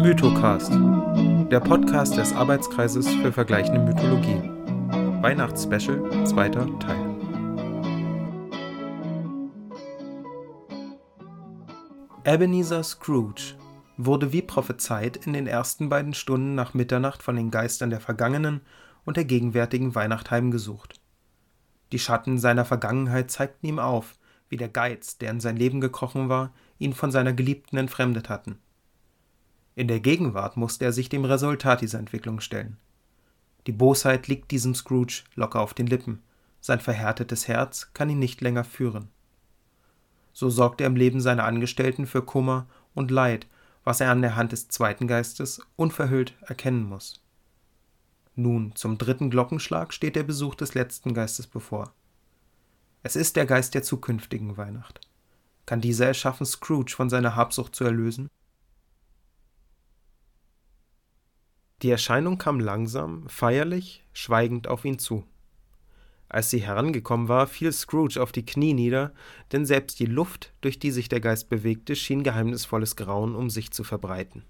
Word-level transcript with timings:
Mythocast, 0.00 0.70
der 1.50 1.58
Podcast 1.58 2.16
des 2.16 2.32
Arbeitskreises 2.32 3.08
für 3.08 3.32
vergleichende 3.32 3.80
Mythologie. 3.80 4.40
Weihnachtsspecial, 5.22 6.24
zweiter 6.24 6.68
Teil. 6.78 7.16
Ebenezer 12.24 12.84
Scrooge 12.84 13.56
wurde 13.96 14.32
wie 14.32 14.42
prophezeit 14.42 15.16
in 15.26 15.32
den 15.32 15.48
ersten 15.48 15.88
beiden 15.88 16.14
Stunden 16.14 16.54
nach 16.54 16.74
Mitternacht 16.74 17.20
von 17.20 17.34
den 17.34 17.50
Geistern 17.50 17.90
der 17.90 18.00
vergangenen 18.00 18.60
und 19.04 19.16
der 19.16 19.24
gegenwärtigen 19.24 19.96
Weihnacht 19.96 20.30
heimgesucht. 20.30 21.00
Die 21.90 21.98
Schatten 21.98 22.38
seiner 22.38 22.64
Vergangenheit 22.64 23.32
zeigten 23.32 23.66
ihm 23.66 23.80
auf, 23.80 24.16
wie 24.48 24.56
der 24.56 24.68
Geiz, 24.68 25.18
der 25.18 25.32
in 25.32 25.40
sein 25.40 25.56
Leben 25.56 25.80
gekrochen 25.80 26.28
war, 26.28 26.52
ihn 26.78 26.92
von 26.92 27.10
seiner 27.10 27.32
Geliebten 27.32 27.78
entfremdet 27.78 28.28
hatten. 28.28 28.60
In 29.78 29.86
der 29.86 30.00
Gegenwart 30.00 30.56
musste 30.56 30.86
er 30.86 30.92
sich 30.92 31.08
dem 31.08 31.24
Resultat 31.24 31.82
dieser 31.82 32.00
Entwicklung 32.00 32.40
stellen. 32.40 32.78
Die 33.68 33.72
Bosheit 33.72 34.26
liegt 34.26 34.50
diesem 34.50 34.74
Scrooge 34.74 35.22
locker 35.36 35.60
auf 35.60 35.72
den 35.72 35.86
Lippen, 35.86 36.20
sein 36.60 36.80
verhärtetes 36.80 37.46
Herz 37.46 37.92
kann 37.94 38.10
ihn 38.10 38.18
nicht 38.18 38.40
länger 38.40 38.64
führen. 38.64 39.06
So 40.32 40.50
sorgt 40.50 40.80
er 40.80 40.88
im 40.88 40.96
Leben 40.96 41.20
seiner 41.20 41.44
Angestellten 41.44 42.08
für 42.08 42.22
Kummer 42.22 42.66
und 42.92 43.12
Leid, 43.12 43.46
was 43.84 44.00
er 44.00 44.10
an 44.10 44.20
der 44.20 44.34
Hand 44.34 44.50
des 44.50 44.66
zweiten 44.66 45.06
Geistes 45.06 45.60
unverhüllt 45.76 46.34
erkennen 46.40 46.82
muss. 46.82 47.22
Nun, 48.34 48.74
zum 48.74 48.98
dritten 48.98 49.30
Glockenschlag 49.30 49.94
steht 49.94 50.16
der 50.16 50.24
Besuch 50.24 50.56
des 50.56 50.74
letzten 50.74 51.14
Geistes 51.14 51.46
bevor. 51.46 51.92
Es 53.04 53.14
ist 53.14 53.36
der 53.36 53.46
Geist 53.46 53.76
der 53.76 53.84
zukünftigen 53.84 54.56
Weihnacht. 54.56 55.00
Kann 55.66 55.80
dieser 55.80 56.10
es 56.10 56.16
schaffen, 56.16 56.46
Scrooge 56.46 56.96
von 56.96 57.08
seiner 57.08 57.36
Habsucht 57.36 57.76
zu 57.76 57.84
erlösen? 57.84 58.28
Die 61.82 61.90
Erscheinung 61.90 62.38
kam 62.38 62.58
langsam, 62.58 63.28
feierlich, 63.28 64.02
schweigend 64.12 64.66
auf 64.66 64.84
ihn 64.84 64.98
zu. 64.98 65.24
Als 66.28 66.50
sie 66.50 66.58
herangekommen 66.58 67.28
war, 67.28 67.46
fiel 67.46 67.72
Scrooge 67.72 68.20
auf 68.20 68.32
die 68.32 68.44
Knie 68.44 68.74
nieder, 68.74 69.12
denn 69.52 69.64
selbst 69.64 70.00
die 70.00 70.06
Luft, 70.06 70.52
durch 70.60 70.80
die 70.80 70.90
sich 70.90 71.08
der 71.08 71.20
Geist 71.20 71.48
bewegte, 71.48 71.94
schien 71.94 72.24
geheimnisvolles 72.24 72.96
Grauen 72.96 73.36
um 73.36 73.48
sich 73.48 73.70
zu 73.70 73.84
verbreiten. 73.84 74.44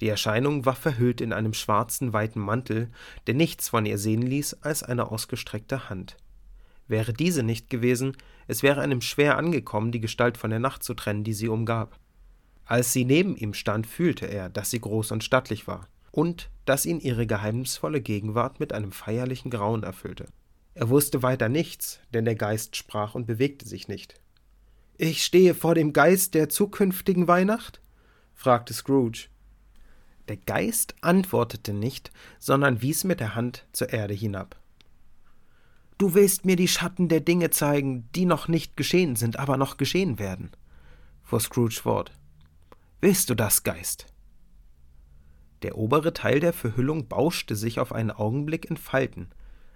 Die 0.00 0.08
Erscheinung 0.08 0.64
war 0.64 0.76
verhüllt 0.76 1.20
in 1.20 1.32
einem 1.32 1.52
schwarzen, 1.52 2.12
weiten 2.12 2.38
Mantel, 2.38 2.90
der 3.26 3.34
nichts 3.34 3.68
von 3.68 3.84
ihr 3.84 3.98
sehen 3.98 4.22
ließ 4.22 4.62
als 4.62 4.84
eine 4.84 5.10
ausgestreckte 5.10 5.90
Hand. 5.90 6.16
Wäre 6.86 7.12
diese 7.12 7.42
nicht 7.42 7.68
gewesen, 7.68 8.16
es 8.46 8.62
wäre 8.62 8.80
einem 8.80 9.00
schwer 9.00 9.36
angekommen, 9.36 9.90
die 9.90 10.00
Gestalt 10.00 10.38
von 10.38 10.50
der 10.50 10.60
Nacht 10.60 10.84
zu 10.84 10.94
trennen, 10.94 11.24
die 11.24 11.34
sie 11.34 11.48
umgab. 11.48 11.98
Als 12.64 12.92
sie 12.92 13.04
neben 13.04 13.36
ihm 13.36 13.52
stand, 13.52 13.86
fühlte 13.86 14.26
er, 14.26 14.48
dass 14.48 14.70
sie 14.70 14.80
groß 14.80 15.10
und 15.10 15.24
stattlich 15.24 15.66
war, 15.66 15.88
und 16.10 16.50
dass 16.64 16.86
ihn 16.86 17.00
ihre 17.00 17.26
geheimnisvolle 17.26 18.00
Gegenwart 18.00 18.60
mit 18.60 18.72
einem 18.72 18.92
feierlichen 18.92 19.50
Grauen 19.50 19.82
erfüllte. 19.82 20.26
Er 20.74 20.88
wusste 20.88 21.22
weiter 21.22 21.48
nichts, 21.48 22.00
denn 22.12 22.24
der 22.24 22.36
Geist 22.36 22.76
sprach 22.76 23.14
und 23.14 23.26
bewegte 23.26 23.66
sich 23.66 23.88
nicht. 23.88 24.14
Ich 24.96 25.24
stehe 25.24 25.54
vor 25.54 25.74
dem 25.74 25.92
Geist 25.92 26.34
der 26.34 26.48
zukünftigen 26.48 27.28
Weihnacht? 27.28 27.80
fragte 28.34 28.74
Scrooge. 28.74 29.28
Der 30.28 30.36
Geist 30.36 30.94
antwortete 31.00 31.72
nicht, 31.72 32.10
sondern 32.38 32.82
wies 32.82 33.04
mit 33.04 33.20
der 33.20 33.34
Hand 33.34 33.66
zur 33.72 33.92
Erde 33.92 34.14
hinab. 34.14 34.60
Du 35.96 36.14
willst 36.14 36.44
mir 36.44 36.54
die 36.54 36.68
Schatten 36.68 37.08
der 37.08 37.20
Dinge 37.20 37.50
zeigen, 37.50 38.08
die 38.14 38.24
noch 38.24 38.46
nicht 38.46 38.76
geschehen 38.76 39.16
sind, 39.16 39.38
aber 39.38 39.56
noch 39.56 39.78
geschehen 39.78 40.18
werden, 40.18 40.50
fuhr 41.24 41.40
Scrooge 41.40 41.80
fort. 41.80 42.12
Willst 43.00 43.30
du 43.30 43.34
das, 43.34 43.64
Geist? 43.64 44.06
Der 45.62 45.76
obere 45.76 46.12
Teil 46.12 46.40
der 46.40 46.52
Verhüllung 46.52 47.08
bauschte 47.08 47.56
sich 47.56 47.80
auf 47.80 47.92
einen 47.92 48.10
Augenblick 48.10 48.70
in 48.70 48.76
Falten, 48.76 49.28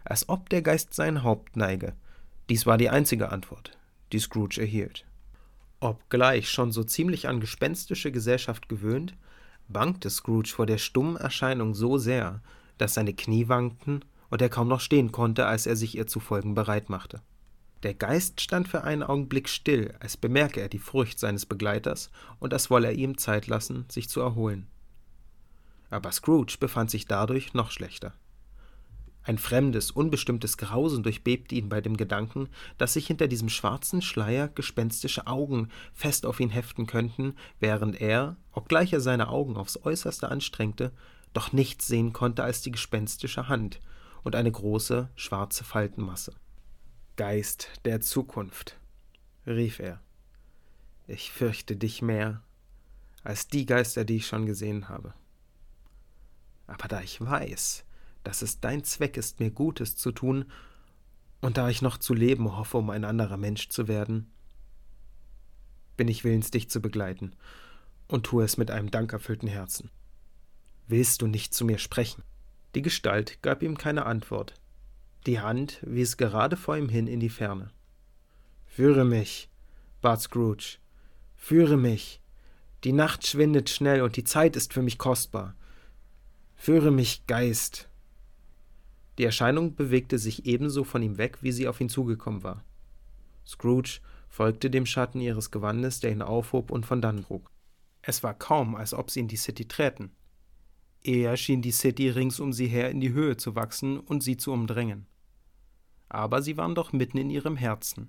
als 0.05 0.29
ob 0.29 0.49
der 0.49 0.63
Geist 0.63 0.95
sein 0.95 1.23
Haupt 1.23 1.57
neige. 1.57 1.95
Dies 2.49 2.67
war 2.67 2.79
die 2.79 2.91
einzige 2.91 3.31
Antwort, 3.31 3.77
die 4.13 4.19
Scrooge 4.19 4.61
erhielt. 4.61 5.05
Obgleich 5.81 6.51
schon 6.51 6.71
so 6.71 6.85
ziemlich 6.85 7.29
an 7.29 7.41
gespenstische 7.41 8.13
Gesellschaft 8.13 8.69
gewöhnt, 8.69 9.17
bangte 9.69 10.11
Scrooge 10.11 10.51
vor 10.51 10.67
der 10.67 10.79
stummen 10.79 11.17
Erscheinung 11.17 11.75
so 11.75 11.99
sehr, 11.99 12.41
dass 12.79 12.95
seine 12.95 13.15
Knie 13.15 13.49
wankten 13.49 14.05
und 14.31 14.41
er 14.41 14.49
kaum 14.49 14.69
noch 14.69 14.81
stehen 14.81 15.11
konnte, 15.13 15.47
als 15.47 15.67
er 15.67 15.77
sich 15.77 15.97
ihr 15.97 16.07
zu 16.07 16.21
folgen 16.21 16.55
bereit 16.55 16.89
machte. 16.89 17.21
Der 17.83 17.95
Geist 17.95 18.41
stand 18.41 18.69
für 18.69 18.85
einen 18.85 19.03
Augenblick 19.03 19.49
still, 19.49 19.95
als 19.99 20.17
bemerke 20.17 20.61
er 20.61 20.69
die 20.69 20.79
Furcht 20.79 21.19
seines 21.19 21.47
Begleiters 21.47 22.11
und 22.39 22.53
als 22.53 22.71
wolle 22.71 22.89
er 22.89 22.95
ihm 22.95 23.19
Zeit 23.19 23.49
lassen, 23.49 23.87
sich 23.91 24.09
zu 24.09 24.21
erholen. 24.21 24.69
Aber 25.93 26.11
Scrooge 26.11 26.57
befand 26.59 26.91
sich 26.91 27.07
dadurch 27.07 27.53
noch 27.53 27.71
schlechter. 27.71 28.15
Ein 29.25 29.37
fremdes, 29.37 29.91
unbestimmtes 29.91 30.57
Grausen 30.57 31.03
durchbebte 31.03 31.55
ihn 31.55 31.69
bei 31.69 31.83
dem 31.83 31.99
Gedanken, 31.99 32.49
dass 32.79 32.95
sich 32.95 33.07
hinter 33.07 33.29
diesem 33.29 33.51
schwarzen 33.51 34.01
Schleier 34.01 34.49
gespenstische 34.49 35.27
Augen 35.27 35.69
fest 35.93 36.25
auf 36.25 36.41
ihn 36.41 36.49
heften 36.49 36.87
könnten, 36.87 37.37
während 37.61 38.01
er, 38.01 38.37
obgleich 38.53 38.95
er 38.95 39.03
seine 39.03 39.29
Augen 39.29 39.59
aufs 39.59 39.79
äußerste 39.85 40.31
anstrengte, 40.31 40.93
doch 41.35 41.53
nichts 41.53 41.89
sehen 41.89 42.15
konnte 42.15 42.43
als 42.43 42.63
die 42.63 42.73
gespenstische 42.73 43.49
Hand, 43.49 43.79
und 44.25 44.35
eine 44.35 44.51
große 44.51 45.11
schwarze 45.15 45.63
Faltenmasse. 45.63 46.33
Geist 47.17 47.69
der 47.85 48.01
Zukunft, 48.01 48.79
rief 49.47 49.79
er, 49.79 50.01
ich 51.07 51.33
fürchte 51.33 51.77
dich 51.77 52.01
mehr 52.01 52.43
als 53.25 53.47
die 53.49 53.67
Geister, 53.67 54.05
die 54.07 54.17
ich 54.17 54.27
schon 54.27 54.47
gesehen 54.47 54.89
habe. 54.89 55.13
Aber 56.67 56.89
da 56.89 57.01
ich 57.01 57.21
weiß, 57.21 57.85
dass 58.25 58.43
es 58.43 58.61
dein 58.61 58.85
Zweck 58.85 59.17
ist, 59.17 59.41
mir 59.41 59.51
Gutes 59.51 59.97
zu 59.97 60.13
tun, 60.13 60.47
und 61.41 61.57
da 61.57 61.69
ich 61.69 61.83
noch 61.83 61.99
zu 61.99 62.15
leben 62.15 62.57
hoffe, 62.57 62.79
um 62.79 62.91
ein 62.91 63.05
anderer 63.05 63.37
Mensch 63.37 63.69
zu 63.69 63.89
werden, 63.89 64.31
bin 65.97 66.09
ich 66.09 66.25
willens, 66.25 66.51
dich 66.51 66.71
zu 66.71 66.81
begleiten, 66.81 67.35
und 68.07 68.25
tue 68.25 68.45
es 68.45 68.57
mit 68.57 68.71
einem 68.71 68.91
dankerfüllten 68.91 69.49
Herzen. 69.49 69.91
Willst 70.87 71.23
du 71.23 71.27
nicht 71.27 71.55
zu 71.55 71.65
mir 71.65 71.79
sprechen? 71.79 72.23
Die 72.75 72.83
Gestalt 72.83 73.43
gab 73.43 73.63
ihm 73.63 73.77
keine 73.77 74.07
Antwort. 74.07 74.55
Die 75.27 75.41
Hand 75.41 75.79
wies 75.83 76.17
gerade 76.17 76.57
vor 76.57 76.77
ihm 76.77 76.89
hin 76.89 77.07
in 77.07 77.21
die 77.21 77.29
Ferne. 77.29 77.71
Führe 78.67 79.05
mich, 79.05 79.51
bat 80.01 80.21
Scrooge. 80.21 80.79
Führe 81.37 81.77
mich. 81.77 82.21
Die 82.85 82.93
Nacht 82.93 83.27
schwindet 83.27 83.69
schnell 83.71 84.03
und 84.03 84.17
die 84.17 84.25
Zeit 84.25 84.57
ist 84.57 84.73
für 84.73 84.83
mich 84.83 84.99
kostbar. 84.99 85.55
Führe 86.65 86.93
mich, 86.93 87.27
Geist. 87.27 87.89
Die 89.19 89.25
Erscheinung 89.25 89.75
bewegte 89.75 90.17
sich 90.17 90.47
ebenso 90.47 90.85
von 90.85 91.03
ihm 91.03 91.19
weg, 91.19 91.39
wie 91.41 91.51
sie 91.51 91.67
auf 91.67 91.81
ihn 91.81 91.89
zugekommen 91.89 92.45
war. 92.45 92.65
Scrooge 93.45 93.99
folgte 94.29 94.71
dem 94.71 94.87
Schatten 94.87 95.21
ihres 95.21 95.51
Gewandes, 95.51 95.99
der 95.99 96.13
ihn 96.13 96.23
aufhob 96.23 96.71
und 96.71 96.87
von 96.87 97.03
dann 97.03 97.25
trug. 97.25 97.51
Es 98.01 98.23
war 98.23 98.35
kaum, 98.35 98.77
als 98.77 98.95
ob 98.95 99.11
sie 99.11 99.19
in 99.19 99.27
die 99.27 99.35
City 99.35 99.67
träten. 99.67 100.13
Eher 101.03 101.37
schien 101.37 101.63
die 101.63 101.73
City 101.73 102.09
rings 102.11 102.39
um 102.39 102.53
sie 102.53 102.69
her 102.69 102.93
in 102.93 103.01
die 103.01 103.13
Höhe 103.13 103.37
zu 103.37 103.57
wachsen 103.57 103.99
und 103.99 104.23
sie 104.23 104.37
zu 104.37 104.53
umdrängen. 104.53 105.07
Aber 106.09 106.43
sie 106.43 106.57
waren 106.57 106.77
doch 106.77 106.93
mitten 106.93 107.19
in 107.19 107.31
ihrem 107.31 107.57
Herzen, 107.57 108.09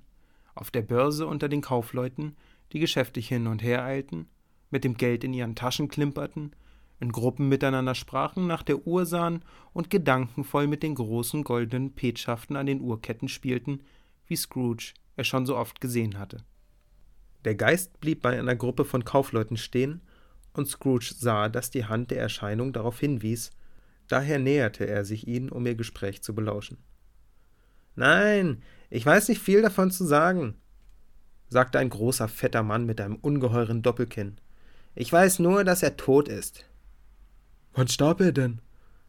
auf 0.53 0.69
der 0.69 0.83
Börse 0.83 1.25
unter 1.25 1.49
den 1.49 1.61
Kaufleuten, 1.61 2.35
die 2.71 2.77
geschäftig 2.77 3.29
hin 3.29 3.47
und 3.47 3.63
her 3.63 3.83
eilten, 3.83 4.27
mit 4.69 4.83
dem 4.83 4.93
Geld 4.93 5.23
in 5.23 5.33
ihren 5.33 5.55
Taschen 5.55 5.87
klimperten, 5.87 6.55
in 7.03 7.11
Gruppen 7.11 7.49
miteinander 7.49 7.95
sprachen, 7.95 8.47
nach 8.47 8.63
der 8.63 8.87
Uhr 8.87 9.05
sahen 9.05 9.43
und 9.73 9.89
gedankenvoll 9.89 10.67
mit 10.67 10.81
den 10.81 10.95
großen 10.95 11.43
goldenen 11.43 11.93
Petschaften 11.93 12.55
an 12.55 12.65
den 12.65 12.81
Uhrketten 12.81 13.27
spielten, 13.27 13.81
wie 14.25 14.37
Scrooge 14.37 14.93
er 15.17 15.25
schon 15.25 15.45
so 15.45 15.57
oft 15.57 15.81
gesehen 15.81 16.17
hatte. 16.17 16.37
Der 17.43 17.55
Geist 17.55 17.99
blieb 17.99 18.21
bei 18.21 18.39
einer 18.39 18.55
Gruppe 18.55 18.85
von 18.85 19.03
Kaufleuten 19.03 19.57
stehen 19.57 20.01
und 20.53 20.67
Scrooge 20.67 21.13
sah, 21.13 21.49
dass 21.49 21.71
die 21.71 21.85
Hand 21.85 22.09
der 22.09 22.21
Erscheinung 22.21 22.71
darauf 22.71 22.99
hinwies, 22.99 23.51
daher 24.07 24.39
näherte 24.39 24.87
er 24.87 25.03
sich 25.03 25.27
ihnen, 25.27 25.49
um 25.49 25.65
ihr 25.65 25.75
Gespräch 25.75 26.23
zu 26.23 26.33
belauschen. 26.33 26.77
Nein, 27.95 28.63
ich 28.89 29.05
weiß 29.05 29.27
nicht 29.27 29.41
viel 29.41 29.61
davon 29.61 29.91
zu 29.91 30.05
sagen, 30.05 30.55
sagte 31.49 31.79
ein 31.79 31.89
großer, 31.89 32.29
fetter 32.29 32.63
Mann 32.63 32.85
mit 32.85 33.01
einem 33.01 33.17
ungeheuren 33.17 33.81
Doppelkinn. 33.81 34.37
Ich 34.95 35.11
weiß 35.11 35.39
nur, 35.39 35.63
dass 35.63 35.83
er 35.83 35.97
tot 35.97 36.27
ist. 36.27 36.65
Wann 37.73 37.87
starb 37.87 38.21
er 38.21 38.31
denn? 38.31 38.59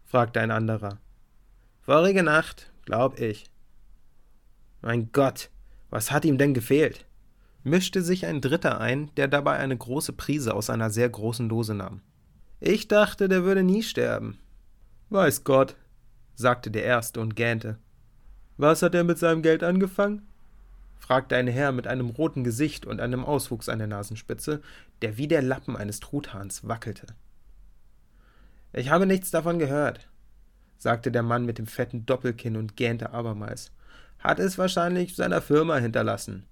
fragte 0.04 0.40
ein 0.40 0.50
anderer. 0.50 0.98
Vorige 1.82 2.22
Nacht, 2.22 2.72
glaub 2.84 3.20
ich. 3.20 3.50
Mein 4.80 5.12
Gott, 5.12 5.50
was 5.90 6.10
hat 6.10 6.24
ihm 6.24 6.38
denn 6.38 6.54
gefehlt? 6.54 7.06
mischte 7.62 8.02
sich 8.02 8.26
ein 8.26 8.40
Dritter 8.40 8.80
ein, 8.80 9.10
der 9.16 9.28
dabei 9.28 9.56
eine 9.56 9.76
große 9.76 10.12
Prise 10.12 10.54
aus 10.54 10.70
einer 10.70 10.90
sehr 10.90 11.08
großen 11.08 11.48
Dose 11.48 11.74
nahm. 11.74 12.02
Ich 12.60 12.88
dachte, 12.88 13.28
der 13.28 13.44
würde 13.44 13.62
nie 13.62 13.82
sterben. 13.82 14.38
Weiß 15.10 15.44
Gott, 15.44 15.76
sagte 16.34 16.70
der 16.70 16.84
Erste 16.84 17.20
und 17.20 17.36
gähnte. 17.36 17.78
Was 18.56 18.82
hat 18.82 18.94
er 18.94 19.04
mit 19.04 19.18
seinem 19.18 19.42
Geld 19.42 19.62
angefangen? 19.62 20.22
fragte 20.98 21.36
ein 21.36 21.48
Herr 21.48 21.72
mit 21.72 21.86
einem 21.86 22.10
roten 22.10 22.44
Gesicht 22.44 22.86
und 22.86 23.00
einem 23.00 23.24
Auswuchs 23.24 23.68
an 23.68 23.78
der 23.78 23.88
Nasenspitze, 23.88 24.62
der 25.02 25.18
wie 25.18 25.28
der 25.28 25.42
Lappen 25.42 25.76
eines 25.76 26.00
Truthahns 26.00 26.66
wackelte. 26.66 27.06
Ich 28.76 28.90
habe 28.90 29.06
nichts 29.06 29.30
davon 29.30 29.60
gehört, 29.60 30.08
sagte 30.78 31.12
der 31.12 31.22
Mann 31.22 31.46
mit 31.46 31.58
dem 31.58 31.68
fetten 31.68 32.06
Doppelkinn 32.06 32.56
und 32.56 32.76
gähnte 32.76 33.12
abermals. 33.12 33.70
Hat 34.18 34.40
es 34.40 34.58
wahrscheinlich 34.58 35.14
seiner 35.14 35.40
Firma 35.40 35.76
hinterlassen. 35.76 36.44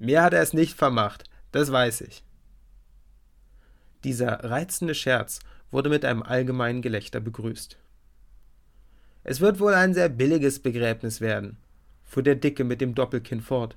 Mir 0.00 0.22
hat 0.22 0.34
er 0.34 0.42
es 0.42 0.52
nicht 0.52 0.74
vermacht, 0.76 1.24
das 1.52 1.70
weiß 1.70 2.00
ich. 2.00 2.24
Dieser 4.02 4.42
reizende 4.42 4.94
Scherz 4.94 5.38
wurde 5.70 5.88
mit 5.88 6.04
einem 6.04 6.24
allgemeinen 6.24 6.82
Gelächter 6.82 7.20
begrüßt. 7.20 7.78
Es 9.22 9.40
wird 9.40 9.60
wohl 9.60 9.74
ein 9.74 9.94
sehr 9.94 10.08
billiges 10.08 10.58
Begräbnis 10.58 11.20
werden, 11.20 11.58
fuhr 12.02 12.24
der 12.24 12.34
Dicke 12.34 12.64
mit 12.64 12.80
dem 12.80 12.94
Doppelkinn 12.94 13.40
fort. 13.40 13.76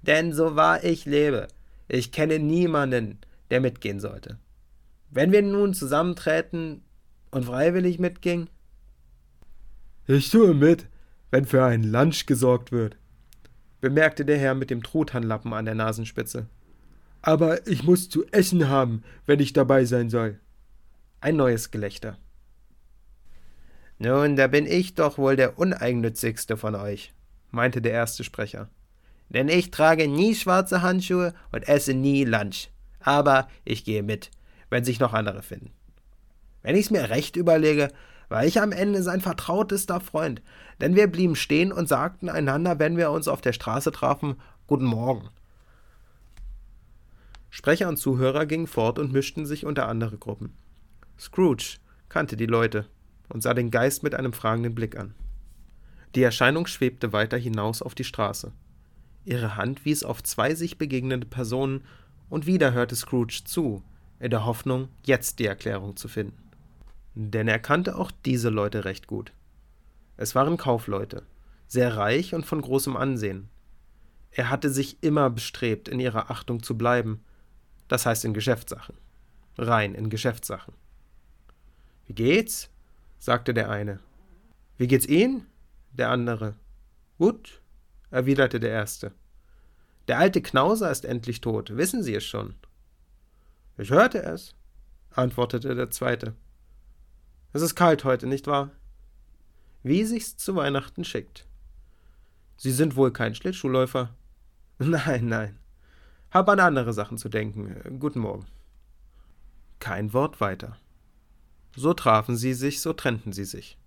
Denn 0.00 0.32
so 0.32 0.56
wahr 0.56 0.82
ich 0.82 1.04
lebe, 1.04 1.48
ich 1.88 2.10
kenne 2.10 2.38
niemanden, 2.38 3.18
der 3.50 3.60
mitgehen 3.60 4.00
sollte. 4.00 4.38
Wenn 5.10 5.32
wir 5.32 5.42
nun 5.42 5.74
zusammenträten 5.74 6.82
und 7.30 7.44
freiwillig 7.44 7.98
mitging? 7.98 8.48
Ich 10.06 10.30
tue 10.30 10.54
mit, 10.54 10.86
wenn 11.30 11.44
für 11.44 11.64
einen 11.64 11.84
Lunch 11.84 12.26
gesorgt 12.26 12.72
wird, 12.72 12.96
bemerkte 13.80 14.24
der 14.24 14.38
Herr 14.38 14.54
mit 14.54 14.70
dem 14.70 14.82
Truthahnlappen 14.82 15.52
an 15.52 15.64
der 15.64 15.74
Nasenspitze. 15.74 16.46
Aber 17.22 17.66
ich 17.66 17.82
muss 17.82 18.08
zu 18.08 18.24
essen 18.28 18.68
haben, 18.68 19.02
wenn 19.26 19.40
ich 19.40 19.52
dabei 19.52 19.84
sein 19.84 20.10
soll. 20.10 20.38
Ein 21.20 21.36
neues 21.36 21.70
Gelächter. 21.70 22.18
Nun, 23.98 24.36
da 24.36 24.46
bin 24.46 24.66
ich 24.66 24.94
doch 24.94 25.18
wohl 25.18 25.36
der 25.36 25.58
uneigennützigste 25.58 26.56
von 26.56 26.74
euch, 26.74 27.14
meinte 27.50 27.80
der 27.80 27.92
erste 27.92 28.24
Sprecher. 28.24 28.68
Denn 29.28 29.48
ich 29.48 29.70
trage 29.70 30.06
nie 30.06 30.34
schwarze 30.34 30.82
Handschuhe 30.82 31.34
und 31.50 31.66
esse 31.66 31.94
nie 31.94 32.24
Lunch. 32.24 32.70
Aber 33.00 33.48
ich 33.64 33.84
gehe 33.84 34.02
mit, 34.02 34.30
wenn 34.70 34.84
sich 34.84 35.00
noch 35.00 35.14
andere 35.14 35.42
finden. 35.42 35.72
Wenn 36.66 36.74
ich's 36.74 36.90
mir 36.90 37.10
recht 37.10 37.36
überlege, 37.36 37.92
war 38.28 38.44
ich 38.44 38.60
am 38.60 38.72
Ende 38.72 39.00
sein 39.04 39.20
vertrautester 39.20 40.00
Freund, 40.00 40.42
denn 40.80 40.96
wir 40.96 41.06
blieben 41.06 41.36
stehen 41.36 41.70
und 41.70 41.88
sagten 41.88 42.28
einander, 42.28 42.80
wenn 42.80 42.96
wir 42.96 43.12
uns 43.12 43.28
auf 43.28 43.40
der 43.40 43.52
Straße 43.52 43.92
trafen, 43.92 44.34
Guten 44.66 44.84
Morgen. 44.84 45.28
Sprecher 47.50 47.88
und 47.88 47.98
Zuhörer 47.98 48.46
gingen 48.46 48.66
fort 48.66 48.98
und 48.98 49.12
mischten 49.12 49.46
sich 49.46 49.64
unter 49.64 49.86
andere 49.86 50.18
Gruppen. 50.18 50.54
Scrooge 51.16 51.76
kannte 52.08 52.36
die 52.36 52.46
Leute 52.46 52.86
und 53.28 53.44
sah 53.44 53.54
den 53.54 53.70
Geist 53.70 54.02
mit 54.02 54.16
einem 54.16 54.32
fragenden 54.32 54.74
Blick 54.74 54.98
an. 54.98 55.14
Die 56.16 56.24
Erscheinung 56.24 56.66
schwebte 56.66 57.12
weiter 57.12 57.36
hinaus 57.36 57.80
auf 57.80 57.94
die 57.94 58.02
Straße. 58.02 58.50
Ihre 59.24 59.54
Hand 59.54 59.84
wies 59.84 60.02
auf 60.02 60.20
zwei 60.24 60.56
sich 60.56 60.78
begegnende 60.78 61.28
Personen, 61.28 61.84
und 62.28 62.48
wieder 62.48 62.72
hörte 62.72 62.96
Scrooge 62.96 63.42
zu, 63.44 63.84
in 64.18 64.30
der 64.30 64.44
Hoffnung, 64.44 64.88
jetzt 65.04 65.38
die 65.38 65.46
Erklärung 65.46 65.94
zu 65.94 66.08
finden 66.08 66.45
denn 67.16 67.48
er 67.48 67.58
kannte 67.58 67.96
auch 67.96 68.10
diese 68.10 68.50
Leute 68.50 68.84
recht 68.84 69.06
gut. 69.06 69.32
Es 70.18 70.34
waren 70.34 70.58
Kaufleute, 70.58 71.22
sehr 71.66 71.96
reich 71.96 72.34
und 72.34 72.44
von 72.44 72.60
großem 72.60 72.94
Ansehen. 72.96 73.48
Er 74.30 74.50
hatte 74.50 74.70
sich 74.70 75.02
immer 75.02 75.30
bestrebt, 75.30 75.88
in 75.88 75.98
ihrer 75.98 76.30
Achtung 76.30 76.62
zu 76.62 76.76
bleiben, 76.76 77.24
das 77.88 78.04
heißt 78.04 78.26
in 78.26 78.34
Geschäftssachen, 78.34 78.96
rein 79.56 79.94
in 79.94 80.10
Geschäftssachen. 80.10 80.74
Wie 82.06 82.12
geht's? 82.12 82.70
sagte 83.18 83.54
der 83.54 83.70
eine. 83.70 83.98
Wie 84.76 84.86
geht's 84.86 85.06
Ihnen? 85.06 85.46
der 85.92 86.10
andere. 86.10 86.54
Gut, 87.16 87.62
erwiderte 88.10 88.60
der 88.60 88.70
erste. 88.70 89.12
Der 90.06 90.18
alte 90.18 90.42
Knauser 90.42 90.90
ist 90.90 91.06
endlich 91.06 91.40
tot, 91.40 91.74
wissen 91.78 92.02
Sie 92.02 92.14
es 92.14 92.24
schon? 92.24 92.54
Ich 93.78 93.88
hörte 93.88 94.22
es, 94.22 94.54
antwortete 95.10 95.74
der 95.74 95.90
zweite. 95.90 96.34
Es 97.52 97.62
ist 97.62 97.74
kalt 97.74 98.04
heute, 98.04 98.26
nicht 98.26 98.46
wahr? 98.46 98.70
Wie 99.82 100.04
sich's 100.04 100.36
zu 100.36 100.56
Weihnachten 100.56 101.04
schickt. 101.04 101.46
Sie 102.56 102.72
sind 102.72 102.96
wohl 102.96 103.12
kein 103.12 103.34
Schlittschuhläufer? 103.34 104.14
Nein, 104.78 105.28
nein. 105.28 105.58
Hab 106.30 106.48
an 106.48 106.60
andere 106.60 106.92
Sachen 106.92 107.16
zu 107.16 107.28
denken. 107.28 107.98
Guten 107.98 108.18
Morgen. 108.18 108.46
Kein 109.78 110.12
Wort 110.12 110.40
weiter. 110.40 110.76
So 111.74 111.94
trafen 111.94 112.36
sie 112.36 112.52
sich, 112.52 112.80
so 112.80 112.92
trennten 112.92 113.32
sie 113.32 113.44
sich. 113.44 113.78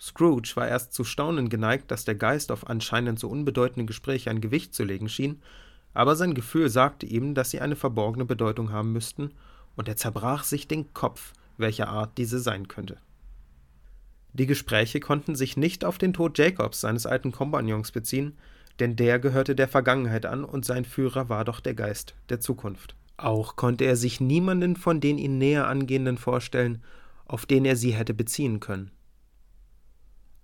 Scrooge 0.00 0.52
war 0.56 0.68
erst 0.68 0.92
zu 0.92 1.04
staunen 1.04 1.48
geneigt, 1.48 1.90
dass 1.90 2.04
der 2.04 2.14
Geist 2.14 2.52
auf 2.52 2.68
anscheinend 2.68 3.18
so 3.18 3.28
unbedeutende 3.28 3.86
Gespräche 3.86 4.30
ein 4.30 4.40
Gewicht 4.40 4.74
zu 4.74 4.84
legen 4.84 5.08
schien, 5.08 5.42
aber 5.94 6.16
sein 6.16 6.34
Gefühl 6.34 6.68
sagte 6.70 7.06
ihm, 7.06 7.34
dass 7.34 7.50
sie 7.50 7.60
eine 7.60 7.76
verborgene 7.76 8.24
Bedeutung 8.24 8.72
haben 8.72 8.92
müssten, 8.92 9.32
und 9.76 9.88
er 9.88 9.96
zerbrach 9.96 10.44
sich 10.44 10.68
den 10.68 10.92
Kopf, 10.92 11.32
welcher 11.58 11.88
Art 11.88 12.18
diese 12.18 12.38
sein 12.38 12.68
könnte. 12.68 12.98
Die 14.32 14.46
Gespräche 14.46 15.00
konnten 15.00 15.34
sich 15.34 15.56
nicht 15.56 15.84
auf 15.84 15.98
den 15.98 16.12
Tod 16.12 16.38
Jacobs, 16.38 16.80
seines 16.80 17.06
alten 17.06 17.32
Kompagnons, 17.32 17.92
beziehen, 17.92 18.38
denn 18.78 18.94
der 18.94 19.18
gehörte 19.18 19.56
der 19.56 19.68
Vergangenheit 19.68 20.26
an 20.26 20.44
und 20.44 20.64
sein 20.64 20.84
Führer 20.84 21.28
war 21.28 21.44
doch 21.44 21.60
der 21.60 21.74
Geist 21.74 22.14
der 22.28 22.40
Zukunft. 22.40 22.94
Auch 23.16 23.56
konnte 23.56 23.84
er 23.84 23.96
sich 23.96 24.20
niemanden 24.20 24.76
von 24.76 25.00
den 25.00 25.18
ihn 25.18 25.38
näher 25.38 25.66
angehenden 25.66 26.18
vorstellen, 26.18 26.82
auf 27.24 27.46
den 27.46 27.64
er 27.64 27.76
sie 27.76 27.90
hätte 27.90 28.14
beziehen 28.14 28.60
können. 28.60 28.92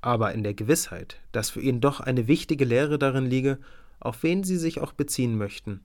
Aber 0.01 0.33
in 0.35 0.43
der 0.43 0.55
Gewissheit, 0.55 1.21
dass 1.33 1.51
für 1.51 1.61
ihn 1.61 1.81
doch 1.81 2.01
eine 2.01 2.27
wichtige 2.27 2.65
Lehre 2.65 2.99
darin 2.99 3.27
liege, 3.27 3.59
auf 4.01 4.23
wen 4.23 4.43
sie 4.43 4.57
sich 4.59 4.81
auch 4.81 4.93
beziehen 4.93 5.39
möchten, 5.39 5.81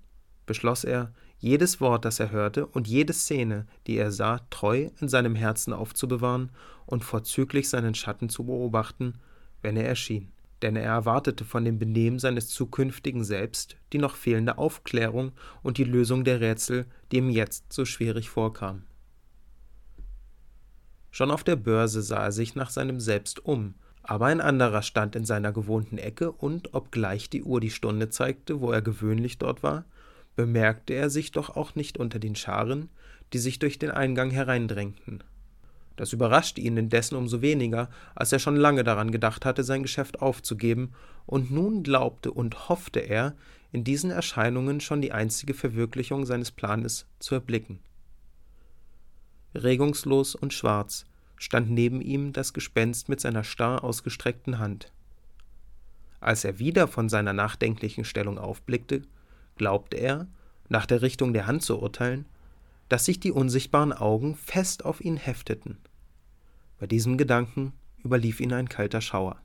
beschloss 0.46 0.84
er, 0.84 1.14
jedes 1.40 1.80
Wort, 1.80 2.06
das 2.06 2.20
er 2.20 2.32
hörte, 2.32 2.66
und 2.66 2.88
jede 2.88 3.14
Szene, 3.14 3.66
die 3.88 3.98
er 3.98 4.12
sah, 4.12 4.40
treu 4.50 4.90
in 5.00 5.08
seinem 5.08 5.36
Herzen 5.36 5.74
aufzubewahren 5.74 6.50
und 6.86 7.04
vorzüglich 7.04 7.70
seinen 7.70 7.96
Schatten 7.96 8.30
zu 8.30 8.46
beobachten, 8.46 9.16
wenn 9.62 9.78
er 9.78 9.88
erschien. 9.88 10.32
Denn 10.62 10.76
er 10.76 10.84
erwartete 10.84 11.46
von 11.46 11.64
dem 11.64 11.80
Benehmen 11.80 12.20
seines 12.20 12.50
zukünftigen 12.50 13.24
Selbst 13.24 13.78
die 13.94 13.98
noch 13.98 14.16
fehlende 14.16 14.58
Aufklärung 14.58 15.32
und 15.64 15.78
die 15.78 15.86
Lösung 15.86 16.26
der 16.26 16.42
Rätsel, 16.42 16.86
die 17.12 17.18
ihm 17.18 17.30
jetzt 17.30 17.72
so 17.72 17.86
schwierig 17.86 18.30
vorkamen. 18.30 18.86
Schon 21.12 21.32
auf 21.32 21.46
der 21.46 21.56
Börse 21.56 22.02
sah 22.02 22.26
er 22.26 22.32
sich 22.34 22.56
nach 22.56 22.70
seinem 22.70 23.00
Selbst 23.00 23.44
um, 23.46 23.76
aber 24.04 24.26
ein 24.26 24.42
anderer 24.42 24.82
stand 24.82 25.16
in 25.16 25.26
seiner 25.26 25.54
gewohnten 25.54 25.98
Ecke, 25.98 26.32
und 26.32 26.74
obgleich 26.74 27.30
die 27.30 27.44
Uhr 27.44 27.62
die 27.62 27.72
Stunde 27.72 28.10
zeigte, 28.10 28.60
wo 28.60 28.72
er 28.72 28.82
gewöhnlich 28.82 29.38
dort 29.38 29.64
war, 29.64 29.86
bemerkte 30.36 30.94
er 30.94 31.10
sich 31.10 31.32
doch 31.32 31.56
auch 31.56 31.76
nicht 31.76 31.98
unter 31.98 32.20
den 32.20 32.36
Scharen, 32.36 32.90
die 33.34 33.40
sich 33.40 33.60
durch 33.60 33.80
den 33.80 33.92
Eingang 33.92 34.32
hereindrängten. 34.32 35.24
Das 35.96 36.14
überraschte 36.14 36.62
ihn 36.62 36.78
indessen 36.78 37.16
umso 37.16 37.42
weniger, 37.42 37.90
als 38.16 38.32
er 38.32 38.40
schon 38.40 38.56
lange 38.56 38.86
daran 38.86 39.12
gedacht 39.12 39.46
hatte, 39.46 39.64
sein 39.64 39.84
Geschäft 39.84 40.22
aufzugeben, 40.22 40.94
und 41.26 41.52
nun 41.52 41.84
glaubte 41.84 42.32
und 42.32 42.70
hoffte 42.70 43.02
er, 43.02 43.36
in 43.72 43.84
diesen 43.84 44.10
Erscheinungen 44.10 44.80
schon 44.80 45.02
die 45.02 45.12
einzige 45.12 45.54
Verwirklichung 45.54 46.26
seines 46.26 46.52
Planes 46.52 47.06
zu 47.20 47.36
erblicken. 47.36 47.80
Regungslos 49.54 50.36
und 50.36 50.54
schwarz 50.54 51.06
stand 51.36 51.70
neben 51.70 52.02
ihm 52.02 52.34
das 52.34 52.54
Gespenst 52.54 53.10
mit 53.10 53.20
seiner 53.20 53.44
starr 53.44 53.84
ausgestreckten 53.84 54.60
Hand. 54.60 54.92
Als 56.20 56.44
er 56.44 56.60
wieder 56.60 56.88
von 56.88 57.10
seiner 57.10 57.34
nachdenklichen 57.34 58.06
Stellung 58.06 58.38
aufblickte, 58.38 59.04
glaubte 59.60 59.98
er, 59.98 60.28
nach 60.70 60.88
der 60.88 61.04
Richtung 61.04 61.34
der 61.34 61.46
Hand 61.46 61.62
zu 61.62 61.80
urteilen, 61.80 62.26
dass 62.88 63.06
sich 63.06 63.20
die 63.20 63.32
unsichtbaren 63.32 63.94
Augen 63.94 64.36
fest 64.36 64.84
auf 64.84 65.02
ihn 65.02 65.18
hefteten. 65.18 65.78
Bei 66.80 66.88
diesem 66.88 67.20
Gedanken 67.20 67.74
überlief 68.04 68.40
ihn 68.40 68.54
ein 68.54 68.70
kalter 68.70 69.02
Schauer. 69.02 69.38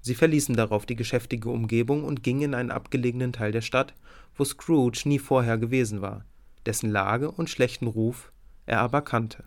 Sie 0.00 0.16
verließen 0.16 0.56
darauf 0.56 0.84
die 0.84 0.96
geschäftige 0.96 1.48
Umgebung 1.48 2.02
und 2.02 2.24
gingen 2.24 2.42
in 2.42 2.54
einen 2.54 2.72
abgelegenen 2.72 3.32
Teil 3.32 3.52
der 3.52 3.60
Stadt, 3.60 3.94
wo 4.34 4.44
Scrooge 4.44 5.02
nie 5.04 5.20
vorher 5.20 5.58
gewesen 5.58 6.00
war, 6.00 6.24
dessen 6.66 6.90
Lage 6.90 7.30
und 7.30 7.50
schlechten 7.50 7.86
Ruf 7.86 8.32
er 8.66 8.80
aber 8.80 9.02
kannte. 9.02 9.44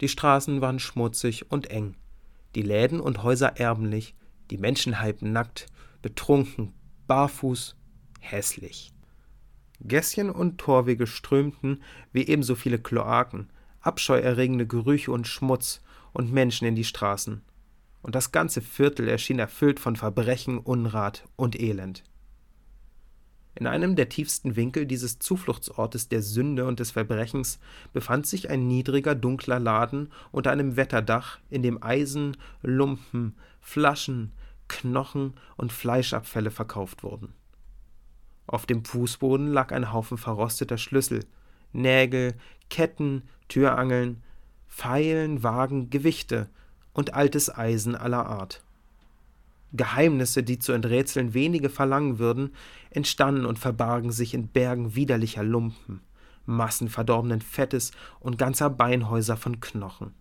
Die 0.00 0.08
Straßen 0.08 0.60
waren 0.60 0.78
schmutzig 0.78 1.50
und 1.50 1.70
eng, 1.70 1.96
die 2.54 2.62
Läden 2.62 3.00
und 3.00 3.22
Häuser 3.22 3.56
ärmlich, 3.58 4.14
die 4.50 4.58
Menschen 4.58 5.00
halb 5.00 5.22
nackt, 5.22 5.66
betrunken, 6.02 6.72
barfuß, 7.06 7.76
hässlich. 8.20 8.92
Gässchen 9.80 10.30
und 10.30 10.58
Torwege 10.58 11.06
strömten, 11.06 11.82
wie 12.12 12.26
ebenso 12.26 12.54
viele 12.54 12.78
Kloaken, 12.78 13.50
abscheuerregende 13.80 14.66
Gerüche 14.66 15.12
und 15.12 15.26
Schmutz 15.26 15.82
und 16.12 16.32
Menschen 16.32 16.66
in 16.66 16.74
die 16.74 16.84
Straßen. 16.84 17.42
Und 18.02 18.14
das 18.14 18.32
ganze 18.32 18.62
Viertel 18.62 19.08
erschien 19.08 19.38
erfüllt 19.38 19.80
von 19.80 19.96
Verbrechen, 19.96 20.58
Unrat 20.58 21.24
und 21.36 21.60
Elend. 21.60 22.04
In 23.58 23.66
einem 23.66 23.96
der 23.96 24.10
tiefsten 24.10 24.54
Winkel 24.54 24.84
dieses 24.84 25.18
Zufluchtsortes 25.18 26.08
der 26.08 26.20
Sünde 26.20 26.66
und 26.66 26.78
des 26.78 26.90
Verbrechens 26.90 27.58
befand 27.94 28.26
sich 28.26 28.50
ein 28.50 28.68
niedriger, 28.68 29.14
dunkler 29.14 29.58
Laden 29.58 30.12
unter 30.30 30.50
einem 30.50 30.76
Wetterdach, 30.76 31.38
in 31.48 31.62
dem 31.62 31.82
Eisen, 31.82 32.36
Lumpen, 32.62 33.34
Flaschen, 33.60 34.32
Knochen 34.68 35.34
und 35.56 35.72
Fleischabfälle 35.72 36.50
verkauft 36.50 37.02
wurden. 37.02 37.32
Auf 38.46 38.66
dem 38.66 38.84
Fußboden 38.84 39.52
lag 39.52 39.72
ein 39.72 39.92
Haufen 39.92 40.18
verrosteter 40.18 40.78
Schlüssel, 40.78 41.24
Nägel, 41.72 42.34
Ketten, 42.70 43.22
Türangeln, 43.48 44.22
Pfeilen, 44.68 45.42
Wagen, 45.42 45.90
Gewichte 45.90 46.48
und 46.92 47.14
altes 47.14 47.54
Eisen 47.54 47.94
aller 47.94 48.26
Art. 48.26 48.62
Geheimnisse, 49.72 50.42
die 50.42 50.58
zu 50.58 50.72
enträtseln 50.72 51.34
wenige 51.34 51.68
verlangen 51.68 52.18
würden, 52.18 52.54
entstanden 52.90 53.46
und 53.46 53.58
verbargen 53.58 54.12
sich 54.12 54.32
in 54.32 54.48
Bergen 54.48 54.94
widerlicher 54.94 55.42
Lumpen, 55.42 56.00
Massen 56.46 56.88
verdorbenen 56.88 57.40
Fettes 57.40 57.90
und 58.20 58.38
ganzer 58.38 58.70
Beinhäuser 58.70 59.36
von 59.36 59.60
Knochen. 59.60 60.14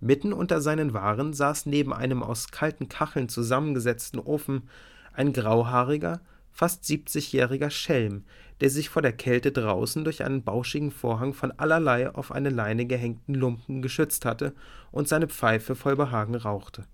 Mitten 0.00 0.32
unter 0.32 0.60
seinen 0.60 0.94
Waren 0.94 1.34
saß 1.34 1.66
neben 1.66 1.92
einem 1.92 2.22
aus 2.22 2.50
kalten 2.50 2.88
Kacheln 2.88 3.28
zusammengesetzten 3.28 4.18
Ofen 4.18 4.68
ein 5.12 5.32
grauhaariger, 5.32 6.20
fast 6.50 6.84
siebzigjähriger 6.84 7.70
Schelm, 7.70 8.24
der 8.60 8.70
sich 8.70 8.88
vor 8.88 9.02
der 9.02 9.12
Kälte 9.12 9.52
draußen 9.52 10.04
durch 10.04 10.24
einen 10.24 10.42
bauschigen 10.42 10.90
Vorhang 10.90 11.34
von 11.34 11.52
allerlei 11.52 12.14
auf 12.14 12.32
eine 12.32 12.50
Leine 12.50 12.86
gehängten 12.86 13.34
Lumpen 13.34 13.82
geschützt 13.82 14.24
hatte 14.24 14.54
und 14.90 15.08
seine 15.08 15.28
Pfeife 15.28 15.74
voll 15.74 15.96
Behagen 15.96 16.34
rauchte. 16.34 16.84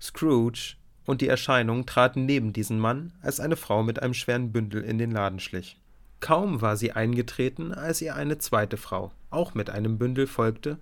Scrooge 0.00 0.76
und 1.06 1.20
die 1.20 1.28
Erscheinung 1.28 1.86
traten 1.86 2.26
neben 2.26 2.52
diesen 2.52 2.78
Mann, 2.78 3.12
als 3.22 3.40
eine 3.40 3.56
Frau 3.56 3.82
mit 3.82 4.02
einem 4.02 4.14
schweren 4.14 4.52
Bündel 4.52 4.82
in 4.82 4.98
den 4.98 5.10
Laden 5.10 5.40
schlich. 5.40 5.78
Kaum 6.20 6.60
war 6.60 6.76
sie 6.76 6.92
eingetreten, 6.92 7.72
als 7.72 8.00
ihr 8.00 8.14
eine 8.14 8.38
zweite 8.38 8.76
Frau, 8.76 9.12
auch 9.30 9.54
mit 9.54 9.70
einem 9.70 9.98
Bündel, 9.98 10.26
folgte, 10.26 10.78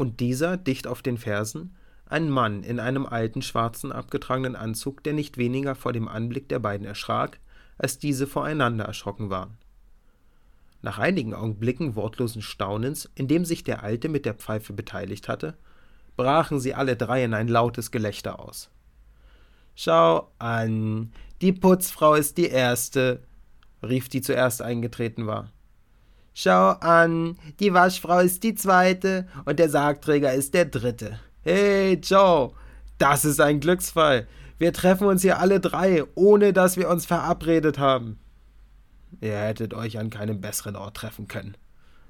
und 0.00 0.20
dieser, 0.20 0.56
dicht 0.56 0.86
auf 0.86 1.02
den 1.02 1.18
Fersen, 1.18 1.76
ein 2.06 2.30
Mann 2.30 2.62
in 2.62 2.80
einem 2.80 3.04
alten, 3.04 3.42
schwarzen, 3.42 3.92
abgetragenen 3.92 4.56
Anzug, 4.56 5.04
der 5.04 5.12
nicht 5.12 5.36
weniger 5.36 5.74
vor 5.74 5.92
dem 5.92 6.08
Anblick 6.08 6.48
der 6.48 6.58
beiden 6.58 6.86
erschrak, 6.86 7.38
als 7.76 7.98
diese 7.98 8.26
voreinander 8.26 8.86
erschrocken 8.86 9.28
waren. 9.28 9.58
Nach 10.80 10.98
einigen 10.98 11.34
Augenblicken 11.34 11.96
wortlosen 11.96 12.40
Staunens, 12.40 13.10
in 13.14 13.28
dem 13.28 13.44
sich 13.44 13.62
der 13.62 13.82
Alte 13.82 14.08
mit 14.08 14.24
der 14.24 14.32
Pfeife 14.32 14.72
beteiligt 14.72 15.28
hatte, 15.28 15.58
brachen 16.16 16.60
sie 16.60 16.72
alle 16.72 16.96
drei 16.96 17.22
in 17.22 17.34
ein 17.34 17.48
lautes 17.48 17.90
Gelächter 17.90 18.40
aus. 18.40 18.70
Schau 19.74 20.30
an, 20.38 21.12
die 21.42 21.52
Putzfrau 21.52 22.14
ist 22.14 22.38
die 22.38 22.48
erste, 22.48 23.22
rief 23.82 24.08
die 24.08 24.22
zuerst 24.22 24.62
eingetreten 24.62 25.26
war. 25.26 25.52
Schau 26.32 26.70
an, 26.70 27.36
die 27.58 27.74
Waschfrau 27.74 28.20
ist 28.20 28.42
die 28.44 28.54
zweite 28.54 29.26
und 29.44 29.58
der 29.58 29.68
Sargträger 29.68 30.32
ist 30.32 30.54
der 30.54 30.66
dritte. 30.66 31.18
Hey, 31.42 31.94
Joe, 32.02 32.52
das 32.98 33.24
ist 33.24 33.40
ein 33.40 33.60
Glücksfall. 33.60 34.28
Wir 34.58 34.72
treffen 34.72 35.06
uns 35.06 35.22
hier 35.22 35.38
alle 35.38 35.58
drei, 35.58 36.04
ohne 36.14 36.52
dass 36.52 36.76
wir 36.76 36.88
uns 36.88 37.06
verabredet 37.06 37.78
haben. 37.78 38.18
Ihr 39.20 39.36
hättet 39.36 39.74
euch 39.74 39.98
an 39.98 40.10
keinem 40.10 40.40
besseren 40.40 40.76
Ort 40.76 40.98
treffen 40.98 41.26
können, 41.26 41.56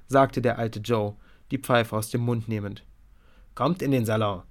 sagte 0.07 0.41
der 0.41 0.59
alte 0.59 0.79
Joe, 0.79 1.15
die 1.49 1.57
Pfeife 1.57 1.95
aus 1.95 2.09
dem 2.09 2.21
Mund 2.21 2.47
nehmend. 2.47 2.83
Kommt 3.55 3.81
in 3.81 3.91
den 3.91 4.05
Salon. 4.05 4.43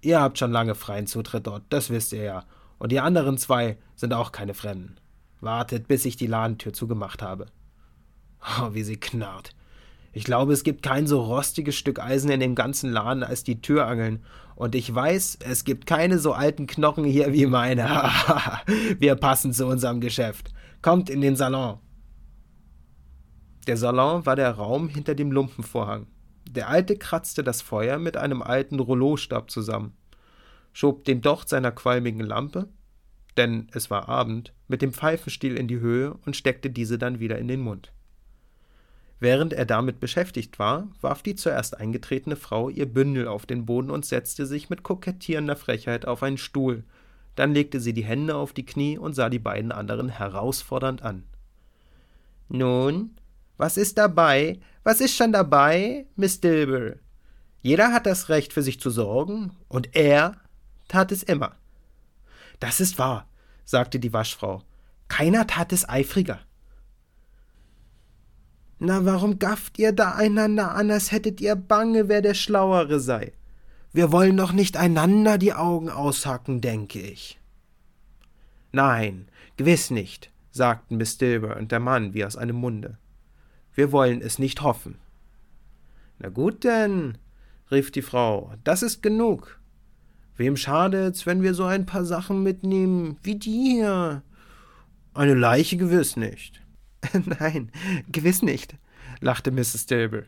Ihr 0.00 0.20
habt 0.20 0.38
schon 0.38 0.52
lange 0.52 0.74
freien 0.74 1.06
Zutritt 1.06 1.46
dort, 1.46 1.64
das 1.68 1.90
wisst 1.90 2.12
ihr 2.12 2.22
ja. 2.22 2.44
Und 2.78 2.90
die 2.90 3.00
anderen 3.00 3.38
zwei 3.38 3.76
sind 3.94 4.14
auch 4.14 4.32
keine 4.32 4.54
Fremden. 4.54 4.96
Wartet, 5.40 5.86
bis 5.86 6.04
ich 6.04 6.16
die 6.16 6.26
Ladentür 6.26 6.72
zugemacht 6.72 7.22
habe. 7.22 7.46
Oh, 8.42 8.74
wie 8.74 8.82
sie 8.82 8.96
knarrt. 8.96 9.54
Ich 10.12 10.24
glaube, 10.24 10.52
es 10.52 10.62
gibt 10.62 10.82
kein 10.82 11.06
so 11.06 11.22
rostiges 11.22 11.74
Stück 11.74 11.98
Eisen 11.98 12.30
in 12.30 12.40
dem 12.40 12.54
ganzen 12.54 12.90
Laden 12.90 13.22
als 13.22 13.44
die 13.44 13.62
Türangeln. 13.62 14.22
Und 14.54 14.74
ich 14.74 14.94
weiß, 14.94 15.38
es 15.40 15.64
gibt 15.64 15.86
keine 15.86 16.18
so 16.18 16.32
alten 16.34 16.66
Knochen 16.66 17.04
hier 17.04 17.32
wie 17.32 17.46
meine. 17.46 17.84
Wir 18.98 19.14
passen 19.14 19.52
zu 19.52 19.66
unserem 19.66 20.00
Geschäft. 20.00 20.52
Kommt 20.82 21.08
in 21.08 21.22
den 21.22 21.36
Salon. 21.36 21.78
Der 23.66 23.76
Salon 23.76 24.26
war 24.26 24.36
der 24.36 24.50
Raum 24.50 24.88
hinter 24.88 25.14
dem 25.14 25.32
Lumpenvorhang. 25.32 26.06
Der 26.50 26.68
Alte 26.68 26.96
kratzte 26.96 27.42
das 27.42 27.62
Feuer 27.62 27.98
mit 27.98 28.16
einem 28.16 28.42
alten 28.42 28.80
Rouleaustab 28.80 29.50
zusammen, 29.50 29.96
schob 30.72 31.04
den 31.04 31.22
Docht 31.22 31.48
seiner 31.48 31.70
qualmigen 31.70 32.20
Lampe, 32.20 32.68
denn 33.36 33.68
es 33.72 33.90
war 33.90 34.08
Abend, 34.08 34.52
mit 34.68 34.82
dem 34.82 34.92
Pfeifenstiel 34.92 35.56
in 35.56 35.68
die 35.68 35.80
Höhe 35.80 36.14
und 36.26 36.36
steckte 36.36 36.68
diese 36.68 36.98
dann 36.98 37.20
wieder 37.20 37.38
in 37.38 37.48
den 37.48 37.60
Mund. 37.60 37.92
Während 39.22 39.52
er 39.52 39.66
damit 39.66 40.00
beschäftigt 40.00 40.58
war, 40.58 40.88
warf 41.00 41.22
die 41.22 41.36
zuerst 41.36 41.78
eingetretene 41.78 42.34
Frau 42.34 42.68
ihr 42.68 42.86
Bündel 42.86 43.28
auf 43.28 43.46
den 43.46 43.66
Boden 43.66 43.88
und 43.88 44.04
setzte 44.04 44.46
sich 44.46 44.68
mit 44.68 44.82
kokettierender 44.82 45.54
Frechheit 45.54 46.08
auf 46.08 46.24
einen 46.24 46.38
Stuhl. 46.38 46.82
Dann 47.36 47.54
legte 47.54 47.78
sie 47.78 47.92
die 47.92 48.02
Hände 48.02 48.34
auf 48.34 48.52
die 48.52 48.66
Knie 48.66 48.98
und 48.98 49.14
sah 49.14 49.28
die 49.28 49.38
beiden 49.38 49.70
anderen 49.70 50.08
herausfordernd 50.08 51.02
an. 51.02 51.22
Nun, 52.48 53.14
was 53.58 53.76
ist 53.76 53.96
dabei? 53.96 54.58
Was 54.82 55.00
ist 55.00 55.14
schon 55.14 55.30
dabei, 55.30 56.08
Miss 56.16 56.40
Dilber? 56.40 56.96
Jeder 57.60 57.92
hat 57.92 58.06
das 58.06 58.28
Recht, 58.28 58.52
für 58.52 58.64
sich 58.64 58.80
zu 58.80 58.90
sorgen, 58.90 59.52
und 59.68 59.94
er 59.94 60.34
tat 60.88 61.12
es 61.12 61.22
immer. 61.22 61.54
Das 62.58 62.80
ist 62.80 62.98
wahr, 62.98 63.28
sagte 63.64 64.00
die 64.00 64.12
Waschfrau. 64.12 64.64
Keiner 65.06 65.46
tat 65.46 65.72
es 65.72 65.88
eifriger. 65.88 66.40
Na, 68.84 69.04
warum 69.04 69.38
gafft 69.38 69.78
ihr 69.78 69.92
da 69.92 70.16
einander 70.16 70.74
an, 70.74 70.90
als 70.90 71.12
hättet 71.12 71.40
ihr 71.40 71.54
bange, 71.54 72.08
wer 72.08 72.20
der 72.20 72.34
Schlauere 72.34 72.98
sei? 72.98 73.32
Wir 73.92 74.10
wollen 74.10 74.36
doch 74.36 74.50
nicht 74.50 74.76
einander 74.76 75.38
die 75.38 75.52
Augen 75.52 75.88
aushacken, 75.88 76.60
denke 76.60 77.00
ich. 77.00 77.38
Nein, 78.72 79.28
gewiss 79.56 79.92
nicht, 79.92 80.32
sagten 80.50 80.96
Miss 80.96 81.16
Dilber 81.16 81.58
und 81.58 81.70
der 81.70 81.78
Mann 81.78 82.12
wie 82.12 82.24
aus 82.24 82.36
einem 82.36 82.56
Munde. 82.56 82.98
Wir 83.72 83.92
wollen 83.92 84.20
es 84.20 84.40
nicht 84.40 84.62
hoffen. 84.62 84.96
Na 86.18 86.28
gut 86.28 86.64
denn, 86.64 87.18
rief 87.70 87.92
die 87.92 88.02
Frau, 88.02 88.52
das 88.64 88.82
ist 88.82 89.00
genug. 89.00 89.60
Wem 90.34 90.56
schadet's, 90.56 91.24
wenn 91.24 91.40
wir 91.40 91.54
so 91.54 91.66
ein 91.66 91.86
paar 91.86 92.04
Sachen 92.04 92.42
mitnehmen 92.42 93.16
wie 93.22 93.36
die 93.36 93.76
hier? 93.76 94.24
Eine 95.14 95.34
Leiche 95.34 95.76
gewiss 95.76 96.16
nicht. 96.16 96.61
Nein, 97.40 97.70
gewiss 98.10 98.42
nicht, 98.42 98.74
lachte 99.20 99.50
Mrs. 99.50 99.86
Dilber. 99.86 100.22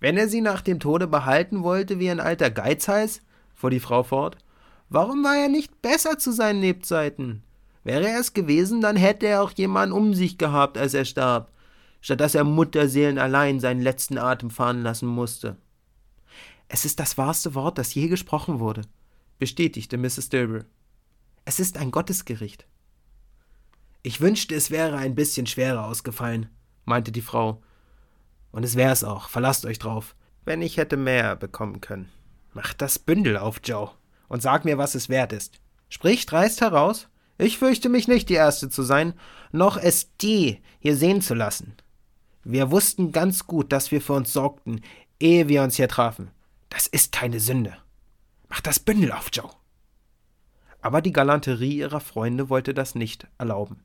Wenn 0.00 0.16
er 0.16 0.28
sie 0.28 0.40
nach 0.40 0.60
dem 0.60 0.80
Tode 0.80 1.06
behalten 1.06 1.62
wollte 1.62 1.98
wie 1.98 2.10
ein 2.10 2.20
alter 2.20 2.50
Geizhals, 2.50 3.22
fuhr 3.54 3.70
die 3.70 3.80
Frau 3.80 4.02
fort, 4.02 4.38
warum 4.88 5.24
war 5.24 5.36
er 5.36 5.48
nicht 5.48 5.82
besser 5.82 6.18
zu 6.18 6.32
seinen 6.32 6.60
Lebzeiten? 6.60 7.42
Wäre 7.84 8.08
er 8.08 8.20
es 8.20 8.34
gewesen, 8.34 8.80
dann 8.80 8.96
hätte 8.96 9.26
er 9.26 9.42
auch 9.42 9.50
jemanden 9.52 9.94
um 9.94 10.14
sich 10.14 10.38
gehabt, 10.38 10.78
als 10.78 10.94
er 10.94 11.04
starb, 11.04 11.50
statt 12.00 12.20
dass 12.20 12.34
er 12.34 12.44
Mutterseelen 12.44 13.18
allein 13.18 13.60
seinen 13.60 13.80
letzten 13.80 14.18
Atem 14.18 14.50
fahren 14.50 14.82
lassen 14.82 15.08
musste. 15.08 15.56
Es 16.68 16.84
ist 16.84 17.00
das 17.00 17.16
wahrste 17.16 17.54
Wort, 17.54 17.78
das 17.78 17.94
je 17.94 18.08
gesprochen 18.08 18.60
wurde, 18.60 18.82
bestätigte 19.38 19.96
Mrs. 19.96 20.28
Dilber. 20.28 20.64
Es 21.44 21.60
ist 21.60 21.78
ein 21.78 21.90
Gottesgericht. 21.90 22.66
Ich 24.08 24.22
wünschte, 24.22 24.54
es 24.54 24.70
wäre 24.70 24.96
ein 24.96 25.14
bisschen 25.14 25.46
schwerer 25.46 25.84
ausgefallen, 25.84 26.48
meinte 26.86 27.12
die 27.12 27.20
Frau. 27.20 27.60
Und 28.52 28.64
es 28.64 28.74
wär's 28.74 29.04
auch, 29.04 29.28
verlasst 29.28 29.66
euch 29.66 29.78
drauf. 29.78 30.16
Wenn 30.46 30.62
ich 30.62 30.78
hätte 30.78 30.96
mehr 30.96 31.36
bekommen 31.36 31.82
können. 31.82 32.08
Mach 32.54 32.72
das 32.72 32.98
Bündel 32.98 33.36
auf, 33.36 33.60
Joe, 33.62 33.90
und 34.28 34.40
sag 34.40 34.64
mir, 34.64 34.78
was 34.78 34.94
es 34.94 35.10
wert 35.10 35.34
ist. 35.34 35.60
Sprich 35.90 36.24
dreist 36.24 36.62
heraus. 36.62 37.08
Ich 37.36 37.58
fürchte 37.58 37.90
mich 37.90 38.08
nicht, 38.08 38.30
die 38.30 38.34
Erste 38.34 38.70
zu 38.70 38.82
sein, 38.82 39.12
noch 39.52 39.76
es 39.76 40.16
die 40.16 40.62
hier 40.78 40.96
sehen 40.96 41.20
zu 41.20 41.34
lassen. 41.34 41.74
Wir 42.44 42.70
wussten 42.70 43.12
ganz 43.12 43.46
gut, 43.46 43.72
dass 43.72 43.90
wir 43.90 44.00
für 44.00 44.14
uns 44.14 44.32
sorgten, 44.32 44.80
ehe 45.20 45.48
wir 45.48 45.62
uns 45.62 45.76
hier 45.76 45.88
trafen. 45.88 46.30
Das 46.70 46.86
ist 46.86 47.12
keine 47.12 47.40
Sünde. 47.40 47.76
Mach 48.48 48.62
das 48.62 48.80
Bündel 48.80 49.12
auf, 49.12 49.28
Joe. 49.30 49.50
Aber 50.80 51.02
die 51.02 51.12
Galanterie 51.12 51.76
ihrer 51.76 52.00
Freunde 52.00 52.48
wollte 52.48 52.72
das 52.72 52.94
nicht 52.94 53.26
erlauben 53.36 53.84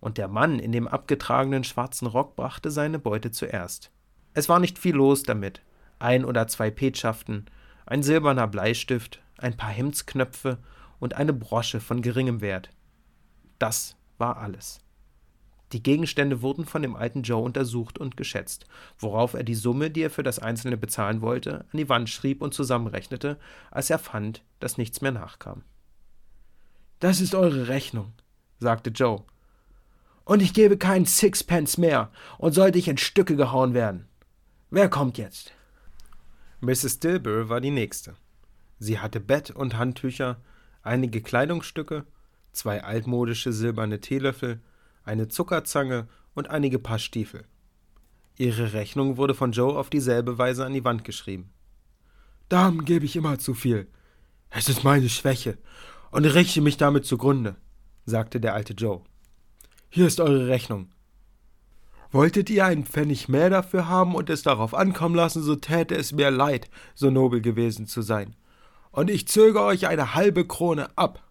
und 0.00 0.18
der 0.18 0.28
Mann 0.28 0.58
in 0.58 0.72
dem 0.72 0.88
abgetragenen 0.88 1.64
schwarzen 1.64 2.06
Rock 2.06 2.36
brachte 2.36 2.70
seine 2.70 2.98
Beute 2.98 3.30
zuerst. 3.30 3.90
Es 4.34 4.48
war 4.48 4.58
nicht 4.58 4.78
viel 4.78 4.94
los 4.94 5.22
damit. 5.22 5.62
Ein 5.98 6.24
oder 6.24 6.46
zwei 6.48 6.70
Petschaften, 6.70 7.46
ein 7.86 8.02
silberner 8.02 8.46
Bleistift, 8.46 9.20
ein 9.36 9.56
paar 9.56 9.70
Hemdsknöpfe 9.70 10.58
und 10.98 11.14
eine 11.14 11.32
Brosche 11.32 11.80
von 11.80 12.02
geringem 12.02 12.40
Wert. 12.40 12.70
Das 13.58 13.96
war 14.18 14.38
alles. 14.38 14.80
Die 15.72 15.82
Gegenstände 15.82 16.42
wurden 16.42 16.64
von 16.64 16.82
dem 16.82 16.96
alten 16.96 17.22
Joe 17.22 17.42
untersucht 17.42 17.98
und 17.98 18.16
geschätzt, 18.16 18.66
worauf 18.98 19.34
er 19.34 19.44
die 19.44 19.54
Summe, 19.54 19.90
die 19.90 20.02
er 20.02 20.10
für 20.10 20.24
das 20.24 20.40
Einzelne 20.40 20.76
bezahlen 20.76 21.20
wollte, 21.20 21.60
an 21.60 21.78
die 21.78 21.88
Wand 21.88 22.08
schrieb 22.08 22.42
und 22.42 22.54
zusammenrechnete, 22.54 23.38
als 23.70 23.88
er 23.90 23.98
fand, 23.98 24.42
dass 24.58 24.78
nichts 24.78 25.00
mehr 25.00 25.12
nachkam. 25.12 25.62
Das 26.98 27.20
ist 27.20 27.34
eure 27.34 27.68
Rechnung, 27.68 28.12
sagte 28.58 28.90
Joe 28.90 29.22
und 30.30 30.42
ich 30.42 30.54
gebe 30.54 30.78
keinen 30.78 31.06
Sixpence 31.06 31.76
mehr 31.76 32.12
und 32.38 32.52
sollte 32.52 32.78
ich 32.78 32.86
in 32.86 32.98
Stücke 32.98 33.34
gehauen 33.34 33.74
werden. 33.74 34.06
Wer 34.70 34.88
kommt 34.88 35.18
jetzt? 35.18 35.52
Mrs. 36.60 37.00
Dilber 37.00 37.48
war 37.48 37.60
die 37.60 37.72
nächste. 37.72 38.14
Sie 38.78 39.00
hatte 39.00 39.18
Bett 39.18 39.50
und 39.50 39.76
Handtücher, 39.76 40.40
einige 40.84 41.20
Kleidungsstücke, 41.20 42.06
zwei 42.52 42.84
altmodische 42.84 43.52
silberne 43.52 44.00
Teelöffel, 44.00 44.60
eine 45.02 45.26
Zuckerzange 45.26 46.06
und 46.34 46.48
einige 46.48 46.78
Paar 46.78 47.00
Stiefel. 47.00 47.42
Ihre 48.36 48.72
Rechnung 48.72 49.16
wurde 49.16 49.34
von 49.34 49.50
Joe 49.50 49.76
auf 49.76 49.90
dieselbe 49.90 50.38
Weise 50.38 50.64
an 50.64 50.74
die 50.74 50.84
Wand 50.84 51.02
geschrieben. 51.02 51.50
Damen 52.48 52.84
gebe 52.84 53.04
ich 53.04 53.16
immer 53.16 53.40
zu 53.40 53.52
viel. 53.52 53.88
Es 54.50 54.68
ist 54.68 54.84
meine 54.84 55.08
Schwäche 55.08 55.58
und 56.12 56.24
richte 56.24 56.60
mich 56.60 56.76
damit 56.76 57.04
zugrunde, 57.04 57.56
sagte 58.06 58.38
der 58.40 58.54
alte 58.54 58.74
Joe. 58.74 59.02
Hier 59.92 60.06
ist 60.06 60.20
eure 60.20 60.46
Rechnung. 60.46 60.88
Wolltet 62.12 62.48
ihr 62.48 62.64
einen 62.64 62.86
Pfennig 62.86 63.28
mehr 63.28 63.50
dafür 63.50 63.88
haben 63.88 64.14
und 64.14 64.30
es 64.30 64.44
darauf 64.44 64.72
ankommen 64.72 65.16
lassen, 65.16 65.42
so 65.42 65.56
täte 65.56 65.96
es 65.96 66.12
mir 66.12 66.30
leid, 66.30 66.70
so 66.94 67.10
nobel 67.10 67.40
gewesen 67.40 67.88
zu 67.88 68.00
sein. 68.00 68.36
Und 68.92 69.10
ich 69.10 69.26
zöge 69.26 69.60
euch 69.60 69.88
eine 69.88 70.14
halbe 70.14 70.46
Krone 70.46 70.96
ab. 70.96 71.24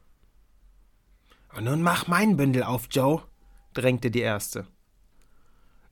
Und 1.56 1.64
nun 1.64 1.82
mach 1.82 2.08
mein 2.08 2.36
Bündel 2.36 2.64
auf, 2.64 2.90
Joe, 2.92 3.24
drängte 3.74 4.12
die 4.12 4.20
erste. 4.20 4.68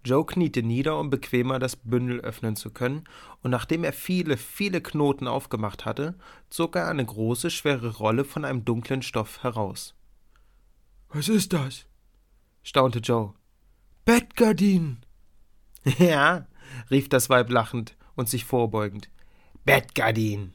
Joe 0.04 0.26
kniete 0.26 0.62
nieder, 0.62 1.00
um 1.00 1.10
bequemer 1.10 1.60
das 1.60 1.78
Bündel 1.78 2.20
öffnen 2.20 2.58
zu 2.58 2.72
können, 2.72 3.06
und 3.44 3.52
nachdem 3.52 3.86
er 3.86 3.94
viele, 3.94 4.36
viele 4.36 4.82
Knoten 4.82 5.28
aufgemacht 5.28 5.86
hatte, 5.86 6.16
zog 6.50 6.76
er 6.76 6.90
eine 6.90 7.06
große, 7.06 7.50
schwere 7.50 7.96
Rolle 7.96 8.26
von 8.26 8.44
einem 8.44 8.66
dunklen 8.66 9.02
Stoff 9.02 9.42
heraus. 9.44 9.96
Was 11.10 11.30
ist 11.30 11.54
das? 11.54 11.87
Staunte 12.68 13.00
Joe. 13.00 13.34
Bettgardinen. 14.04 15.06
Ja, 16.00 16.48
rief 16.92 17.08
das 17.08 17.30
Weib 17.30 17.50
lachend 17.50 17.96
und 18.16 18.28
sich 18.28 18.44
vorbeugend. 18.44 19.10
Bettgardinen. 19.64 20.54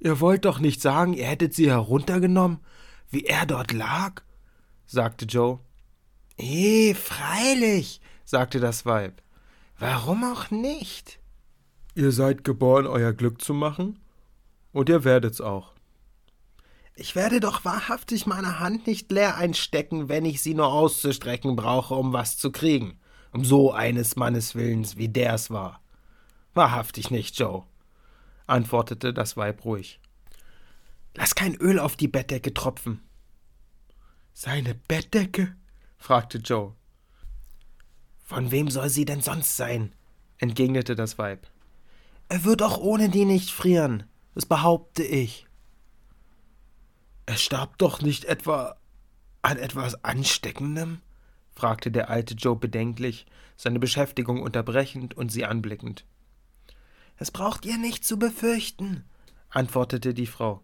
Ihr 0.00 0.18
wollt 0.18 0.44
doch 0.44 0.58
nicht 0.58 0.82
sagen, 0.82 1.14
ihr 1.14 1.26
hättet 1.26 1.54
sie 1.54 1.70
heruntergenommen, 1.70 2.58
wie 3.10 3.26
er 3.26 3.46
dort 3.46 3.70
lag? 3.70 4.22
sagte 4.86 5.24
Joe. 5.24 5.60
Eh, 6.36 6.94
freilich, 6.94 8.00
sagte 8.24 8.58
das 8.58 8.84
Weib. 8.84 9.22
Warum 9.78 10.24
auch 10.24 10.50
nicht? 10.50 11.20
Ihr 11.94 12.10
seid 12.10 12.42
geboren, 12.42 12.88
euer 12.88 13.12
Glück 13.12 13.40
zu 13.40 13.54
machen, 13.54 14.00
und 14.72 14.88
ihr 14.88 15.04
werdet's 15.04 15.40
auch. 15.40 15.74
Ich 16.94 17.14
werde 17.14 17.40
doch 17.40 17.64
wahrhaftig 17.64 18.26
meine 18.26 18.58
Hand 18.58 18.86
nicht 18.86 19.10
leer 19.10 19.36
einstecken, 19.36 20.08
wenn 20.08 20.24
ich 20.24 20.42
sie 20.42 20.54
nur 20.54 20.72
auszustrecken 20.72 21.56
brauche, 21.56 21.94
um 21.94 22.12
was 22.12 22.36
zu 22.36 22.50
kriegen. 22.52 22.98
Um 23.32 23.44
so 23.44 23.72
eines 23.72 24.16
Mannes 24.16 24.54
Willens, 24.54 24.96
wie 24.96 25.08
der's 25.08 25.50
war. 25.50 25.80
Wahrhaftig 26.52 27.10
nicht, 27.10 27.38
Joe, 27.38 27.64
antwortete 28.46 29.14
das 29.14 29.36
Weib 29.36 29.64
ruhig. 29.64 30.00
Lass 31.14 31.34
kein 31.34 31.54
Öl 31.54 31.78
auf 31.78 31.96
die 31.96 32.08
Bettdecke 32.08 32.52
tropfen. 32.52 33.00
Seine 34.32 34.74
Bettdecke? 34.74 35.54
fragte 35.96 36.38
Joe. 36.38 36.74
Von 38.24 38.50
wem 38.50 38.70
soll 38.70 38.88
sie 38.88 39.04
denn 39.04 39.20
sonst 39.20 39.56
sein? 39.56 39.92
entgegnete 40.38 40.94
das 40.94 41.18
Weib. 41.18 41.46
Er 42.28 42.44
wird 42.44 42.62
auch 42.62 42.78
ohne 42.78 43.08
die 43.08 43.24
nicht 43.24 43.50
frieren, 43.50 44.04
das 44.34 44.46
behaupte 44.46 45.02
ich. 45.02 45.46
Er 47.26 47.36
starb 47.36 47.78
doch 47.78 48.02
nicht 48.02 48.24
etwa 48.24 48.76
an 49.42 49.56
etwas 49.58 50.04
Ansteckendem? 50.04 51.00
fragte 51.54 51.90
der 51.90 52.08
alte 52.08 52.34
Joe 52.34 52.56
bedenklich, 52.56 53.26
seine 53.56 53.78
Beschäftigung 53.78 54.42
unterbrechend 54.42 55.14
und 55.14 55.30
sie 55.30 55.44
anblickend. 55.44 56.04
Das 57.18 57.30
braucht 57.30 57.66
ihr 57.66 57.76
nicht 57.76 58.04
zu 58.04 58.18
befürchten, 58.18 59.04
antwortete 59.50 60.14
die 60.14 60.26
Frau. 60.26 60.62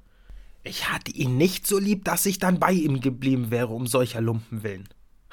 Ich 0.65 0.91
hatte 0.91 1.13
ihn 1.13 1.37
nicht 1.37 1.67
so 1.67 1.79
lieb, 1.79 2.05
dass 2.05 2.27
ich 2.27 2.39
dann 2.39 2.59
bei 2.59 2.73
ihm 2.73 3.01
geblieben 3.01 3.51
wäre, 3.51 3.75
um 3.75 3.87
solcher 3.87 4.21
Lumpen 4.21 4.63
willen. 4.63 4.89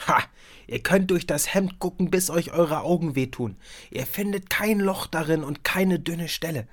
Ha! 0.07 0.21
Ihr 0.67 0.81
könnt 0.81 1.11
durch 1.11 1.25
das 1.25 1.53
Hemd 1.53 1.79
gucken, 1.79 2.11
bis 2.11 2.29
euch 2.29 2.51
eure 2.51 2.81
Augen 2.81 3.15
wehtun. 3.15 3.57
Ihr 3.89 4.05
findet 4.05 4.49
kein 4.49 4.79
Loch 4.79 5.07
darin 5.07 5.43
und 5.43 5.63
keine 5.63 5.99
dünne 5.99 6.27
Stelle. 6.27 6.67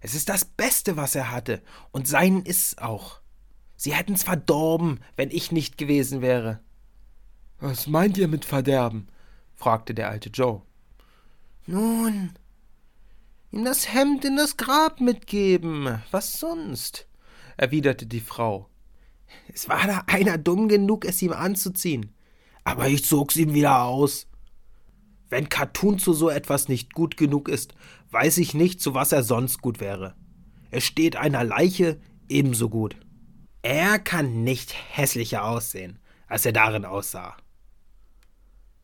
Es 0.00 0.14
ist 0.14 0.28
das 0.28 0.44
Beste, 0.44 0.96
was 0.96 1.14
er 1.14 1.30
hatte, 1.30 1.62
und 1.92 2.08
sein 2.08 2.42
ist's 2.42 2.78
auch. 2.78 3.21
Sie 3.82 3.94
hätten's 3.94 4.22
verdorben, 4.22 5.00
wenn 5.16 5.30
ich 5.30 5.50
nicht 5.50 5.78
gewesen 5.78 6.22
wäre. 6.22 6.60
Was 7.58 7.86
meint 7.86 8.18
ihr 8.18 8.28
mit 8.28 8.44
verderben? 8.44 9.08
fragte 9.54 9.94
der 9.94 10.08
alte 10.08 10.28
Joe. 10.28 10.62
Nun, 11.66 12.30
ihm 13.50 13.64
das 13.64 13.92
Hemd 13.92 14.24
in 14.24 14.36
das 14.36 14.56
Grab 14.56 15.00
mitgeben. 15.00 16.02
Was 16.10 16.38
sonst? 16.38 17.06
erwiderte 17.56 18.06
die 18.06 18.20
Frau. 18.20 18.68
Es 19.52 19.68
war 19.68 19.86
da 19.86 20.04
einer 20.06 20.38
dumm 20.38 20.68
genug, 20.68 21.04
es 21.04 21.22
ihm 21.22 21.32
anzuziehen 21.32 22.12
aber 22.64 22.88
ich 22.88 23.04
zog's 23.04 23.36
ihm 23.36 23.54
wieder 23.54 23.82
aus. 23.82 24.26
Wenn 25.28 25.48
Cartoon 25.48 25.98
zu 25.98 26.12
so 26.12 26.28
etwas 26.28 26.68
nicht 26.68 26.92
gut 26.94 27.16
genug 27.16 27.48
ist, 27.48 27.74
weiß 28.10 28.38
ich 28.38 28.54
nicht, 28.54 28.80
zu 28.80 28.94
was 28.94 29.12
er 29.12 29.22
sonst 29.22 29.62
gut 29.62 29.80
wäre. 29.80 30.14
Er 30.70 30.80
steht 30.80 31.16
einer 31.16 31.44
Leiche 31.44 32.00
ebenso 32.28 32.68
gut. 32.68 32.96
Er 33.62 33.98
kann 33.98 34.44
nicht 34.44 34.74
hässlicher 34.90 35.44
aussehen, 35.44 35.98
als 36.26 36.44
er 36.44 36.52
darin 36.52 36.84
aussah. 36.84 37.36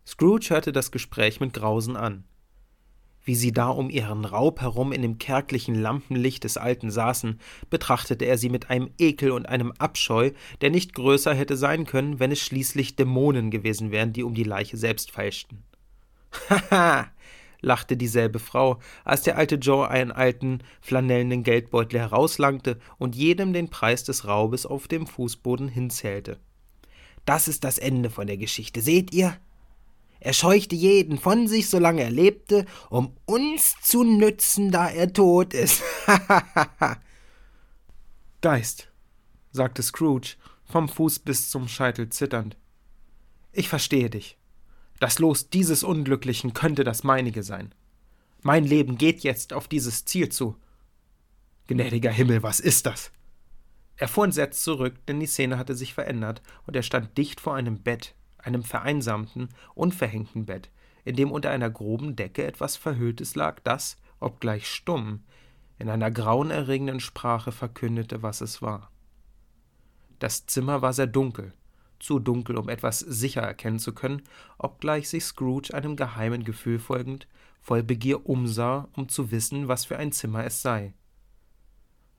Scrooge 0.07 0.51
hörte 0.51 0.73
das 0.73 0.91
Gespräch 0.91 1.41
mit 1.41 1.53
Grausen 1.53 1.97
an 1.97 2.25
wie 3.29 3.35
sie 3.35 3.53
da 3.53 3.69
um 3.69 3.91
ihren 3.91 4.25
Raub 4.25 4.63
herum 4.63 4.91
in 4.91 5.03
dem 5.03 5.19
kärglichen 5.19 5.75
Lampenlicht 5.75 6.45
des 6.45 6.57
Alten 6.57 6.91
saßen, 6.91 7.39
betrachtete 7.69 8.25
er 8.25 8.39
sie 8.39 8.49
mit 8.49 8.71
einem 8.71 8.91
Ekel 8.99 9.33
und 9.33 9.47
einem 9.47 9.71
Abscheu, 9.73 10.31
der 10.63 10.71
nicht 10.71 10.95
größer 10.95 11.35
hätte 11.35 11.59
sein 11.59 11.85
können, 11.85 12.19
wenn 12.19 12.33
es 12.33 12.41
schließlich 12.41 12.97
Dämonen 12.97 13.51
gewesen 13.51 13.91
wären, 13.91 14.15
die 14.15 14.23
um 14.23 14.33
die 14.33 14.45
Leiche 14.45 14.79
selbst 14.79 15.11
feilschten. 15.11 15.63
Haha, 16.49 17.09
lachte 17.61 17.97
dieselbe 17.97 18.39
Frau, 18.39 18.79
als 19.05 19.23
der 19.23 19.37
alte 19.37 19.57
Joe 19.57 19.89
einen 19.89 20.13
alten, 20.13 20.63
flanellenen 20.81 21.43
Geldbeutel 21.43 22.01
herauslangte 22.01 22.79
und 22.99 23.17
jedem 23.17 23.53
den 23.53 23.69
Preis 23.69 24.05
des 24.05 24.27
Raubes 24.27 24.67
auf 24.67 24.89
dem 24.89 25.07
Fußboden 25.07 25.69
hinzählte. 25.69 26.39
Das 27.25 27.49
ist 27.49 27.65
das 27.65 27.79
Ende 27.79 28.11
von 28.11 28.27
der 28.27 28.39
Geschichte, 28.39 28.81
seht 28.81 29.13
ihr? 29.13 29.37
Er 30.21 30.33
scheuchte 30.33 30.75
jeden 30.75 31.19
von 31.19 31.47
sich, 31.47 31.69
solange 31.69 32.03
er 32.03 32.11
lebte, 32.11 32.65
um 32.91 33.17
uns 33.25 33.75
zu 33.83 34.03
nützen, 34.03 34.71
da 34.73 34.89
er 34.89 35.13
tot 35.13 35.55
ist. 35.55 35.83
Geist, 38.41 38.89
sagte 39.53 39.83
Scrooge, 39.83 40.37
vom 40.65 40.89
Fuß 40.89 41.21
bis 41.21 41.51
zum 41.51 41.69
Scheitel 41.69 42.09
zitternd. 42.09 42.57
Ich 43.53 43.69
verstehe 43.69 44.11
dich. 44.11 44.38
Das 45.01 45.19
Los 45.19 45.51
dieses 45.51 45.85
Unglücklichen 45.85 46.55
könnte 46.55 46.85
das 46.85 47.05
meinige 47.05 47.43
sein. 47.43 47.75
Mein 48.43 48.65
Leben 48.65 48.99
geht 48.99 49.21
jetzt 49.21 49.53
auf 49.53 49.69
dieses 49.69 50.05
Ziel 50.05 50.29
zu. 50.29 50.57
Gnädiger 51.67 52.11
Himmel, 52.11 52.43
was 52.43 52.61
ist 52.61 52.87
das? 52.87 53.13
Er 53.97 54.09
fuhr 54.09 54.25
entsetzt 54.25 54.63
zurück, 54.63 55.05
denn 55.07 55.21
die 55.21 55.27
Szene 55.27 55.59
hatte 55.59 55.75
sich 55.75 55.93
verändert, 55.93 56.41
und 56.67 56.77
er 56.77 56.83
stand 56.83 57.19
dicht 57.19 57.41
vor 57.41 57.55
einem 57.55 57.83
Bett, 57.83 58.15
einem 58.39 58.63
vereinsamten, 58.63 59.49
unverhängten 59.75 60.47
Bett, 60.47 60.71
in 61.05 61.17
dem 61.17 61.33
unter 61.33 61.51
einer 61.51 61.69
groben 61.69 62.15
Decke 62.15 62.47
etwas 62.47 62.77
Verhülltes 62.77 63.35
lag, 63.35 63.61
das, 63.65 63.97
obgleich 64.21 64.69
stumm, 64.69 65.25
in 65.79 65.89
einer 65.89 66.11
grauenerregenden 66.11 67.01
Sprache 67.01 67.53
verkündete, 67.53 68.23
was 68.23 68.41
es 68.41 68.63
war. 68.63 68.91
Das 70.19 70.47
Zimmer 70.47 70.83
war 70.83 70.93
sehr 70.93 71.07
dunkel, 71.07 71.53
zu 71.99 72.19
dunkel, 72.19 72.57
um 72.57 72.69
etwas 72.69 73.01
sicher 73.01 73.43
erkennen 73.43 73.79
zu 73.79 73.93
können, 73.93 74.23
obgleich 74.59 75.09
sich 75.09 75.25
Scrooge 75.25 75.75
einem 75.75 75.97
geheimen 75.97 76.45
Gefühl 76.45 76.79
folgend 76.79 77.27
voll 77.61 77.83
Begier 77.83 78.27
umsah, 78.27 78.89
um 78.95 79.09
zu 79.09 79.31
wissen, 79.31 79.69
was 79.69 79.85
für 79.85 79.99
ein 79.99 80.13
Zimmer 80.13 80.45
es 80.45 80.63
sei. 80.63 80.95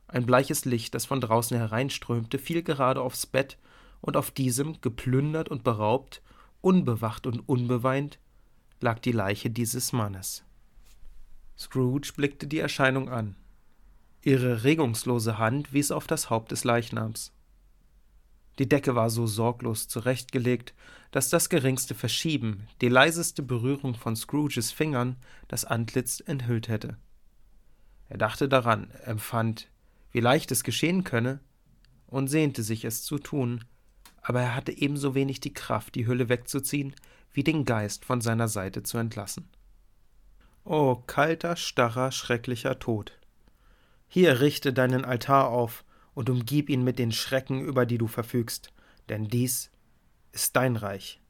Ein 0.07 0.25
bleiches 0.25 0.65
Licht, 0.65 0.93
das 0.93 1.05
von 1.05 1.21
draußen 1.21 1.57
hereinströmte, 1.57 2.37
fiel 2.37 2.63
gerade 2.63 3.01
aufs 3.01 3.25
Bett 3.25 3.57
und 4.01 4.17
auf 4.17 4.31
diesem, 4.31 4.79
geplündert 4.81 5.49
und 5.49 5.63
beraubt, 5.63 6.21
unbewacht 6.61 7.27
und 7.27 7.39
unbeweint, 7.47 8.19
lag 8.79 8.99
die 8.99 9.11
Leiche 9.11 9.49
dieses 9.49 9.91
Mannes. 9.91 10.43
Scrooge 11.57 12.13
blickte 12.15 12.47
die 12.47 12.59
Erscheinung 12.59 13.09
an. 13.09 13.35
Ihre 14.21 14.63
regungslose 14.63 15.37
Hand 15.37 15.73
wies 15.73 15.91
auf 15.91 16.07
das 16.07 16.29
Haupt 16.29 16.51
des 16.51 16.63
Leichnams. 16.63 17.33
Die 18.57 18.67
Decke 18.67 18.95
war 18.95 19.09
so 19.09 19.27
sorglos 19.27 19.88
zurechtgelegt, 19.88 20.73
dass 21.12 21.29
das 21.29 21.49
geringste 21.49 21.95
Verschieben, 21.95 22.67
die 22.81 22.89
leiseste 22.89 23.41
Berührung 23.41 23.95
von 23.95 24.15
Scrooges 24.15 24.71
Fingern 24.71 25.15
das 25.47 25.65
Antlitz 25.65 26.21
enthüllt 26.25 26.67
hätte. 26.67 26.97
Er 28.09 28.17
dachte 28.17 28.49
daran, 28.49 28.91
empfand, 29.05 29.69
wie 30.12 30.19
leicht 30.19 30.51
es 30.51 30.63
geschehen 30.63 31.03
könne, 31.03 31.39
und 32.07 32.27
sehnte 32.27 32.63
sich 32.63 32.85
es 32.85 33.03
zu 33.03 33.19
tun, 33.19 33.63
aber 34.21 34.41
er 34.41 34.55
hatte 34.55 34.71
ebenso 34.71 35.13
wenig 35.15 35.39
die 35.39 35.53
Kraft, 35.53 35.95
die 35.95 36.07
Hülle 36.07 36.27
wegzuziehen, 36.27 36.95
wie 37.31 37.43
den 37.43 37.65
Geist 37.65 38.03
von 38.03 38.21
seiner 38.21 38.47
Seite 38.47 38.83
zu 38.83 38.97
entlassen. 38.97 39.47
O 40.65 40.95
kalter, 40.95 41.55
starrer, 41.55 42.12
schrecklicher 42.12 42.79
Tod. 42.79 43.17
Hier 44.07 44.41
richte 44.41 44.73
deinen 44.73 45.05
Altar 45.05 45.49
auf 45.49 45.85
und 46.19 46.29
umgib 46.29 46.69
ihn 46.69 46.84
mit 46.84 46.99
den 46.99 47.13
Schrecken, 47.13 47.62
über 47.62 47.86
die 47.86 47.97
du 47.97 48.08
verfügst, 48.08 48.73
denn 49.08 49.29
dies 49.29 49.71
ist 50.34 50.53
dein 50.58 50.75
Reich. 50.75 51.21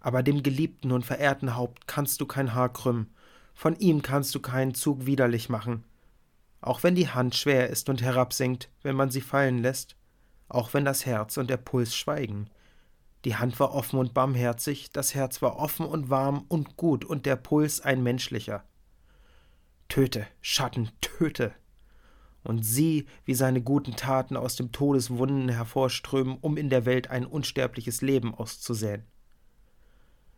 Aber 0.00 0.22
dem 0.22 0.42
geliebten 0.42 0.92
und 0.92 1.04
verehrten 1.04 1.54
Haupt 1.54 1.86
kannst 1.86 2.22
du 2.22 2.26
kein 2.26 2.54
Haar 2.54 2.72
krümmen, 2.72 3.12
von 3.52 3.76
ihm 3.76 4.00
kannst 4.00 4.34
du 4.34 4.40
keinen 4.40 4.72
Zug 4.72 5.04
widerlich 5.04 5.50
machen. 5.50 5.84
Auch 6.62 6.82
wenn 6.84 6.94
die 6.94 7.10
Hand 7.10 7.34
schwer 7.34 7.68
ist 7.68 7.90
und 7.90 8.00
herabsinkt, 8.00 8.70
wenn 8.80 8.96
man 8.96 9.10
sie 9.10 9.20
fallen 9.20 9.58
lässt, 9.58 9.94
auch 10.48 10.72
wenn 10.72 10.86
das 10.86 11.04
Herz 11.04 11.36
und 11.36 11.50
der 11.50 11.58
Puls 11.58 11.94
schweigen. 11.94 12.48
Die 13.26 13.36
Hand 13.36 13.60
war 13.60 13.74
offen 13.74 13.98
und 13.98 14.14
barmherzig, 14.14 14.90
das 14.90 15.14
Herz 15.14 15.42
war 15.42 15.56
offen 15.56 15.84
und 15.84 16.08
warm 16.08 16.46
und 16.48 16.78
gut 16.78 17.04
und 17.04 17.26
der 17.26 17.36
Puls 17.36 17.82
ein 17.82 18.02
menschlicher. 18.02 18.64
Töte, 19.90 20.26
Schatten, 20.40 20.90
töte! 21.02 21.54
Und 22.44 22.62
sieh, 22.62 23.06
wie 23.24 23.34
seine 23.34 23.62
guten 23.62 23.96
Taten 23.96 24.36
aus 24.36 24.54
dem 24.54 24.70
Todeswunden 24.70 25.48
hervorströmen, 25.48 26.38
um 26.40 26.56
in 26.56 26.70
der 26.70 26.84
Welt 26.84 27.10
ein 27.10 27.26
unsterbliches 27.26 28.02
Leben 28.02 28.34
auszusäen. 28.34 29.02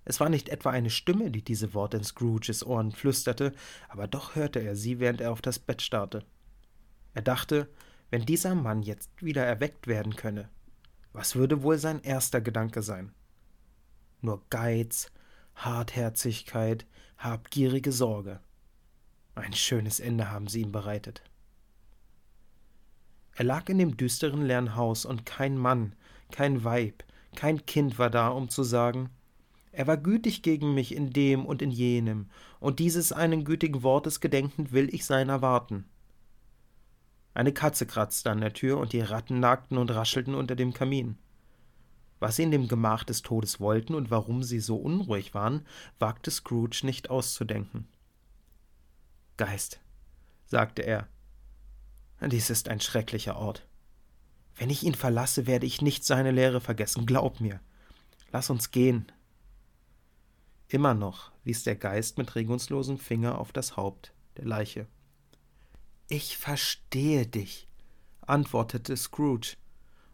Es 0.04 0.20
war 0.20 0.28
nicht 0.28 0.48
etwa 0.48 0.70
eine 0.70 0.90
Stimme, 0.90 1.32
die 1.32 1.42
diese 1.42 1.74
Worte 1.74 1.96
in 1.96 2.04
Scrooges 2.04 2.64
Ohren 2.64 2.92
flüsterte, 2.92 3.52
aber 3.88 4.06
doch 4.06 4.36
hörte 4.36 4.60
er 4.60 4.76
sie, 4.76 5.00
während 5.00 5.20
er 5.20 5.32
auf 5.32 5.42
das 5.42 5.58
Bett 5.58 5.82
starrte. 5.82 6.24
Er 7.12 7.22
dachte, 7.22 7.68
wenn 8.10 8.24
dieser 8.24 8.54
Mann 8.54 8.82
jetzt 8.82 9.10
wieder 9.20 9.44
erweckt 9.44 9.88
werden 9.88 10.14
könne, 10.14 10.48
was 11.12 11.34
würde 11.34 11.62
wohl 11.62 11.78
sein 11.78 12.02
erster 12.02 12.40
Gedanke 12.40 12.82
sein? 12.82 13.12
Nur 14.20 14.42
Geiz, 14.48 15.10
Hartherzigkeit, 15.56 16.86
habgierige 17.18 17.90
Sorge. 17.90 18.38
Ein 19.34 19.54
schönes 19.54 19.98
Ende 19.98 20.30
haben 20.30 20.46
sie 20.46 20.60
ihm 20.60 20.72
bereitet. 20.72 21.22
Er 23.38 23.44
lag 23.44 23.68
in 23.68 23.76
dem 23.76 23.98
düsteren 23.98 24.46
leeren 24.46 24.76
Haus, 24.76 25.04
und 25.04 25.26
kein 25.26 25.58
Mann, 25.58 25.94
kein 26.32 26.64
Weib, 26.64 27.04
kein 27.34 27.66
Kind 27.66 27.98
war 27.98 28.08
da, 28.08 28.28
um 28.28 28.48
zu 28.48 28.62
sagen, 28.62 29.10
er 29.72 29.86
war 29.86 29.98
gütig 29.98 30.40
gegen 30.40 30.72
mich 30.72 30.94
in 30.94 31.10
dem 31.10 31.44
und 31.44 31.60
in 31.60 31.70
jenem, 31.70 32.30
und 32.60 32.78
dieses 32.78 33.12
einen 33.12 33.44
gütigen 33.44 33.82
Wortes 33.82 34.20
gedenkend 34.20 34.72
will 34.72 34.92
ich 34.94 35.04
seiner 35.04 35.42
warten. 35.42 35.84
Eine 37.34 37.52
Katze 37.52 37.84
kratzte 37.84 38.30
an 38.30 38.40
der 38.40 38.54
Tür, 38.54 38.78
und 38.78 38.94
die 38.94 39.02
Ratten 39.02 39.38
nagten 39.38 39.76
und 39.76 39.90
raschelten 39.90 40.34
unter 40.34 40.56
dem 40.56 40.72
Kamin. 40.72 41.18
Was 42.18 42.36
sie 42.36 42.44
in 42.44 42.50
dem 42.50 42.68
Gemach 42.68 43.04
des 43.04 43.20
Todes 43.20 43.60
wollten 43.60 43.94
und 43.94 44.10
warum 44.10 44.42
sie 44.42 44.60
so 44.60 44.76
unruhig 44.76 45.34
waren, 45.34 45.66
wagte 45.98 46.30
Scrooge 46.30 46.80
nicht 46.84 47.10
auszudenken. 47.10 47.86
Geist, 49.36 49.80
sagte 50.46 50.80
er, 50.80 51.06
dies 52.20 52.50
ist 52.50 52.68
ein 52.68 52.80
schrecklicher 52.80 53.36
Ort. 53.36 53.66
Wenn 54.56 54.70
ich 54.70 54.84
ihn 54.84 54.94
verlasse, 54.94 55.46
werde 55.46 55.66
ich 55.66 55.82
nicht 55.82 56.04
seine 56.04 56.30
Lehre 56.30 56.60
vergessen, 56.60 57.06
glaub 57.06 57.40
mir. 57.40 57.60
Lass 58.32 58.50
uns 58.50 58.70
gehen, 58.70 59.12
Immer 60.68 60.94
noch 60.94 61.30
wies 61.44 61.62
der 61.62 61.76
Geist 61.76 62.18
mit 62.18 62.34
regungslosem 62.34 62.98
Finger 62.98 63.38
auf 63.38 63.52
das 63.52 63.76
Haupt 63.76 64.12
der 64.36 64.46
Leiche. 64.46 64.86
Ich 66.08 66.36
verstehe 66.36 67.26
dich, 67.26 67.68
antwortete 68.20 68.96
Scrooge, 68.96 69.56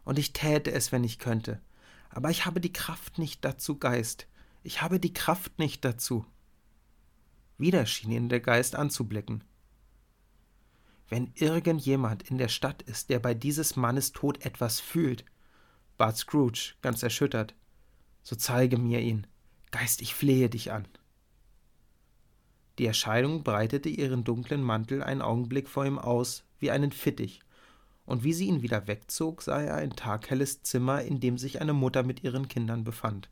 und 0.05 0.19
ich 0.19 0.33
täte 0.33 0.71
es, 0.71 0.91
wenn 0.91 1.03
ich 1.03 1.17
könnte, 1.17 1.61
aber 2.09 2.29
ich 2.29 2.45
habe 2.45 2.59
die 2.61 2.73
Kraft 2.73 3.17
nicht 3.17 3.43
dazu, 3.43 3.77
Geist, 3.79 4.27
ich 4.61 4.81
habe 4.81 4.99
die 4.99 5.13
Kraft 5.13 5.57
nicht 5.57 5.83
dazu. 5.83 6.25
Wieder 7.57 7.85
schien 7.85 8.11
ihn 8.11 8.29
der 8.29 8.39
Geist 8.39 8.75
anzublicken. 8.75 9.43
Wenn 11.09 11.31
irgendjemand 11.35 12.29
in 12.29 12.37
der 12.37 12.47
Stadt 12.47 12.81
ist, 12.83 13.09
der 13.09 13.19
bei 13.19 13.33
dieses 13.33 13.75
Mannes 13.75 14.11
Tod 14.11 14.45
etwas 14.45 14.79
fühlt, 14.79 15.25
bat 15.97 16.17
Scrooge, 16.17 16.73
ganz 16.81 17.03
erschüttert, 17.03 17.55
so 18.23 18.35
zeige 18.35 18.77
mir 18.77 19.01
ihn. 19.01 19.27
Geist, 19.71 20.01
ich 20.01 20.15
flehe 20.15 20.49
dich 20.49 20.71
an. 20.71 20.87
Die 22.79 22.85
Erscheinung 22.85 23.43
breitete 23.43 23.89
ihren 23.89 24.23
dunklen 24.23 24.63
Mantel 24.63 25.03
einen 25.03 25.21
Augenblick 25.21 25.69
vor 25.69 25.85
ihm 25.85 25.99
aus, 25.99 26.43
wie 26.59 26.71
einen 26.71 26.91
Fittich, 26.91 27.41
und 28.05 28.23
wie 28.23 28.33
sie 28.33 28.47
ihn 28.47 28.61
wieder 28.61 28.87
wegzog, 28.87 29.41
sah 29.41 29.61
er 29.61 29.75
ein 29.75 29.95
taghelles 29.95 30.63
Zimmer, 30.63 31.01
in 31.03 31.19
dem 31.19 31.37
sich 31.37 31.61
eine 31.61 31.73
Mutter 31.73 32.03
mit 32.03 32.23
ihren 32.23 32.47
Kindern 32.47 32.83
befand. 32.83 33.29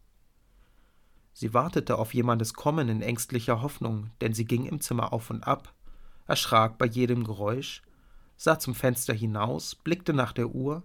Sie 1.34 1.54
wartete 1.54 1.98
auf 1.98 2.14
jemandes 2.14 2.54
Kommen 2.54 2.90
in 2.90 3.02
ängstlicher 3.02 3.62
Hoffnung, 3.62 4.12
denn 4.22 4.34
sie 4.34 4.46
ging 4.46 4.66
im 4.66 4.82
Zimmer 4.82 5.14
auf 5.14 5.30
und 5.30 5.44
ab, 5.44 5.74
erschrak 6.32 6.78
bei 6.78 6.86
jedem 6.86 7.24
Geräusch, 7.26 7.84
sah 8.38 8.58
zum 8.58 8.74
Fenster 8.74 9.14
hinaus, 9.14 9.76
blickte 9.76 10.14
nach 10.14 10.34
der 10.34 10.50
Uhr, 10.50 10.82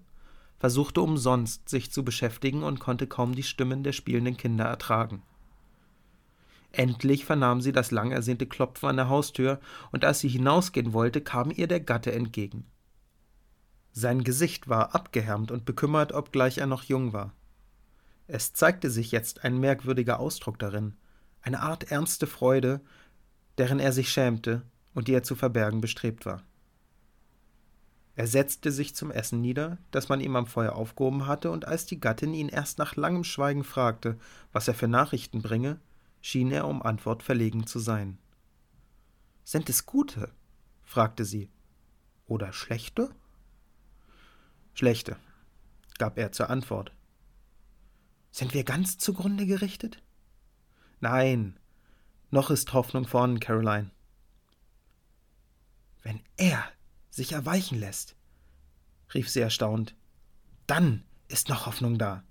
versuchte 0.58 1.00
umsonst 1.00 1.68
sich 1.68 1.90
zu 1.90 2.04
beschäftigen 2.04 2.62
und 2.62 2.80
konnte 2.80 3.06
kaum 3.06 3.34
die 3.34 3.42
Stimmen 3.42 3.82
der 3.82 3.92
spielenden 3.92 4.36
Kinder 4.36 4.64
ertragen. 4.64 5.22
Endlich 6.72 7.24
vernahm 7.24 7.60
sie 7.60 7.72
das 7.72 7.92
lang 7.92 8.10
ersehnte 8.10 8.46
Klopfen 8.46 8.88
an 8.88 8.96
der 8.96 9.08
Haustür, 9.08 9.60
und 9.92 10.04
als 10.04 10.20
sie 10.20 10.28
hinausgehen 10.28 10.92
wollte, 10.92 11.20
kam 11.20 11.50
ihr 11.50 11.68
der 11.68 11.80
Gatte 11.80 12.12
entgegen. 12.12 12.66
Sein 13.92 14.24
Gesicht 14.24 14.68
war 14.68 14.94
abgehärmt 14.94 15.50
und 15.50 15.64
bekümmert, 15.64 16.12
obgleich 16.12 16.58
er 16.58 16.66
noch 16.66 16.82
jung 16.82 17.12
war. 17.14 17.32
Es 18.26 18.52
zeigte 18.52 18.90
sich 18.90 19.12
jetzt 19.12 19.44
ein 19.44 19.58
merkwürdiger 19.58 20.18
Ausdruck 20.18 20.58
darin, 20.58 20.94
eine 21.40 21.60
Art 21.60 21.90
ernste 21.90 22.26
Freude, 22.26 22.80
deren 23.56 23.78
er 23.78 23.92
sich 23.92 24.10
schämte 24.10 24.62
und 24.96 25.08
die 25.08 25.12
er 25.12 25.22
zu 25.22 25.36
verbergen 25.36 25.82
bestrebt 25.82 26.24
war. 26.24 26.42
Er 28.14 28.26
setzte 28.26 28.72
sich 28.72 28.94
zum 28.94 29.10
Essen 29.10 29.42
nieder, 29.42 29.76
das 29.90 30.08
man 30.08 30.22
ihm 30.22 30.36
am 30.36 30.46
Feuer 30.46 30.74
aufgehoben 30.74 31.26
hatte, 31.26 31.50
und 31.50 31.68
als 31.68 31.84
die 31.84 32.00
Gattin 32.00 32.32
ihn 32.32 32.48
erst 32.48 32.78
nach 32.78 32.96
langem 32.96 33.22
Schweigen 33.22 33.62
fragte, 33.62 34.18
was 34.52 34.68
er 34.68 34.74
für 34.74 34.88
Nachrichten 34.88 35.42
bringe, 35.42 35.78
schien 36.22 36.50
er 36.50 36.66
um 36.66 36.82
Antwort 36.82 37.22
verlegen 37.22 37.66
zu 37.66 37.78
sein. 37.78 38.16
Sind 39.44 39.68
es 39.68 39.84
gute? 39.84 40.32
fragte 40.82 41.26
sie. 41.26 41.50
Oder 42.26 42.54
schlechte? 42.54 43.10
Schlechte, 44.72 45.18
gab 45.98 46.16
er 46.16 46.32
zur 46.32 46.48
Antwort. 46.48 46.90
Sind 48.30 48.54
wir 48.54 48.64
ganz 48.64 48.96
zugrunde 48.96 49.44
gerichtet? 49.44 50.02
Nein, 51.00 51.60
noch 52.30 52.48
ist 52.48 52.72
Hoffnung 52.72 53.06
vorn, 53.06 53.40
Caroline. 53.40 53.90
Wenn 56.06 56.20
er 56.36 56.62
sich 57.10 57.32
erweichen 57.32 57.80
lässt, 57.80 58.14
rief 59.12 59.28
sie 59.28 59.40
erstaunt, 59.40 59.96
dann 60.68 61.02
ist 61.26 61.48
noch 61.48 61.66
Hoffnung 61.66 61.98
da. 61.98 62.22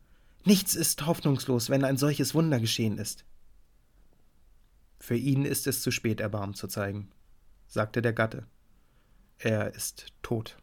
Nichts 0.45 0.75
ist 0.75 1.05
hoffnungslos, 1.05 1.69
wenn 1.69 1.83
ein 1.83 1.97
solches 1.97 2.33
Wunder 2.33 2.61
geschehen 2.61 2.97
ist. 2.97 3.25
Für 4.97 5.17
ihn 5.17 5.43
ist 5.43 5.67
es 5.67 5.81
zu 5.81 5.91
spät, 5.91 6.21
Erbarmen 6.21 6.55
zu 6.55 6.69
zeigen, 6.69 7.11
sagte 7.67 8.01
der 8.01 8.13
Gatte. 8.13 8.47
Er 9.39 9.73
ist 9.73 10.13
tot. 10.21 10.57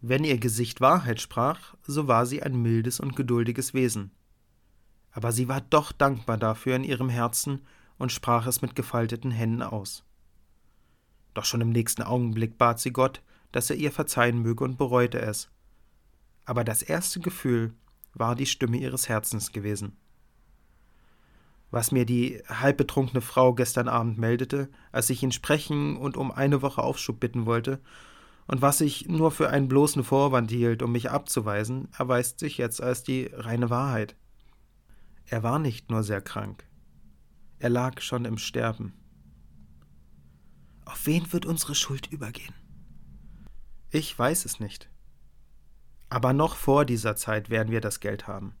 Wenn 0.00 0.24
ihr 0.24 0.38
Gesicht 0.38 0.80
Wahrheit 0.80 1.20
sprach, 1.20 1.74
so 1.82 2.08
war 2.08 2.24
sie 2.24 2.42
ein 2.42 2.56
mildes 2.56 2.98
und 2.98 3.14
geduldiges 3.14 3.74
Wesen. 3.74 4.10
Aber 5.10 5.32
sie 5.32 5.48
war 5.48 5.60
doch 5.60 5.92
dankbar 5.92 6.38
dafür 6.38 6.76
in 6.76 6.84
ihrem 6.84 7.10
Herzen 7.10 7.60
und 7.98 8.10
sprach 8.10 8.46
es 8.46 8.62
mit 8.62 8.74
gefalteten 8.74 9.32
Händen 9.32 9.60
aus. 9.60 10.03
Doch 11.34 11.44
schon 11.44 11.60
im 11.60 11.70
nächsten 11.70 12.02
Augenblick 12.02 12.58
bat 12.58 12.80
sie 12.80 12.92
Gott, 12.92 13.22
dass 13.52 13.70
er 13.70 13.76
ihr 13.76 13.92
verzeihen 13.92 14.40
möge 14.40 14.64
und 14.64 14.78
bereute 14.78 15.20
es. 15.20 15.50
Aber 16.44 16.64
das 16.64 16.82
erste 16.82 17.20
Gefühl 17.20 17.74
war 18.14 18.34
die 18.34 18.46
Stimme 18.46 18.76
ihres 18.76 19.08
Herzens 19.08 19.52
gewesen 19.52 19.96
was 21.74 21.90
mir 21.90 22.06
die 22.06 22.40
halbbetrunkene 22.48 23.20
Frau 23.20 23.52
gestern 23.52 23.88
Abend 23.88 24.16
meldete, 24.16 24.68
als 24.92 25.10
ich 25.10 25.24
ihn 25.24 25.32
sprechen 25.32 25.96
und 25.96 26.16
um 26.16 26.30
eine 26.30 26.62
Woche 26.62 26.80
Aufschub 26.80 27.18
bitten 27.18 27.46
wollte, 27.46 27.80
und 28.46 28.62
was 28.62 28.80
ich 28.80 29.08
nur 29.08 29.32
für 29.32 29.48
einen 29.50 29.68
bloßen 29.68 30.04
Vorwand 30.04 30.50
hielt, 30.50 30.82
um 30.82 30.92
mich 30.92 31.10
abzuweisen, 31.10 31.88
erweist 31.98 32.38
sich 32.38 32.58
jetzt 32.58 32.80
als 32.80 33.02
die 33.02 33.28
reine 33.32 33.70
Wahrheit. 33.70 34.16
Er 35.24 35.42
war 35.42 35.58
nicht 35.58 35.90
nur 35.90 36.04
sehr 36.04 36.20
krank, 36.20 36.64
er 37.58 37.70
lag 37.70 38.00
schon 38.00 38.24
im 38.24 38.38
Sterben. 38.38 38.92
Wen 41.04 41.30
wird 41.34 41.44
unsere 41.44 41.74
Schuld 41.74 42.06
übergehen? 42.06 42.54
Ich 43.90 44.18
weiß 44.18 44.46
es 44.46 44.58
nicht. 44.58 44.88
Aber 46.08 46.32
noch 46.32 46.56
vor 46.56 46.86
dieser 46.86 47.14
Zeit 47.14 47.50
werden 47.50 47.70
wir 47.70 47.82
das 47.82 48.00
Geld 48.00 48.26
haben. 48.26 48.54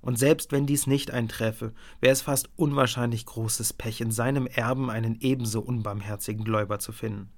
Und 0.00 0.18
selbst 0.18 0.50
wenn 0.50 0.66
dies 0.66 0.88
nicht 0.88 1.12
einträfe, 1.12 1.72
wäre 2.00 2.12
es 2.12 2.22
fast 2.22 2.50
unwahrscheinlich 2.56 3.24
großes 3.24 3.72
Pech, 3.72 4.00
in 4.00 4.10
seinem 4.10 4.48
Erben 4.48 4.90
einen 4.90 5.20
ebenso 5.20 5.60
unbarmherzigen 5.60 6.44
Gläuber 6.44 6.80
zu 6.80 6.90
finden. 6.90 7.30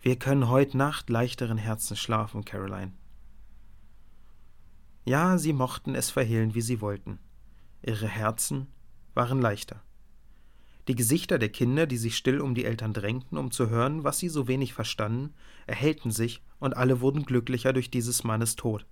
Wir 0.00 0.16
können 0.16 0.48
heut 0.48 0.74
Nacht 0.74 1.10
leichteren 1.10 1.58
Herzens 1.58 1.98
schlafen, 1.98 2.44
Caroline. 2.44 2.92
Ja, 5.04 5.38
sie 5.38 5.52
mochten 5.52 5.96
es 5.96 6.08
verhehlen, 6.10 6.54
wie 6.54 6.62
sie 6.62 6.80
wollten. 6.80 7.18
Ihre 7.82 8.06
Herzen 8.06 8.68
waren 9.14 9.42
leichter. 9.42 9.82
Die 10.88 10.94
Gesichter 10.94 11.38
der 11.38 11.50
Kinder, 11.50 11.86
die 11.86 11.98
sich 11.98 12.16
still 12.16 12.40
um 12.40 12.54
die 12.54 12.64
Eltern 12.64 12.94
drängten, 12.94 13.36
um 13.36 13.50
zu 13.50 13.68
hören, 13.68 14.04
was 14.04 14.18
sie 14.18 14.30
so 14.30 14.48
wenig 14.48 14.72
verstanden, 14.72 15.34
erhellten 15.66 16.10
sich, 16.10 16.42
und 16.60 16.76
alle 16.76 17.02
wurden 17.02 17.24
glücklicher 17.24 17.74
durch 17.74 17.90
dieses 17.90 18.24
Mannes 18.24 18.56
Tod. 18.56 18.86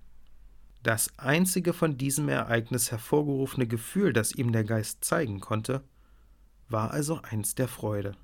Das 0.83 1.17
einzige 1.17 1.73
von 1.73 1.97
diesem 1.97 2.29
Ereignis 2.29 2.91
hervorgerufene 2.91 3.67
Gefühl, 3.67 4.13
das 4.13 4.31
ihm 4.31 4.51
der 4.51 4.63
Geist 4.63 5.03
zeigen 5.03 5.39
konnte, 5.39 5.83
war 6.69 6.91
also 6.91 7.19
eins 7.23 7.55
der 7.55 7.67
Freude. 7.67 8.15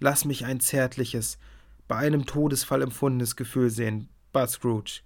Lass 0.00 0.24
mich 0.24 0.44
ein 0.44 0.58
zärtliches, 0.58 1.38
bei 1.86 1.96
einem 1.96 2.26
Todesfall 2.26 2.82
empfundenes 2.82 3.36
Gefühl 3.36 3.70
sehen, 3.70 4.08
bat 4.32 4.50
Scrooge. 4.50 5.02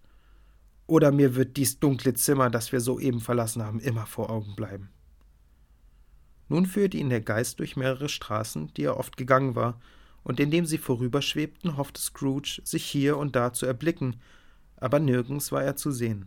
Oder 0.87 1.13
mir 1.13 1.37
wird 1.37 1.59
dies 1.59 1.79
dunkle 1.79 2.15
Zimmer, 2.15 2.49
das 2.49 2.73
wir 2.73 2.81
soeben 2.81 3.21
verlassen 3.21 3.63
haben, 3.63 3.81
immer 3.81 4.07
vor 4.07 4.31
Augen 4.31 4.57
bleiben. 4.57 4.89
Nun 6.51 6.67
führte 6.67 6.97
ihn 6.97 7.11
der 7.11 7.21
Geist 7.21 7.61
durch 7.61 7.77
mehrere 7.77 8.09
Straßen, 8.09 8.75
die 8.75 8.83
er 8.83 8.97
oft 8.97 9.17
gegangen 9.17 9.55
war, 9.55 9.81
und 10.25 10.41
indem 10.41 10.67
sie 10.67 10.79
vorüberschwebten, 10.79 11.77
hoffte 11.77 12.01
Scrooge, 12.01 12.61
sich 12.65 12.85
hier 12.85 13.17
und 13.17 13.37
da 13.37 13.53
zu 13.53 13.67
erblicken, 13.67 14.17
aber 14.77 14.99
nirgends 14.99 15.53
war 15.53 15.63
er 15.63 15.77
zu 15.77 15.93
sehen. 15.93 16.27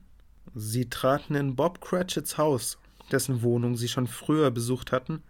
Sie 0.56 0.90
traten 0.90 1.36
in 1.36 1.58
Bob 1.58 1.82
Cratchits 1.82 2.38
Haus, 2.38 2.80
dessen 3.12 3.42
Wohnung 3.42 3.76
sie 3.76 3.90
schon 3.90 4.08
früher 4.08 4.50
besucht 4.50 4.94
hatten, 4.94 5.22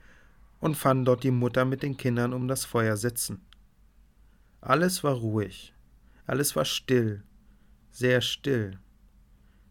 und 0.60 0.78
fanden 0.78 1.06
dort 1.06 1.24
die 1.24 1.32
Mutter 1.32 1.66
mit 1.66 1.82
den 1.82 1.98
Kindern 1.98 2.32
um 2.32 2.48
das 2.48 2.64
Feuer 2.64 2.96
sitzen. 2.96 3.42
Alles 4.62 5.04
war 5.04 5.16
ruhig, 5.16 5.74
alles 6.28 6.56
war 6.56 6.66
still, 6.66 7.24
sehr 7.90 8.22
still. 8.22 8.78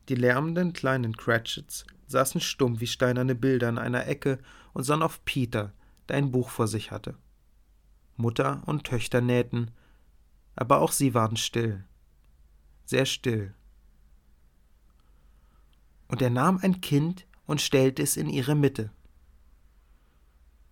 Die 0.09 0.17
lärmenden 0.17 0.73
kleinen 0.73 1.17
Cratchits 1.17 1.87
saßen 2.09 2.41
stumm 2.41 2.81
wie 2.81 2.89
steinerne 2.89 3.37
Bilder 3.37 3.69
in 3.69 3.79
einer 3.79 4.09
Ecke 4.09 4.41
und 4.73 4.85
sahen 4.85 5.03
auf 5.03 5.25
Peter, 5.25 5.73
der 6.09 6.17
ein 6.17 6.31
Buch 6.31 6.51
vor 6.51 6.69
sich 6.69 6.91
hatte. 6.91 7.17
Mutter 8.17 8.63
und 8.67 8.85
Töchter 8.85 9.21
nähten, 9.21 9.71
aber 10.55 10.81
auch 10.81 10.93
sie 10.93 11.15
waren 11.15 11.37
still 11.37 11.85
sehr 12.93 13.07
still. 13.07 13.55
Und 16.09 16.21
er 16.21 16.31
nahm 16.31 16.59
ein 16.63 16.81
Kind 16.81 17.27
und 17.47 17.61
stellte 17.61 18.03
es 18.03 18.17
in 18.17 18.29
ihre 18.29 18.55
Mitte. 18.55 18.91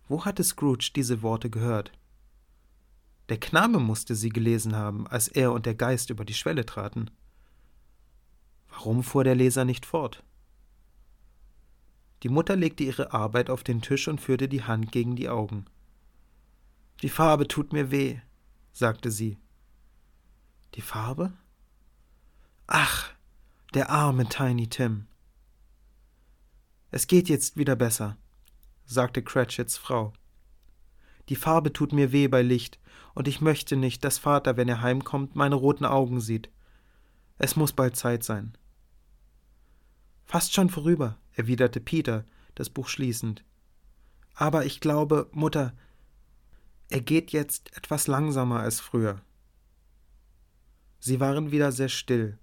Wo 0.07 0.25
hatte 0.25 0.45
Scrooge 0.45 0.91
diese 0.95 1.23
Worte 1.23 1.49
gehört? 1.49 1.93
Der 3.31 3.39
Knabe 3.39 3.79
musste 3.79 4.15
sie 4.15 4.29
gelesen 4.29 4.77
haben, 4.77 5.07
als 5.07 5.29
er 5.29 5.53
und 5.53 5.65
der 5.65 5.75
Geist 5.75 6.11
über 6.11 6.25
die 6.25 6.35
Schwelle 6.35 6.67
traten. 6.67 7.11
Warum 8.69 9.03
fuhr 9.03 9.25
der 9.25 9.35
Leser 9.35 9.65
nicht 9.65 9.87
fort? 9.87 10.23
Die 12.23 12.29
Mutter 12.29 12.57
legte 12.57 12.85
ihre 12.85 13.13
Arbeit 13.13 13.49
auf 13.49 13.65
den 13.65 13.81
Tisch 13.81 14.09
und 14.09 14.21
führte 14.21 14.49
die 14.49 14.63
Hand 14.63 14.93
gegen 14.93 15.17
die 15.17 15.29
Augen. 15.29 15.65
Die 17.03 17.09
Farbe 17.09 17.49
tut 17.49 17.73
mir 17.73 17.91
weh, 17.91 18.19
sagte 18.73 19.11
sie. 19.11 19.39
Die 20.75 20.83
Farbe? 20.83 21.33
Ach, 22.67 23.11
der 23.75 23.91
arme 23.91 24.29
Tiny 24.29 24.69
Tim. 24.69 25.07
Es 26.91 27.07
geht 27.07 27.29
jetzt 27.29 27.57
wieder 27.57 27.77
besser, 27.77 28.19
sagte 28.85 29.23
Cratchits 29.23 29.79
Frau. 29.79 30.13
Die 31.29 31.37
Farbe 31.37 31.73
tut 31.73 31.93
mir 31.93 32.13
weh 32.13 32.29
bei 32.29 32.43
Licht, 32.43 32.79
und 33.15 33.29
ich 33.29 33.41
möchte 33.41 33.77
nicht, 33.77 34.05
dass 34.05 34.19
Vater, 34.19 34.57
wenn 34.57 34.69
er 34.69 34.83
heimkommt, 34.83 35.37
meine 35.37 35.55
roten 35.55 35.85
Augen 35.85 36.21
sieht. 36.21 36.51
Es 37.39 37.57
muss 37.57 37.73
bald 37.73 37.97
Zeit 37.97 38.25
sein. 38.25 38.57
Fast 40.25 40.55
schon 40.55 40.69
vorüber, 40.69 41.17
erwiderte 41.35 41.81
Peter, 41.81 42.25
das 42.55 42.71
Buch 42.71 42.88
schließend. 42.88 43.45
Aber 44.35 44.64
ich 44.66 44.81
glaube, 44.81 45.29
Mutter, 45.33 45.75
er 46.88 47.01
geht 47.01 47.31
jetzt 47.33 47.77
etwas 47.77 48.07
langsamer 48.07 48.61
als 48.61 48.81
früher. 48.81 49.21
Sie 50.99 51.21
waren 51.21 51.51
wieder 51.51 51.73
sehr 51.73 51.88
still, 51.88 52.38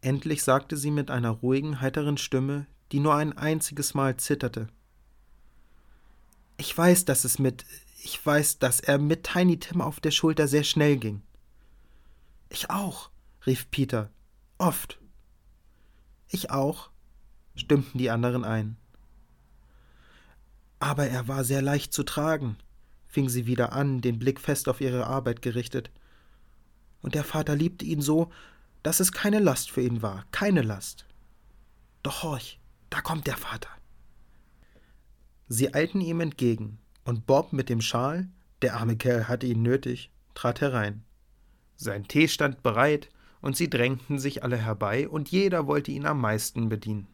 Endlich 0.00 0.42
sagte 0.42 0.76
sie 0.76 0.90
mit 0.90 1.10
einer 1.10 1.30
ruhigen, 1.30 1.80
heiteren 1.80 2.18
Stimme, 2.18 2.66
die 2.92 3.00
nur 3.00 3.14
ein 3.14 3.36
einziges 3.36 3.94
Mal 3.94 4.16
zitterte. 4.16 4.68
Ich 6.56 6.76
weiß, 6.76 7.04
dass 7.04 7.24
es 7.24 7.38
mit. 7.38 7.64
Ich 8.02 8.24
weiß, 8.24 8.60
dass 8.60 8.80
er 8.80 8.98
mit 8.98 9.24
Tiny 9.24 9.58
Tim 9.58 9.80
auf 9.80 9.98
der 9.98 10.12
Schulter 10.12 10.46
sehr 10.46 10.62
schnell 10.62 10.96
ging. 10.96 11.22
Ich 12.48 12.70
auch, 12.70 13.10
rief 13.44 13.70
Peter. 13.70 14.10
Oft. 14.56 15.00
Ich 16.28 16.50
auch, 16.50 16.90
stimmten 17.58 17.98
die 17.98 18.10
anderen 18.10 18.44
ein. 18.44 18.76
Aber 20.80 21.06
er 21.06 21.28
war 21.28 21.44
sehr 21.44 21.62
leicht 21.62 21.92
zu 21.92 22.04
tragen, 22.04 22.56
fing 23.06 23.28
sie 23.28 23.46
wieder 23.46 23.72
an, 23.72 24.00
den 24.00 24.18
Blick 24.18 24.40
fest 24.40 24.68
auf 24.68 24.80
ihre 24.80 25.06
Arbeit 25.06 25.42
gerichtet. 25.42 25.90
Und 27.02 27.14
der 27.14 27.24
Vater 27.24 27.56
liebte 27.56 27.84
ihn 27.84 28.00
so, 28.00 28.30
dass 28.82 29.00
es 29.00 29.12
keine 29.12 29.40
Last 29.40 29.70
für 29.70 29.82
ihn 29.82 30.02
war, 30.02 30.24
keine 30.30 30.62
Last. 30.62 31.04
Doch 32.02 32.22
horch, 32.22 32.60
da 32.90 33.00
kommt 33.00 33.26
der 33.26 33.36
Vater. 33.36 33.70
Sie 35.48 35.74
eilten 35.74 36.00
ihm 36.00 36.20
entgegen, 36.20 36.78
und 37.04 37.26
Bob 37.26 37.52
mit 37.52 37.68
dem 37.68 37.80
Schal, 37.80 38.28
der 38.62 38.76
arme 38.76 38.96
Kerl 38.96 39.28
hatte 39.28 39.46
ihn 39.46 39.62
nötig, 39.62 40.12
trat 40.34 40.60
herein. 40.60 41.04
Sein 41.76 42.06
Tee 42.06 42.28
stand 42.28 42.62
bereit, 42.62 43.08
und 43.40 43.56
sie 43.56 43.70
drängten 43.70 44.18
sich 44.18 44.42
alle 44.42 44.56
herbei, 44.56 45.08
und 45.08 45.30
jeder 45.30 45.66
wollte 45.66 45.90
ihn 45.90 46.06
am 46.06 46.20
meisten 46.20 46.68
bedienen. 46.68 47.06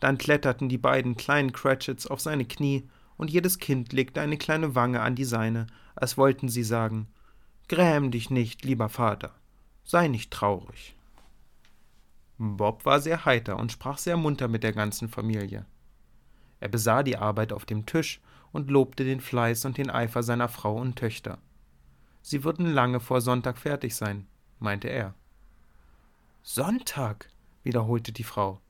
Dann 0.00 0.18
kletterten 0.18 0.68
die 0.68 0.78
beiden 0.78 1.16
kleinen 1.16 1.52
Cratchits 1.52 2.06
auf 2.06 2.20
seine 2.20 2.44
Knie, 2.44 2.88
und 3.16 3.30
jedes 3.30 3.58
Kind 3.58 3.94
legte 3.94 4.20
eine 4.20 4.36
kleine 4.36 4.74
Wange 4.74 5.00
an 5.00 5.14
die 5.14 5.24
seine, 5.24 5.66
als 5.94 6.18
wollten 6.18 6.48
sie 6.48 6.64
sagen 6.64 7.08
Gräm 7.68 8.12
dich 8.12 8.30
nicht, 8.30 8.64
lieber 8.64 8.88
Vater. 8.88 9.34
Sei 9.84 10.06
nicht 10.06 10.30
traurig. 10.30 10.94
Bob 12.38 12.84
war 12.84 13.00
sehr 13.00 13.24
heiter 13.24 13.56
und 13.58 13.72
sprach 13.72 13.98
sehr 13.98 14.16
munter 14.16 14.46
mit 14.46 14.62
der 14.62 14.72
ganzen 14.72 15.08
Familie. 15.08 15.66
Er 16.60 16.68
besah 16.68 17.02
die 17.02 17.16
Arbeit 17.16 17.52
auf 17.52 17.64
dem 17.64 17.84
Tisch 17.86 18.20
und 18.52 18.70
lobte 18.70 19.04
den 19.04 19.20
Fleiß 19.20 19.64
und 19.64 19.78
den 19.78 19.90
Eifer 19.90 20.22
seiner 20.22 20.48
Frau 20.48 20.76
und 20.76 20.96
Töchter. 20.96 21.38
Sie 22.22 22.44
würden 22.44 22.66
lange 22.66 23.00
vor 23.00 23.20
Sonntag 23.20 23.58
fertig 23.58 23.96
sein, 23.96 24.26
meinte 24.58 24.88
er. 24.88 25.14
Sonntag, 26.42 27.28
wiederholte 27.64 28.12
die 28.12 28.24
Frau. 28.24 28.60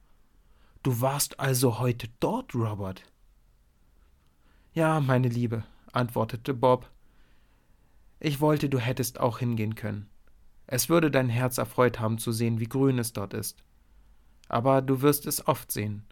Du 0.86 1.00
warst 1.00 1.40
also 1.40 1.80
heute 1.80 2.06
dort, 2.20 2.54
Robert? 2.54 3.02
Ja, 4.72 5.00
meine 5.00 5.26
Liebe, 5.26 5.64
antwortete 5.90 6.54
Bob. 6.54 6.88
Ich 8.20 8.40
wollte, 8.40 8.68
du 8.68 8.78
hättest 8.78 9.18
auch 9.18 9.40
hingehen 9.40 9.74
können. 9.74 10.08
Es 10.68 10.88
würde 10.88 11.10
dein 11.10 11.28
Herz 11.28 11.58
erfreut 11.58 11.98
haben 11.98 12.18
zu 12.18 12.30
sehen, 12.30 12.60
wie 12.60 12.68
grün 12.68 13.00
es 13.00 13.12
dort 13.12 13.34
ist. 13.34 13.64
Aber 14.46 14.80
du 14.80 15.02
wirst 15.02 15.26
es 15.26 15.48
oft 15.48 15.72
sehen. 15.72 16.04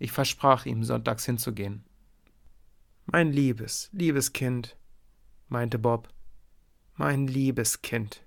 Ich 0.00 0.10
versprach 0.10 0.66
ihm, 0.66 0.82
sonntags 0.82 1.24
hinzugehen. 1.24 1.84
Mein 3.06 3.30
liebes, 3.30 3.88
liebes 3.92 4.32
Kind, 4.32 4.76
meinte 5.46 5.78
Bob, 5.78 6.08
mein 6.96 7.28
liebes 7.28 7.82
Kind. 7.82 8.24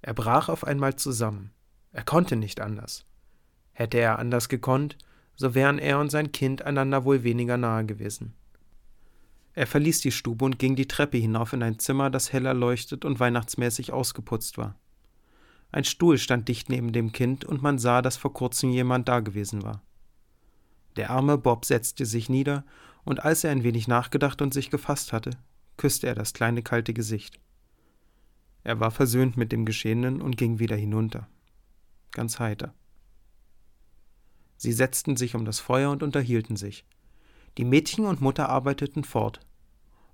Er 0.00 0.14
brach 0.14 0.48
auf 0.48 0.64
einmal 0.64 0.96
zusammen. 0.96 1.50
Er 1.92 2.02
konnte 2.02 2.36
nicht 2.36 2.62
anders. 2.62 3.04
Hätte 3.78 3.98
er 3.98 4.18
anders 4.18 4.48
gekonnt, 4.48 4.96
so 5.34 5.54
wären 5.54 5.78
er 5.78 6.00
und 6.00 6.08
sein 6.08 6.32
Kind 6.32 6.62
einander 6.62 7.04
wohl 7.04 7.24
weniger 7.24 7.58
nahe 7.58 7.84
gewesen. 7.84 8.32
Er 9.52 9.66
verließ 9.66 10.00
die 10.00 10.12
Stube 10.12 10.46
und 10.46 10.58
ging 10.58 10.76
die 10.76 10.88
Treppe 10.88 11.18
hinauf 11.18 11.52
in 11.52 11.62
ein 11.62 11.78
Zimmer, 11.78 12.08
das 12.08 12.32
hell 12.32 12.46
erleuchtet 12.46 13.04
und 13.04 13.20
weihnachtsmäßig 13.20 13.92
ausgeputzt 13.92 14.56
war. 14.56 14.76
Ein 15.72 15.84
Stuhl 15.84 16.16
stand 16.16 16.48
dicht 16.48 16.70
neben 16.70 16.94
dem 16.94 17.12
Kind, 17.12 17.44
und 17.44 17.60
man 17.60 17.78
sah, 17.78 18.00
dass 18.00 18.16
vor 18.16 18.32
kurzem 18.32 18.70
jemand 18.70 19.08
dagewesen 19.08 19.62
war. 19.62 19.82
Der 20.96 21.10
arme 21.10 21.36
Bob 21.36 21.66
setzte 21.66 22.06
sich 22.06 22.30
nieder, 22.30 22.64
und 23.04 23.26
als 23.26 23.44
er 23.44 23.50
ein 23.50 23.62
wenig 23.62 23.88
nachgedacht 23.88 24.40
und 24.40 24.54
sich 24.54 24.70
gefasst 24.70 25.12
hatte, 25.12 25.32
küsste 25.76 26.06
er 26.06 26.14
das 26.14 26.32
kleine 26.32 26.62
kalte 26.62 26.94
Gesicht. 26.94 27.38
Er 28.64 28.80
war 28.80 28.90
versöhnt 28.90 29.36
mit 29.36 29.52
dem 29.52 29.66
Geschehenen 29.66 30.22
und 30.22 30.38
ging 30.38 30.60
wieder 30.60 30.76
hinunter. 30.76 31.28
Ganz 32.12 32.38
heiter. 32.38 32.72
Sie 34.56 34.72
setzten 34.72 35.16
sich 35.16 35.34
um 35.34 35.44
das 35.44 35.60
Feuer 35.60 35.90
und 35.90 36.02
unterhielten 36.02 36.56
sich. 36.56 36.84
Die 37.58 37.64
Mädchen 37.64 38.06
und 38.06 38.20
Mutter 38.20 38.48
arbeiteten 38.48 39.04
fort. 39.04 39.40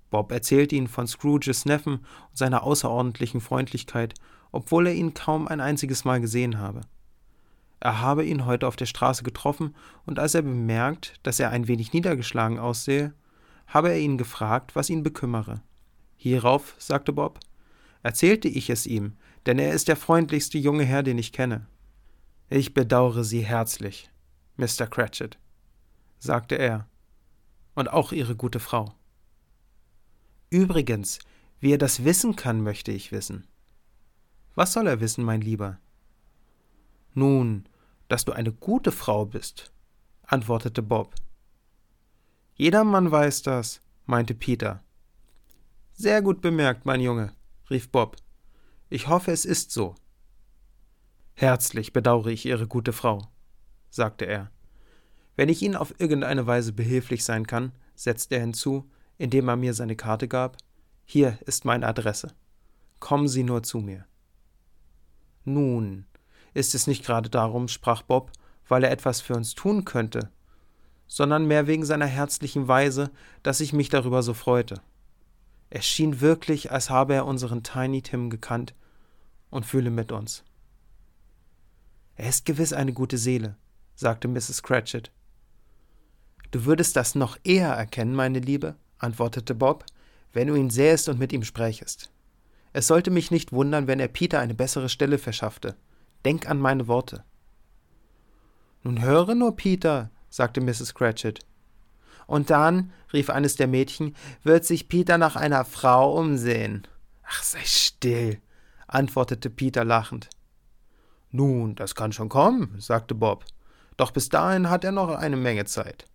Bob 0.09 0.31
erzählte 0.31 0.75
ihnen 0.75 0.87
von 0.87 1.07
Scrooges 1.07 1.65
Neffen 1.65 2.05
und 2.29 2.37
seiner 2.37 2.63
außerordentlichen 2.63 3.41
Freundlichkeit, 3.41 4.13
obwohl 4.51 4.87
er 4.87 4.93
ihn 4.93 5.13
kaum 5.13 5.47
ein 5.47 5.59
einziges 5.59 6.05
Mal 6.05 6.21
gesehen 6.21 6.59
habe. 6.59 6.81
Er 7.79 7.99
habe 7.99 8.23
ihn 8.23 8.45
heute 8.45 8.67
auf 8.67 8.75
der 8.75 8.85
Straße 8.85 9.23
getroffen, 9.23 9.75
und 10.05 10.19
als 10.19 10.35
er 10.35 10.43
bemerkt, 10.43 11.19
dass 11.23 11.39
er 11.39 11.49
ein 11.49 11.67
wenig 11.67 11.91
niedergeschlagen 11.91 12.59
aussehe, 12.59 13.13
habe 13.67 13.89
er 13.89 13.99
ihn 13.99 14.17
gefragt, 14.17 14.75
was 14.75 14.89
ihn 14.89 15.03
bekümmere. 15.03 15.61
Hierauf, 16.15 16.75
sagte 16.77 17.11
Bob, 17.11 17.39
erzählte 18.03 18.47
ich 18.47 18.69
es 18.69 18.85
ihm, 18.85 19.17
denn 19.45 19.59
er 19.59 19.73
ist 19.73 19.87
der 19.87 19.97
freundlichste 19.97 20.57
junge 20.57 20.85
Herr, 20.85 21.03
den 21.03 21.17
ich 21.17 21.33
kenne. 21.33 21.65
Ich 22.49 22.73
bedauere 22.73 23.23
Sie 23.23 23.41
herzlich, 23.41 24.09
Mr. 24.57 24.87
Cratchit, 24.87 25.39
sagte 26.19 26.55
er 26.55 26.87
und 27.75 27.89
auch 27.89 28.11
ihre 28.11 28.35
gute 28.35 28.59
Frau. 28.59 28.93
Übrigens, 30.49 31.19
wie 31.59 31.73
er 31.73 31.77
das 31.77 32.03
wissen 32.03 32.35
kann, 32.35 32.61
möchte 32.61 32.91
ich 32.91 33.11
wissen. 33.11 33.47
Was 34.55 34.73
soll 34.73 34.87
er 34.87 34.99
wissen, 34.99 35.23
mein 35.23 35.41
Lieber? 35.41 35.79
Nun, 37.13 37.67
dass 38.07 38.25
du 38.25 38.31
eine 38.31 38.51
gute 38.51 38.91
Frau 38.91 39.25
bist, 39.25 39.71
antwortete 40.23 40.83
Bob. 40.83 41.15
Jedermann 42.55 43.09
weiß 43.09 43.41
das, 43.41 43.81
meinte 44.05 44.35
Peter. 44.35 44.83
Sehr 45.93 46.21
gut 46.21 46.41
bemerkt, 46.41 46.85
mein 46.85 47.01
Junge, 47.01 47.33
rief 47.69 47.89
Bob. 47.89 48.17
Ich 48.89 49.07
hoffe, 49.07 49.31
es 49.31 49.45
ist 49.45 49.71
so. 49.71 49.95
Herzlich 51.33 51.93
bedauere 51.93 52.27
ich 52.27 52.45
Ihre 52.45 52.67
gute 52.67 52.93
Frau, 52.93 53.27
sagte 53.93 54.25
er. 54.25 54.49
Wenn 55.35 55.49
ich 55.49 55.61
Ihnen 55.61 55.75
auf 55.75 55.93
irgendeine 55.99 56.47
Weise 56.47 56.73
behilflich 56.73 57.23
sein 57.23 57.45
kann, 57.45 57.71
setzte 57.95 58.35
er 58.35 58.41
hinzu, 58.41 58.89
indem 59.17 59.47
er 59.47 59.55
mir 59.55 59.73
seine 59.73 59.95
Karte 59.95 60.27
gab, 60.27 60.57
hier 61.05 61.37
ist 61.45 61.63
meine 61.63 61.85
Adresse. 61.85 62.33
Kommen 62.99 63.27
Sie 63.27 63.43
nur 63.43 63.61
zu 63.61 63.79
mir. 63.79 64.05
Nun, 65.45 66.05
ist 66.53 66.73
es 66.73 66.87
nicht 66.87 67.05
gerade 67.05 67.29
darum, 67.29 67.67
sprach 67.67 68.01
Bob, 68.01 68.31
weil 68.67 68.83
er 68.83 68.91
etwas 68.91 69.21
für 69.21 69.35
uns 69.35 69.53
tun 69.53 69.85
könnte, 69.85 70.31
sondern 71.07 71.45
mehr 71.45 71.67
wegen 71.67 71.85
seiner 71.85 72.07
herzlichen 72.07 72.67
Weise, 72.67 73.11
dass 73.43 73.59
ich 73.59 73.73
mich 73.73 73.89
darüber 73.89 74.23
so 74.23 74.33
freute. 74.33 74.81
Es 75.69 75.85
schien 75.85 76.21
wirklich, 76.21 76.71
als 76.71 76.89
habe 76.89 77.13
er 77.13 77.25
unseren 77.25 77.61
Tiny 77.61 78.01
Tim 78.01 78.29
gekannt 78.29 78.73
und 79.49 79.65
fühle 79.65 79.91
mit 79.91 80.11
uns. 80.11 80.43
Er 82.15 82.29
ist 82.29 82.45
gewiss 82.45 82.73
eine 82.73 82.93
gute 82.93 83.17
Seele, 83.17 83.57
sagte 83.95 84.27
Mrs. 84.27 84.63
Cratchit. 84.63 85.11
Du 86.51 86.65
würdest 86.65 86.95
das 86.95 87.15
noch 87.15 87.37
eher 87.43 87.69
erkennen, 87.69 88.15
meine 88.15 88.39
Liebe, 88.39 88.75
antwortete 88.99 89.55
Bob, 89.55 89.85
wenn 90.33 90.47
du 90.47 90.55
ihn 90.55 90.69
sähest 90.69 91.09
und 91.09 91.19
mit 91.19 91.33
ihm 91.33 91.43
sprächest. 91.43 92.11
Es 92.73 92.87
sollte 92.87 93.11
mich 93.11 93.31
nicht 93.31 93.51
wundern, 93.51 93.87
wenn 93.87 93.99
er 93.99 94.07
Peter 94.07 94.39
eine 94.39 94.55
bessere 94.55 94.89
Stelle 94.89 95.17
verschaffte. 95.17 95.75
Denk 96.25 96.49
an 96.49 96.59
meine 96.59 96.87
Worte. 96.87 97.23
Nun 98.83 99.01
höre 99.01 99.35
nur, 99.35 99.55
Peter, 99.55 100.09
sagte 100.29 100.61
Mrs. 100.61 100.93
Cratchit. 100.93 101.39
Und 102.25 102.49
dann, 102.49 102.91
rief 103.11 103.29
eines 103.29 103.55
der 103.55 103.67
Mädchen, 103.67 104.15
wird 104.43 104.65
sich 104.65 104.89
Peter 104.89 105.17
nach 105.17 105.35
einer 105.35 105.65
Frau 105.65 106.17
umsehen. 106.17 106.87
Ach, 107.23 107.43
sei 107.43 107.61
still, 107.63 108.41
antwortete 108.87 109.49
Peter 109.49 109.83
lachend. 109.83 110.29
Nun, 111.31 111.75
das 111.75 111.95
kann 111.95 112.11
schon 112.11 112.29
kommen, 112.29 112.75
sagte 112.79 113.15
Bob. 113.15 113.45
Doch 113.97 114.11
bis 114.11 114.29
dahin 114.29 114.69
hat 114.69 114.83
er 114.83 114.91
noch 114.91 115.09
eine 115.09 115.37
Menge 115.37 115.65
Zeit. 115.65 116.05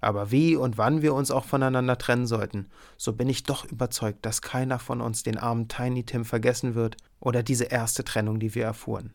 Aber 0.00 0.32
wie 0.32 0.56
und 0.56 0.78
wann 0.78 1.00
wir 1.00 1.14
uns 1.14 1.30
auch 1.30 1.44
voneinander 1.44 1.96
trennen 1.96 2.26
sollten, 2.26 2.68
so 2.96 3.12
bin 3.12 3.28
ich 3.28 3.44
doch 3.44 3.64
überzeugt, 3.64 4.26
dass 4.26 4.42
keiner 4.42 4.78
von 4.78 5.00
uns 5.00 5.22
den 5.22 5.38
armen 5.38 5.68
Tiny 5.68 6.04
Tim 6.04 6.24
vergessen 6.24 6.74
wird 6.74 6.96
oder 7.20 7.42
diese 7.42 7.64
erste 7.64 8.02
Trennung, 8.02 8.40
die 8.40 8.54
wir 8.54 8.64
erfuhren. 8.64 9.14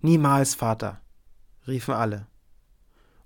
Niemals, 0.00 0.54
Vater, 0.54 1.00
riefen 1.66 1.92
alle. 1.92 2.26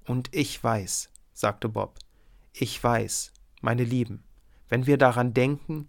Und 0.05 0.35
ich 0.35 0.63
weiß, 0.63 1.11
sagte 1.33 1.69
Bob, 1.69 1.99
ich 2.53 2.83
weiß, 2.83 3.33
meine 3.61 3.85
Lieben, 3.85 4.25
wenn 4.69 4.87
wir 4.87 4.99
daran 4.99 5.35
denken, 5.35 5.89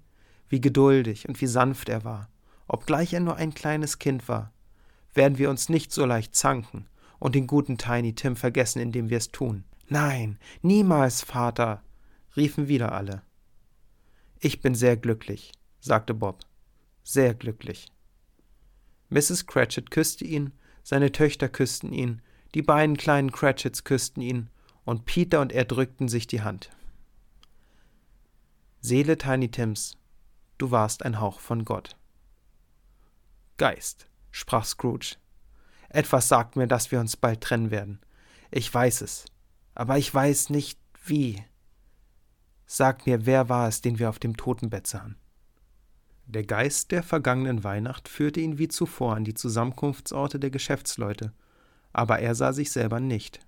wie 0.50 0.62
geduldig 0.62 1.28
und 1.28 1.42
wie 1.42 1.48
sanft 1.48 1.90
er 1.90 2.04
war, 2.04 2.30
obgleich 2.68 3.14
er 3.14 3.22
nur 3.22 3.38
ein 3.38 3.56
kleines 3.56 3.98
Kind 3.98 4.28
war, 4.28 4.52
werden 5.16 5.40
wir 5.40 5.50
uns 5.50 5.70
nicht 5.70 5.92
so 5.92 6.06
leicht 6.06 6.36
zanken 6.36 6.86
und 7.20 7.36
den 7.36 7.48
guten 7.48 7.78
Tiny 7.78 8.16
Tim 8.16 8.36
vergessen, 8.36 8.80
indem 8.80 9.10
wir 9.10 9.18
es 9.18 9.32
tun. 9.32 9.64
Nein, 9.88 10.40
niemals, 10.62 11.22
Vater, 11.22 11.84
riefen 12.36 12.68
wieder 12.68 12.92
alle. 12.92 13.22
Ich 14.40 14.62
bin 14.62 14.76
sehr 14.76 14.96
glücklich, 14.96 15.52
sagte 15.80 16.14
Bob, 16.14 16.46
sehr 17.04 17.34
glücklich. 17.34 17.92
Mrs. 19.10 19.48
Cratchit 19.48 19.92
küsste 19.92 20.26
ihn, 20.26 20.54
seine 20.84 21.12
Töchter 21.12 21.50
küssten 21.50 21.92
ihn, 21.92 22.22
die 22.56 22.62
beiden 22.62 22.98
kleinen 22.98 23.32
Cratchits 23.32 23.84
küssten 23.84 24.22
ihn, 24.22 24.50
und 24.86 25.06
Peter 25.06 25.42
und 25.42 25.52
er 25.52 25.66
drückten 25.66 26.08
sich 26.08 26.26
die 26.26 26.42
Hand. 26.42 26.72
Seele 28.82 29.18
Tiny 29.18 29.52
Tims, 29.52 29.98
du 30.58 30.72
warst 30.72 31.04
ein 31.04 31.20
Hauch 31.20 31.40
von 31.40 31.66
Gott. 31.66 31.96
Geist, 33.58 34.08
sprach 34.32 34.66
Scrooge. 34.66 35.18
Etwas 35.90 36.28
sagt 36.28 36.56
mir, 36.56 36.68
dass 36.68 36.92
wir 36.92 37.00
uns 37.00 37.18
bald 37.18 37.42
trennen 37.42 37.72
werden. 37.72 38.00
Ich 38.52 38.74
weiß 38.74 39.02
es, 39.02 39.26
aber 39.76 39.98
ich 39.98 40.14
weiß 40.14 40.50
nicht 40.50 40.80
wie. 41.06 41.44
Sag 42.66 43.08
mir, 43.08 43.26
wer 43.26 43.50
war 43.50 43.68
es, 43.68 43.82
den 43.82 43.98
wir 43.98 44.10
auf 44.10 44.20
dem 44.20 44.38
Totenbett 44.38 44.86
sahen? 44.86 45.16
Der 46.28 46.44
Geist 46.44 46.92
der 46.92 47.02
vergangenen 47.02 47.64
Weihnacht 47.64 48.08
führte 48.08 48.40
ihn 48.40 48.60
wie 48.60 48.68
zuvor 48.68 49.16
an 49.16 49.24
die 49.24 49.34
Zusammenkunftsorte 49.34 50.40
der 50.40 50.52
Geschäftsleute, 50.52 51.34
aber 51.92 52.20
er 52.20 52.36
sah 52.36 52.54
sich 52.54 52.72
selber 52.72 53.00
nicht. 53.00 53.40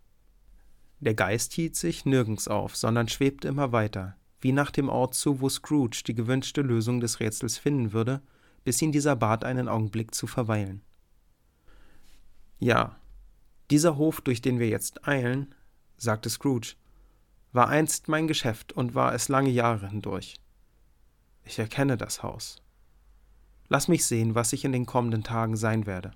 Der 0.99 1.13
Geist 1.13 1.53
hielt 1.53 1.75
sich 1.75 2.05
nirgends 2.05 2.47
auf, 2.47 2.75
sondern 2.75 3.07
schwebte 3.07 3.47
immer 3.47 3.71
weiter, 3.71 4.15
wie 4.39 4.51
nach 4.51 4.71
dem 4.71 4.89
Ort 4.89 5.13
zu, 5.13 5.41
wo 5.41 5.49
Scrooge 5.49 6.01
die 6.07 6.15
gewünschte 6.15 6.61
Lösung 6.61 6.99
des 6.99 7.19
Rätsels 7.19 7.59
finden 7.59 7.93
würde, 7.93 8.21
bis 8.63 8.81
ihn 8.81 8.91
dieser 8.91 9.15
bat, 9.15 9.43
einen 9.43 9.67
Augenblick 9.67 10.15
zu 10.15 10.25
verweilen. 10.25 10.81
Ja, 12.61 12.95
dieser 13.71 13.97
Hof, 13.97 14.21
durch 14.21 14.39
den 14.39 14.59
wir 14.59 14.69
jetzt 14.69 15.07
eilen, 15.07 15.55
sagte 15.97 16.29
Scrooge, 16.29 16.75
war 17.53 17.69
einst 17.69 18.07
mein 18.07 18.27
Geschäft 18.27 18.71
und 18.71 18.93
war 18.93 19.15
es 19.15 19.29
lange 19.29 19.49
Jahre 19.49 19.89
hindurch. 19.89 20.35
Ich 21.43 21.57
erkenne 21.57 21.97
das 21.97 22.21
Haus. 22.21 22.61
Lass 23.67 23.87
mich 23.87 24.05
sehen, 24.05 24.35
was 24.35 24.53
ich 24.53 24.63
in 24.63 24.73
den 24.73 24.85
kommenden 24.85 25.23
Tagen 25.23 25.57
sein 25.57 25.87
werde. 25.87 26.11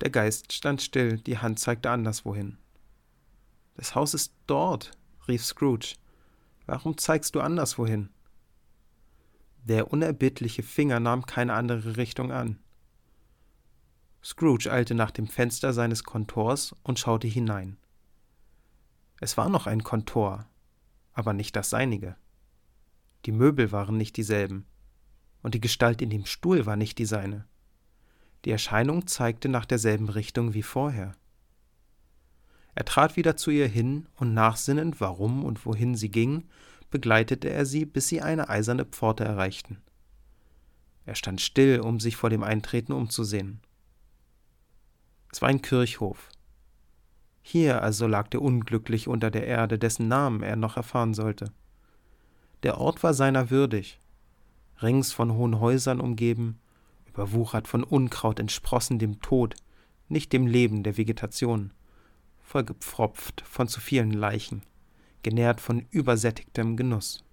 Der 0.00 0.10
Geist 0.10 0.52
stand 0.52 0.82
still, 0.82 1.18
die 1.18 1.38
Hand 1.38 1.60
zeigte 1.60 1.90
anderswohin. 1.90 2.58
Das 3.76 3.94
Haus 3.94 4.14
ist 4.14 4.34
dort, 4.48 4.90
rief 5.28 5.44
Scrooge. 5.44 5.94
Warum 6.66 6.98
zeigst 6.98 7.36
du 7.36 7.40
anderswohin? 7.40 8.08
Der 9.62 9.92
unerbittliche 9.92 10.64
Finger 10.64 10.98
nahm 10.98 11.24
keine 11.24 11.54
andere 11.54 11.96
Richtung 11.96 12.32
an. 12.32 12.58
Scrooge 14.26 14.72
eilte 14.72 14.96
nach 14.96 15.12
dem 15.12 15.28
Fenster 15.28 15.72
seines 15.72 16.02
Kontors 16.02 16.74
und 16.82 16.98
schaute 16.98 17.28
hinein. 17.28 17.76
Es 19.20 19.36
war 19.36 19.48
noch 19.48 19.68
ein 19.68 19.84
Kontor, 19.84 20.48
aber 21.12 21.32
nicht 21.32 21.54
das 21.54 21.70
seinige. 21.70 22.16
Die 23.24 23.30
Möbel 23.30 23.70
waren 23.70 23.96
nicht 23.96 24.16
dieselben, 24.16 24.66
und 25.44 25.54
die 25.54 25.60
Gestalt 25.60 26.02
in 26.02 26.10
dem 26.10 26.26
Stuhl 26.26 26.66
war 26.66 26.74
nicht 26.74 26.98
die 26.98 27.04
seine. 27.04 27.46
Die 28.44 28.50
Erscheinung 28.50 29.06
zeigte 29.06 29.48
nach 29.48 29.64
derselben 29.64 30.08
Richtung 30.08 30.54
wie 30.54 30.64
vorher. 30.64 31.14
Er 32.74 32.84
trat 32.84 33.14
wieder 33.14 33.36
zu 33.36 33.52
ihr 33.52 33.68
hin, 33.68 34.08
und 34.16 34.34
nachsinnend, 34.34 35.00
warum 35.00 35.44
und 35.44 35.64
wohin 35.64 35.94
sie 35.94 36.10
ging, 36.10 36.48
begleitete 36.90 37.48
er 37.48 37.64
sie, 37.64 37.86
bis 37.86 38.08
sie 38.08 38.22
eine 38.22 38.48
eiserne 38.48 38.86
Pforte 38.86 39.22
erreichten. 39.22 39.80
Er 41.04 41.14
stand 41.14 41.40
still, 41.40 41.78
um 41.78 42.00
sich 42.00 42.16
vor 42.16 42.28
dem 42.28 42.42
Eintreten 42.42 42.90
umzusehen. 42.90 43.60
Es 45.32 45.42
war 45.42 45.48
ein 45.48 45.62
Kirchhof. 45.62 46.28
Hier 47.42 47.82
also 47.82 48.06
lag 48.06 48.28
der 48.28 48.42
Unglücklich 48.42 49.08
unter 49.08 49.30
der 49.30 49.46
Erde, 49.46 49.78
dessen 49.78 50.08
Namen 50.08 50.42
er 50.42 50.56
noch 50.56 50.76
erfahren 50.76 51.14
sollte. 51.14 51.52
Der 52.62 52.78
Ort 52.78 53.02
war 53.02 53.14
seiner 53.14 53.50
würdig, 53.50 54.00
rings 54.82 55.12
von 55.12 55.32
hohen 55.32 55.60
Häusern 55.60 56.00
umgeben, 56.00 56.58
überwuchert 57.06 57.68
von 57.68 57.84
Unkraut 57.84 58.40
entsprossen 58.40 58.98
dem 58.98 59.20
Tod, 59.20 59.54
nicht 60.08 60.32
dem 60.32 60.46
Leben 60.46 60.82
der 60.82 60.96
Vegetation, 60.96 61.72
vollgepfropft 62.40 63.42
von 63.46 63.68
zu 63.68 63.80
vielen 63.80 64.10
Leichen 64.10 64.62
genährt 65.26 65.60
von 65.60 65.84
übersättigtem 65.90 66.76
Genuss. 66.76 67.24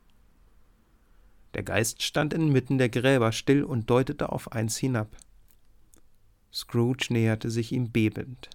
Der 1.54 1.62
Geist 1.62 2.02
stand 2.02 2.34
inmitten 2.34 2.80
der 2.80 2.90
Gräber 2.90 3.32
still 3.32 3.64
und 3.64 3.88
deutete 3.88 4.32
auf 4.32 4.52
eins 4.52 4.78
hinab. 4.78 5.16
Scrooge 6.54 7.08
näherte 7.10 7.50
sich 7.50 7.72
ihm 7.72 7.92
bebend. 7.92 8.50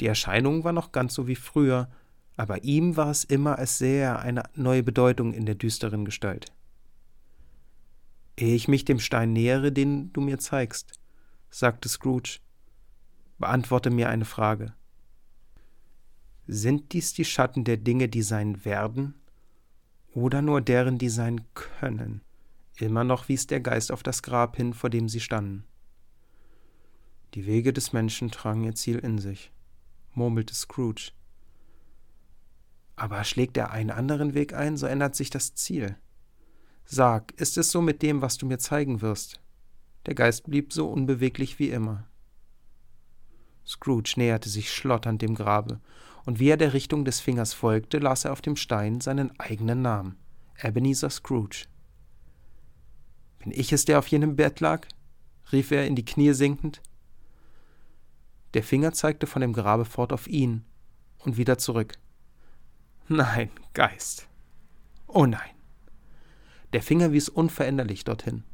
Die 0.00 0.06
Erscheinung 0.06 0.62
war 0.62 0.72
noch 0.72 0.92
ganz 0.92 1.14
so 1.14 1.26
wie 1.26 1.36
früher, 1.36 1.90
aber 2.36 2.64
ihm 2.64 2.96
war 2.96 3.10
es 3.10 3.24
immer, 3.24 3.58
als 3.58 3.78
sähe 3.78 4.02
er 4.02 4.18
eine 4.20 4.42
neue 4.54 4.82
Bedeutung 4.82 5.32
in 5.32 5.46
der 5.46 5.54
düsteren 5.54 6.04
Gestalt. 6.04 6.52
Ehe 8.36 8.54
ich 8.54 8.68
mich 8.68 8.84
dem 8.84 8.98
Stein 8.98 9.32
nähere, 9.32 9.72
den 9.72 10.12
du 10.12 10.20
mir 10.20 10.38
zeigst, 10.38 10.98
sagte 11.50 11.88
Scrooge, 11.88 12.40
beantworte 13.38 13.90
mir 13.90 14.08
eine 14.08 14.24
Frage. 14.24 14.74
Sind 16.46 16.92
dies 16.92 17.12
die 17.14 17.24
Schatten 17.24 17.64
der 17.64 17.76
Dinge, 17.76 18.08
die 18.08 18.22
sein 18.22 18.64
werden, 18.64 19.14
oder 20.14 20.42
nur 20.42 20.60
deren, 20.60 20.98
die 20.98 21.08
sein 21.08 21.42
können? 21.54 22.20
Immer 22.76 23.04
noch 23.04 23.28
wies 23.28 23.46
der 23.46 23.60
Geist 23.60 23.92
auf 23.92 24.02
das 24.02 24.22
Grab 24.22 24.56
hin, 24.56 24.74
vor 24.74 24.90
dem 24.90 25.08
sie 25.08 25.20
standen. 25.20 25.64
Die 27.34 27.46
Wege 27.46 27.72
des 27.72 27.92
Menschen 27.92 28.30
tragen 28.30 28.64
ihr 28.64 28.74
Ziel 28.74 28.98
in 28.98 29.18
sich, 29.18 29.52
murmelte 30.14 30.54
Scrooge. 30.54 31.12
Aber 32.94 33.24
schlägt 33.24 33.56
er 33.56 33.70
einen 33.70 33.90
anderen 33.90 34.34
Weg 34.34 34.52
ein, 34.52 34.76
so 34.76 34.86
ändert 34.86 35.16
sich 35.16 35.30
das 35.30 35.54
Ziel. 35.54 35.96
Sag, 36.84 37.32
ist 37.32 37.56
es 37.56 37.70
so 37.70 37.80
mit 37.80 38.02
dem, 38.02 38.20
was 38.20 38.36
du 38.36 38.46
mir 38.46 38.58
zeigen 38.58 39.00
wirst? 39.00 39.40
Der 40.06 40.14
Geist 40.14 40.44
blieb 40.44 40.72
so 40.72 40.90
unbeweglich 40.90 41.58
wie 41.58 41.70
immer. 41.70 42.06
Scrooge 43.66 44.14
näherte 44.16 44.48
sich 44.48 44.70
schlotternd 44.72 45.22
dem 45.22 45.34
Grabe, 45.34 45.80
und 46.24 46.38
wie 46.38 46.50
er 46.50 46.56
der 46.56 46.72
Richtung 46.72 47.04
des 47.04 47.20
Fingers 47.20 47.54
folgte, 47.54 47.98
las 47.98 48.24
er 48.24 48.32
auf 48.32 48.42
dem 48.42 48.56
Stein 48.56 49.00
seinen 49.00 49.38
eigenen 49.40 49.82
Namen 49.82 50.16
Ebenezer 50.60 51.10
Scrooge. 51.10 51.66
Bin 53.38 53.52
ich 53.52 53.72
es, 53.72 53.84
der 53.84 53.98
auf 53.98 54.06
jenem 54.06 54.36
Bett 54.36 54.60
lag? 54.60 54.86
rief 55.50 55.70
er 55.70 55.86
in 55.86 55.96
die 55.96 56.04
Knie 56.04 56.32
sinkend. 56.32 56.80
Der 58.54 58.62
Finger 58.62 58.92
zeigte 58.92 59.26
von 59.26 59.40
dem 59.40 59.52
Grabe 59.52 59.84
fort 59.84 60.12
auf 60.12 60.26
ihn 60.26 60.64
und 61.18 61.36
wieder 61.36 61.58
zurück. 61.58 61.94
Nein, 63.08 63.50
Geist. 63.74 64.28
Oh 65.06 65.26
nein. 65.26 65.50
Der 66.72 66.82
Finger 66.82 67.12
wies 67.12 67.28
unveränderlich 67.28 68.04
dorthin. 68.04 68.44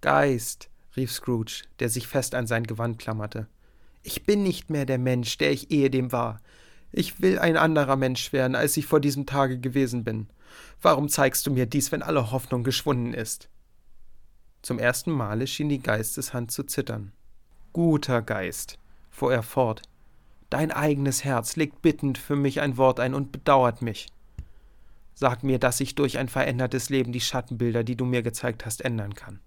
Geist, 0.00 0.70
rief 0.96 1.12
Scrooge, 1.12 1.62
der 1.78 1.88
sich 1.88 2.06
fest 2.06 2.34
an 2.34 2.46
sein 2.46 2.64
Gewand 2.64 2.98
klammerte. 2.98 3.46
Ich 4.02 4.24
bin 4.24 4.42
nicht 4.42 4.70
mehr 4.70 4.86
der 4.86 4.98
Mensch, 4.98 5.38
der 5.38 5.52
ich 5.52 5.70
ehedem 5.70 6.12
war. 6.12 6.40
Ich 6.90 7.20
will 7.20 7.38
ein 7.38 7.56
anderer 7.56 7.96
Mensch 7.96 8.32
werden, 8.32 8.54
als 8.54 8.76
ich 8.76 8.86
vor 8.86 9.00
diesem 9.00 9.26
Tage 9.26 9.58
gewesen 9.58 10.04
bin. 10.04 10.28
Warum 10.80 11.08
zeigst 11.08 11.46
du 11.46 11.50
mir 11.50 11.66
dies, 11.66 11.92
wenn 11.92 12.02
alle 12.02 12.30
Hoffnung 12.30 12.64
geschwunden 12.64 13.14
ist? 13.14 13.48
Zum 14.60 14.78
ersten 14.78 15.10
Male 15.10 15.46
schien 15.46 15.68
die 15.68 15.82
Geisteshand 15.82 16.50
zu 16.50 16.64
zittern. 16.64 17.12
Guter 17.72 18.20
Geist, 18.22 18.78
fuhr 19.12 19.32
er 19.32 19.44
fort, 19.44 19.82
dein 20.50 20.72
eigenes 20.72 21.22
Herz 21.22 21.54
legt 21.54 21.82
bittend 21.82 22.18
für 22.18 22.34
mich 22.34 22.60
ein 22.60 22.76
Wort 22.76 22.98
ein 22.98 23.14
und 23.14 23.30
bedauert 23.30 23.82
mich. 23.82 24.08
Sag 25.14 25.44
mir, 25.44 25.60
dass 25.60 25.78
ich 25.78 25.94
durch 25.94 26.18
ein 26.18 26.28
verändertes 26.28 26.88
Leben 26.88 27.12
die 27.12 27.20
Schattenbilder, 27.20 27.84
die 27.84 27.94
du 27.94 28.04
mir 28.04 28.22
gezeigt 28.22 28.66
hast, 28.66 28.84
ändern 28.84 29.14
kann. 29.14 29.38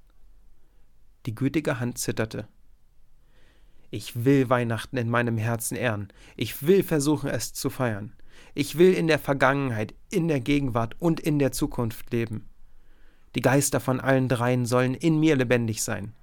Die 1.26 1.36
gütige 1.36 1.80
Hand 1.80 1.98
zitterte. 1.98 2.48
Ich 3.90 4.24
will 4.26 4.50
Weihnachten 4.50 4.98
in 4.98 5.10
meinem 5.10 5.38
Herzen 5.38 5.76
ehren. 5.76 6.14
Ich 6.36 6.66
will 6.66 6.84
versuchen, 6.84 7.30
es 7.30 7.54
zu 7.54 7.70
feiern. 7.70 8.14
Ich 8.54 8.78
will 8.78 8.94
in 8.94 9.08
der 9.08 9.20
Vergangenheit, 9.20 9.96
in 10.12 10.28
der 10.28 10.40
Gegenwart 10.40 10.96
und 11.00 11.20
in 11.20 11.40
der 11.40 11.52
Zukunft 11.52 12.12
leben. 12.12 12.48
Die 13.36 13.42
Geister 13.42 13.80
von 13.80 14.00
allen 14.00 14.30
dreien 14.30 14.66
sollen 14.66 14.94
in 14.94 15.20
mir 15.20 15.36
lebendig 15.36 15.84
sein. 15.84 16.14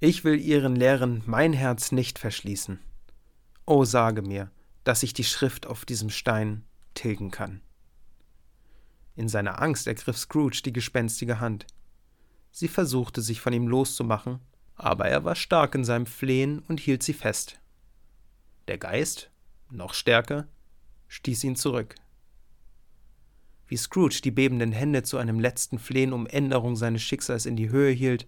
Ich 0.00 0.24
will 0.24 0.40
ihren 0.40 0.76
Lehren 0.76 1.22
mein 1.26 1.52
Herz 1.52 1.92
nicht 1.92 2.18
verschließen. 2.18 2.78
O 3.66 3.84
sage 3.84 4.22
mir, 4.22 4.50
dass 4.82 5.02
ich 5.02 5.14
die 5.14 5.24
Schrift 5.24 5.66
auf 5.66 5.84
diesem 5.84 6.10
Stein 6.10 6.64
tilgen 6.94 7.30
kann. 7.30 7.60
In 9.16 9.28
seiner 9.28 9.62
Angst 9.62 9.86
ergriff 9.86 10.18
Scrooge 10.18 10.62
die 10.64 10.72
gespenstige 10.72 11.40
Hand. 11.40 11.66
Sie 12.50 12.68
versuchte, 12.68 13.22
sich 13.22 13.40
von 13.40 13.52
ihm 13.52 13.68
loszumachen, 13.68 14.40
aber 14.76 15.06
er 15.06 15.24
war 15.24 15.36
stark 15.36 15.74
in 15.74 15.84
seinem 15.84 16.06
Flehen 16.06 16.58
und 16.68 16.80
hielt 16.80 17.02
sie 17.02 17.12
fest. 17.12 17.60
Der 18.68 18.78
Geist, 18.78 19.30
noch 19.70 19.94
stärker, 19.94 20.48
stieß 21.08 21.44
ihn 21.44 21.56
zurück. 21.56 21.94
Wie 23.66 23.76
Scrooge 23.76 24.20
die 24.22 24.30
bebenden 24.30 24.72
Hände 24.72 25.04
zu 25.04 25.16
einem 25.16 25.40
letzten 25.40 25.78
Flehen 25.78 26.12
um 26.12 26.26
Änderung 26.26 26.76
seines 26.76 27.02
Schicksals 27.02 27.46
in 27.46 27.56
die 27.56 27.70
Höhe 27.70 27.92
hielt, 27.92 28.26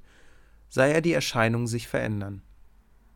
sah 0.69 0.87
er 0.87 1.01
die 1.01 1.12
Erscheinung 1.12 1.67
sich 1.67 1.89
verändern. 1.89 2.43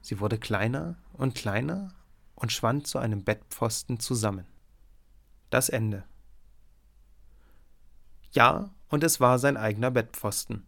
Sie 0.00 0.20
wurde 0.20 0.38
kleiner 0.38 0.96
und 1.12 1.34
kleiner 1.34 1.92
und 2.34 2.52
schwand 2.52 2.86
zu 2.86 2.98
einem 2.98 3.22
Bettpfosten 3.22 4.00
zusammen. 4.00 4.46
Das 5.50 5.68
Ende. 5.68 6.04
Ja, 8.32 8.70
und 8.88 9.04
es 9.04 9.20
war 9.20 9.38
sein 9.38 9.56
eigener 9.56 9.90
Bettpfosten. 9.90 10.66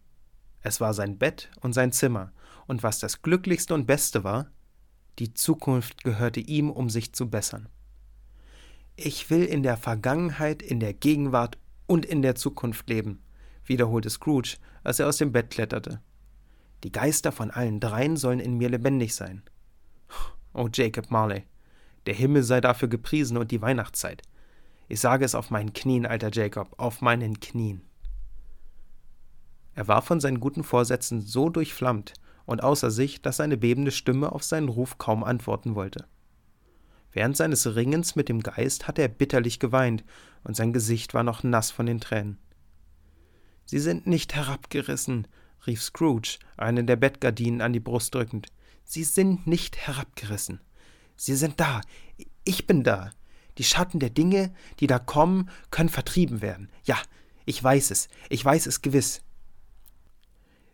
Es 0.61 0.81
war 0.81 0.95
sein 0.95 1.19
Bett 1.19 1.51
und 1.61 1.73
sein 1.73 1.93
Zimmer, 1.93 2.33
und 2.67 2.83
was 2.83 3.01
das 3.01 3.23
Glücklichste 3.23 3.75
und 3.75 3.87
Beste 3.87 4.25
war, 4.25 4.51
die 5.19 5.35
Zukunft 5.35 6.05
gehörte 6.05 6.41
ihm, 6.41 6.71
um 6.71 6.89
sich 6.89 7.13
zu 7.13 7.29
bessern. 7.29 7.69
Ich 8.97 9.31
will 9.31 9.45
in 9.45 9.63
der 9.63 9.77
Vergangenheit, 9.77 10.63
in 10.63 10.81
der 10.81 10.95
Gegenwart 10.95 11.59
und 11.87 12.07
in 12.07 12.23
der 12.23 12.35
Zukunft 12.35 12.89
leben, 12.89 13.23
wiederholte 13.65 14.11
Scrooge, 14.11 14.57
als 14.85 15.01
er 15.01 15.09
aus 15.09 15.17
dem 15.17 15.33
Bett 15.33 15.51
kletterte. 15.51 16.01
Die 16.85 16.93
Geister 16.93 17.33
von 17.33 17.51
allen 17.51 17.81
dreien 17.81 18.17
sollen 18.17 18.41
in 18.41 18.59
mir 18.59 18.69
lebendig 18.69 19.15
sein. 19.15 19.43
Oh, 20.55 20.69
Jacob 20.73 21.11
Marley, 21.11 21.45
der 22.07 22.15
Himmel 22.15 22.43
sei 22.43 22.61
dafür 22.61 22.89
gepriesen 22.89 23.37
und 23.37 23.51
die 23.51 23.63
Weihnachtszeit. 23.63 24.23
Ich 24.89 25.01
sage 25.01 25.25
es 25.25 25.35
auf 25.35 25.51
meinen 25.51 25.73
Knien, 25.73 26.05
alter 26.05 26.31
Jacob, 26.33 26.75
auf 26.77 27.01
meinen 27.01 27.41
Knien. 27.41 27.83
Er 29.75 29.89
war 29.89 30.03
von 30.03 30.21
seinen 30.21 30.41
guten 30.41 30.65
Vorsätzen 30.65 31.23
so 31.23 31.49
durchflammt 31.49 32.13
und 32.45 32.63
außer 32.63 32.91
sich, 32.91 33.23
dass 33.23 33.39
seine 33.39 33.57
bebende 33.57 33.91
Stimme 33.91 34.33
auf 34.33 34.43
seinen 34.43 34.69
Ruf 34.69 34.99
kaum 34.99 35.25
antworten 35.25 35.75
wollte. 35.75 36.07
Während 37.13 37.37
seines 37.37 37.75
Ringens 37.75 38.17
mit 38.17 38.29
dem 38.29 38.41
Geist 38.41 38.89
hatte 38.89 39.03
er 39.03 39.09
bitterlich 39.09 39.59
geweint, 39.59 40.05
und 40.45 40.57
sein 40.57 40.73
Gesicht 40.73 41.15
war 41.15 41.23
noch 41.23 41.43
nass 41.43 41.71
von 41.71 41.87
den 41.87 42.01
Tränen. 42.01 42.39
Sie 43.65 43.79
sind 43.79 44.07
nicht 44.07 44.35
herabgerissen, 44.35 45.29
rief 45.67 45.83
Scrooge, 45.83 46.39
einen 46.57 46.87
der 46.87 46.97
Bettgardinen 46.97 47.61
an 47.61 47.73
die 47.73 47.81
Brust 47.81 48.15
drückend. 48.15 48.49
Sie 48.85 49.05
sind 49.05 49.47
nicht 49.47 49.77
herabgerissen. 49.77 50.61
Sie 51.17 51.37
sind 51.37 51.61
da. 51.61 51.81
Ich 52.45 52.67
bin 52.67 52.83
da. 52.83 53.13
Die 53.59 53.65
Schatten 53.65 54.01
der 54.01 54.11
Dinge, 54.11 54.53
die 54.81 54.87
da 54.87 54.99
kommen, 54.99 55.51
können 55.71 55.89
vertrieben 55.89 56.41
werden. 56.41 56.71
Ja, 56.85 56.99
ich 57.45 57.63
weiß 57.63 57.91
es. 57.91 58.09
Ich 58.29 58.45
weiß 58.45 58.67
es 58.67 58.83
gewiss. 58.83 59.23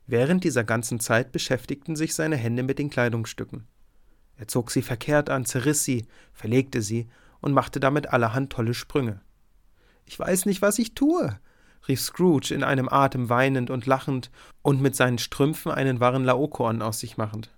Während 0.06 0.44
dieser 0.44 0.64
ganzen 0.64 1.00
Zeit 1.00 1.32
beschäftigten 1.32 1.96
sich 1.96 2.14
seine 2.14 2.36
Hände 2.36 2.62
mit 2.62 2.78
den 2.78 2.88
Kleidungsstücken. 2.88 3.66
Er 4.36 4.48
zog 4.48 4.70
sie 4.70 4.82
verkehrt 4.82 5.28
an, 5.28 5.44
zerriss 5.44 5.84
sie, 5.84 6.06
verlegte 6.32 6.80
sie 6.80 7.08
und 7.40 7.52
machte 7.52 7.80
damit 7.80 8.08
allerhand 8.08 8.50
tolle 8.52 8.72
Sprünge. 8.72 9.20
Ich 10.06 10.18
weiß 10.18 10.46
nicht, 10.46 10.62
was 10.62 10.78
ich 10.78 10.94
tue, 10.94 11.38
rief 11.86 12.00
Scrooge 12.00 12.54
in 12.54 12.64
einem 12.64 12.88
Atem 12.88 13.28
weinend 13.28 13.70
und 13.70 13.86
lachend 13.86 14.30
und 14.62 14.80
mit 14.80 14.96
seinen 14.96 15.18
Strümpfen 15.18 15.70
einen 15.70 16.00
wahren 16.00 16.24
Laokoon 16.24 16.82
aus 16.82 17.00
sich 17.00 17.16
machend. 17.16 17.50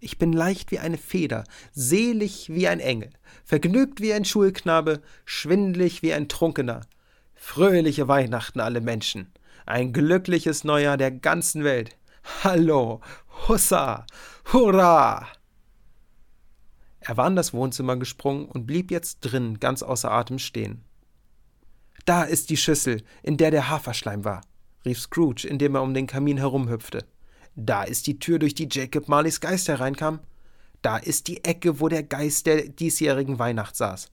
Ich 0.00 0.18
bin 0.18 0.32
leicht 0.32 0.70
wie 0.70 0.78
eine 0.78 0.98
Feder, 0.98 1.44
selig 1.72 2.50
wie 2.50 2.68
ein 2.68 2.80
Engel, 2.80 3.10
vergnügt 3.44 4.00
wie 4.00 4.12
ein 4.12 4.24
Schulknabe, 4.24 5.00
schwindlig 5.24 6.02
wie 6.02 6.12
ein 6.12 6.28
Trunkener. 6.28 6.82
Fröhliche 7.34 8.06
Weihnachten 8.06 8.60
alle 8.60 8.80
Menschen. 8.80 9.32
Ein 9.66 9.92
glückliches 9.92 10.64
Neujahr 10.64 10.96
der 10.96 11.10
ganzen 11.10 11.64
Welt. 11.64 11.96
Hallo, 12.42 13.00
Hussa, 13.48 14.06
Hurra! 14.52 15.26
Er 17.00 17.16
war 17.16 17.26
in 17.26 17.36
das 17.36 17.52
Wohnzimmer 17.52 17.96
gesprungen 17.96 18.46
und 18.46 18.66
blieb 18.66 18.90
jetzt 18.90 19.20
drin 19.20 19.60
ganz 19.60 19.82
außer 19.82 20.10
Atem 20.10 20.38
stehen. 20.38 20.84
Da 22.04 22.24
ist 22.24 22.50
die 22.50 22.56
Schüssel, 22.56 23.02
in 23.22 23.36
der 23.36 23.50
der 23.50 23.68
Haferschleim 23.70 24.24
war, 24.24 24.42
rief 24.84 25.00
Scrooge, 25.00 25.46
indem 25.48 25.74
er 25.74 25.82
um 25.82 25.94
den 25.94 26.06
Kamin 26.06 26.36
herumhüpfte. 26.36 27.06
Da 27.56 27.84
ist 27.84 28.06
die 28.06 28.18
Tür, 28.18 28.38
durch 28.38 28.54
die 28.54 28.68
Jacob 28.70 29.08
Marleys 29.08 29.40
Geist 29.40 29.68
hereinkam. 29.68 30.20
Da 30.82 30.98
ist 30.98 31.28
die 31.28 31.44
Ecke, 31.44 31.80
wo 31.80 31.88
der 31.88 32.02
Geist 32.02 32.46
der 32.46 32.68
diesjährigen 32.68 33.38
Weihnacht 33.38 33.76
saß. 33.76 34.08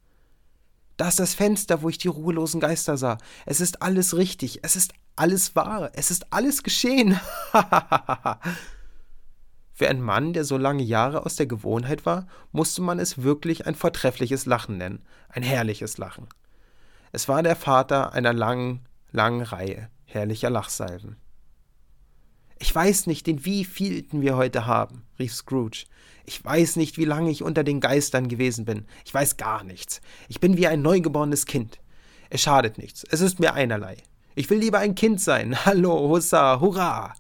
Da 0.95 1.09
ist 1.09 1.19
das 1.19 1.33
Fenster, 1.33 1.81
wo 1.81 1.89
ich 1.89 1.97
die 1.97 2.07
ruhelosen 2.07 2.61
Geister 2.61 2.95
sah. 2.95 3.17
Es 3.45 3.59
ist 3.59 3.81
alles 3.81 4.15
richtig, 4.15 4.59
es 4.63 4.75
ist 4.75 4.93
alles 5.15 5.55
wahr, 5.55 5.91
es 5.93 6.11
ist 6.11 6.31
alles 6.31 6.63
geschehen. 6.63 7.19
Für 9.73 9.89
einen 9.89 10.01
Mann, 10.01 10.33
der 10.33 10.45
so 10.45 10.57
lange 10.57 10.83
Jahre 10.83 11.25
aus 11.25 11.35
der 11.35 11.47
Gewohnheit 11.47 12.05
war, 12.05 12.27
musste 12.51 12.83
man 12.83 12.99
es 12.99 13.23
wirklich 13.23 13.65
ein 13.65 13.73
vortreffliches 13.75 14.45
Lachen 14.45 14.77
nennen, 14.77 15.03
ein 15.29 15.43
herrliches 15.43 15.97
Lachen. 15.97 16.27
Es 17.11 17.27
war 17.27 17.43
der 17.43 17.55
Vater 17.55 18.13
einer 18.13 18.33
langen, 18.33 18.87
langen 19.11 19.41
Reihe 19.41 19.89
herrlicher 20.05 20.49
Lachsalven. 20.49 21.17
Ich 22.59 22.73
weiß 22.73 23.07
nicht, 23.07 23.27
den 23.27 23.43
wievielten 23.43 24.21
wir 24.21 24.35
heute 24.35 24.65
haben, 24.65 25.03
rief 25.17 25.33
Scrooge. 25.33 25.85
Ich 26.25 26.43
weiß 26.43 26.75
nicht, 26.75 26.97
wie 26.97 27.05
lange 27.05 27.31
ich 27.31 27.43
unter 27.43 27.63
den 27.63 27.79
Geistern 27.79 28.27
gewesen 28.27 28.65
bin. 28.65 28.85
Ich 29.03 29.13
weiß 29.13 29.37
gar 29.37 29.63
nichts. 29.63 29.99
Ich 30.27 30.39
bin 30.39 30.57
wie 30.57 30.67
ein 30.67 30.81
neugeborenes 30.81 31.45
Kind. 31.45 31.79
Es 32.29 32.41
schadet 32.41 32.77
nichts. 32.77 33.03
Es 33.09 33.21
ist 33.21 33.39
mir 33.39 33.53
einerlei. 33.53 33.97
Ich 34.35 34.49
will 34.49 34.59
lieber 34.59 34.79
ein 34.79 34.95
Kind 34.95 35.19
sein. 35.19 35.55
Hallo, 35.65 36.09
Hussa, 36.09 36.59
hurra! 36.59 37.13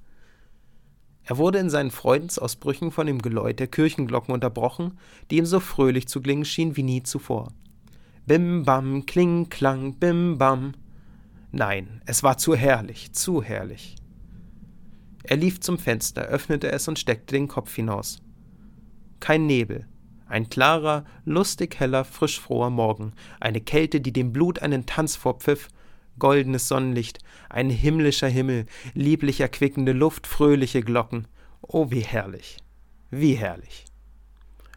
Er 1.23 1.37
wurde 1.37 1.59
in 1.59 1.69
seinen 1.69 1.91
Freudensausbrüchen 1.91 2.91
von 2.91 3.07
dem 3.07 3.21
Geläut 3.21 3.59
der 3.59 3.67
Kirchenglocken 3.67 4.33
unterbrochen, 4.33 4.99
die 5.29 5.37
ihm 5.37 5.45
so 5.45 5.59
fröhlich 5.59 6.07
zu 6.07 6.21
klingen 6.21 6.45
schien 6.45 6.75
wie 6.75 6.83
nie 6.83 7.03
zuvor. 7.03 7.51
Bim 8.25 8.63
bam, 8.63 9.05
kling 9.05 9.49
klang, 9.49 9.95
bim 9.95 10.37
bam. 10.37 10.73
Nein, 11.51 12.01
es 12.05 12.23
war 12.23 12.37
zu 12.37 12.55
herrlich, 12.55 13.13
zu 13.13 13.43
herrlich. 13.43 13.95
Er 15.23 15.37
lief 15.37 15.59
zum 15.59 15.77
Fenster, 15.77 16.23
öffnete 16.23 16.71
es 16.71 16.87
und 16.87 16.99
steckte 16.99 17.33
den 17.33 17.47
Kopf 17.47 17.75
hinaus. 17.75 18.21
Kein 19.19 19.45
Nebel, 19.45 19.87
ein 20.27 20.49
klarer, 20.49 21.05
lustig 21.25 21.79
heller, 21.79 22.05
frischfroher 22.05 22.69
Morgen, 22.69 23.13
eine 23.39 23.61
Kälte, 23.61 24.01
die 24.01 24.13
dem 24.13 24.31
Blut 24.31 24.59
einen 24.59 24.85
Tanz 24.85 25.15
vorpfiff, 25.15 25.67
goldenes 26.17 26.67
Sonnenlicht, 26.67 27.19
ein 27.49 27.69
himmlischer 27.69 28.29
Himmel, 28.29 28.65
lieblich 28.93 29.41
erquickende 29.41 29.91
Luft, 29.91 30.27
fröhliche 30.27 30.81
Glocken, 30.81 31.27
Oh, 31.61 31.89
wie 31.91 32.01
herrlich. 32.01 32.57
Wie 33.11 33.35
herrlich. 33.35 33.85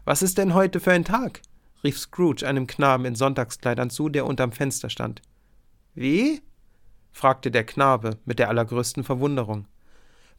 Was 0.05 0.21
ist 0.21 0.37
denn 0.37 0.53
heute 0.53 0.79
für 0.79 0.91
ein 0.91 1.03
Tag? 1.03 1.41
Rief 1.85 1.99
Scrooge 1.99 2.45
einem 2.45 2.67
Knaben 2.67 3.05
in 3.05 3.15
Sonntagskleidern 3.15 3.89
zu, 3.89 4.09
der 4.09 4.25
unterm 4.25 4.51
Fenster 4.51 4.89
stand. 4.89 5.21
Wie? 5.93 6.41
fragte 7.13 7.49
der 7.49 7.65
Knabe 7.65 8.19
mit 8.25 8.39
der 8.39 8.49
allergrößten 8.49 9.05
Verwunderung. 9.05 9.67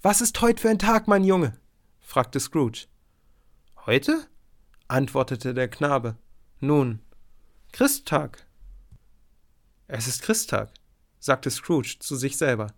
Was 0.03 0.21
ist 0.21 0.41
heute 0.43 0.61
für 0.61 0.69
ein 0.69 0.79
Tag, 0.79 1.09
mein 1.09 1.25
Junge? 1.25 1.59
fragte 2.01 2.39
Scrooge. 2.39 2.87
Heute? 3.87 4.27
antwortete 4.89 5.55
der 5.55 5.69
Knabe. 5.69 6.17
Nun, 6.61 7.01
Christtag. 7.73 8.47
Es 9.89 10.07
ist 10.07 10.23
Christtag, 10.23 10.71
sagte 11.19 11.51
Scrooge 11.51 11.97
zu 11.99 12.17
sich 12.17 12.37
selber. 12.37 12.75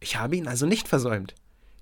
Ich 0.00 0.16
habe 0.16 0.36
ihn 0.36 0.48
also 0.48 0.66
nicht 0.66 0.88
versäumt. 0.88 1.34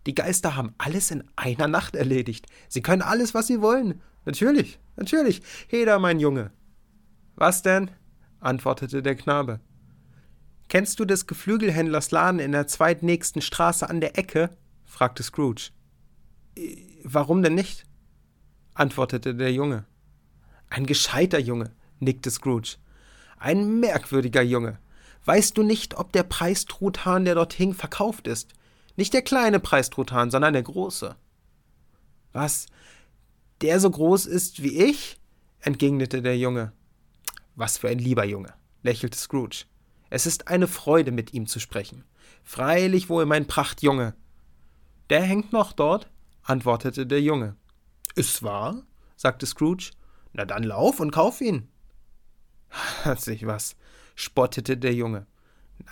Die 0.08 0.14
Geister 0.14 0.56
haben 0.56 0.74
alles 0.78 1.10
in 1.10 1.22
einer 1.36 1.68
Nacht 1.68 1.94
erledigt. 1.94 2.46
Sie 2.70 2.80
können 2.80 3.02
alles, 3.02 3.34
was 3.34 3.46
sie 3.46 3.60
wollen. 3.60 4.00
Natürlich, 4.24 4.78
natürlich. 4.96 5.42
Heda, 5.68 5.98
mein 5.98 6.18
Junge. 6.18 6.50
Was 7.36 7.60
denn? 7.60 7.90
antwortete 8.40 9.02
der 9.02 9.16
Knabe. 9.16 9.60
Kennst 10.70 10.98
du 10.98 11.04
des 11.04 11.26
Geflügelhändlers 11.26 12.10
Laden 12.10 12.40
in 12.40 12.52
der 12.52 12.66
zweitnächsten 12.66 13.42
Straße 13.42 13.86
an 13.86 14.00
der 14.00 14.16
Ecke? 14.16 14.48
fragte 14.86 15.22
Scrooge. 15.22 15.72
Äh, 16.56 16.78
warum 17.04 17.42
denn 17.42 17.54
nicht? 17.54 17.84
antwortete 18.72 19.34
der 19.34 19.52
Junge. 19.52 19.84
Ein 20.70 20.86
gescheiter 20.86 21.38
Junge, 21.38 21.72
nickte 22.00 22.30
Scrooge. 22.30 22.76
Ein 23.38 23.78
merkwürdiger 23.78 24.40
Junge. 24.40 24.78
Weißt 25.26 25.58
du 25.58 25.62
nicht, 25.62 25.98
ob 25.98 26.12
der 26.12 26.22
Preistruthahn, 26.22 27.26
der 27.26 27.34
dort 27.34 27.52
hing, 27.52 27.74
verkauft 27.74 28.26
ist? 28.26 28.54
Nicht 28.98 29.14
der 29.14 29.22
kleine 29.22 29.60
Preistruthahn, 29.60 30.32
sondern 30.32 30.54
der 30.54 30.64
große. 30.64 31.14
Was? 32.32 32.66
Der 33.60 33.78
so 33.78 33.88
groß 33.88 34.26
ist 34.26 34.60
wie 34.64 34.76
ich? 34.76 35.20
entgegnete 35.60 36.20
der 36.20 36.36
Junge. 36.36 36.72
Was 37.54 37.78
für 37.78 37.88
ein 37.88 38.00
lieber 38.00 38.24
Junge, 38.24 38.54
lächelte 38.82 39.16
Scrooge. 39.16 39.66
Es 40.10 40.26
ist 40.26 40.48
eine 40.48 40.66
Freude, 40.66 41.12
mit 41.12 41.32
ihm 41.32 41.46
zu 41.46 41.60
sprechen. 41.60 42.02
Freilich 42.42 43.08
wohl, 43.08 43.24
mein 43.24 43.46
Prachtjunge. 43.46 44.16
Der 45.10 45.22
hängt 45.22 45.52
noch 45.52 45.72
dort, 45.72 46.10
antwortete 46.42 47.06
der 47.06 47.22
Junge. 47.22 47.54
Ist 48.16 48.42
wahr? 48.42 48.82
sagte 49.14 49.46
Scrooge. 49.46 49.92
Na 50.32 50.44
dann 50.44 50.64
lauf 50.64 50.98
und 50.98 51.12
kauf 51.12 51.40
ihn. 51.40 51.68
Hat 53.04 53.20
sich 53.20 53.46
was, 53.46 53.76
spottete 54.16 54.76
der 54.76 54.92
Junge. 54.92 55.28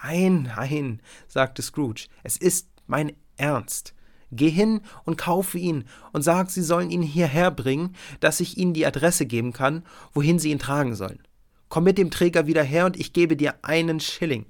Nein, 0.03 0.43
nein, 0.57 1.01
sagte 1.29 1.63
Scrooge, 1.63 2.09
es 2.25 2.37
ist 2.37 2.67
mein 2.87 3.13
Ernst. 3.37 3.95
Geh 4.33 4.51
hin 4.51 4.81
und 5.05 5.19
kaufe 5.19 5.59
ihn 5.59 5.85
und 6.13 6.23
sag, 6.23 6.51
sie 6.51 6.63
sollen 6.63 6.91
ihn 6.91 7.03
hierher 7.03 7.51
bringen, 7.51 7.95
dass 8.21 8.41
ich 8.41 8.59
ihnen 8.59 8.75
die 8.75 8.87
Adresse 8.87 9.27
geben 9.27 9.53
kann, 9.53 9.85
wohin 10.13 10.39
sie 10.39 10.51
ihn 10.51 10.59
tragen 10.59 10.95
sollen. 10.95 11.23
Komm 11.69 11.85
mit 11.85 11.99
dem 11.99 12.11
Träger 12.11 12.47
wieder 12.47 12.63
her 12.63 12.87
und 12.87 12.97
ich 12.97 13.13
gebe 13.13 13.37
dir 13.37 13.55
einen 13.63 14.01
Schilling. 14.01 14.47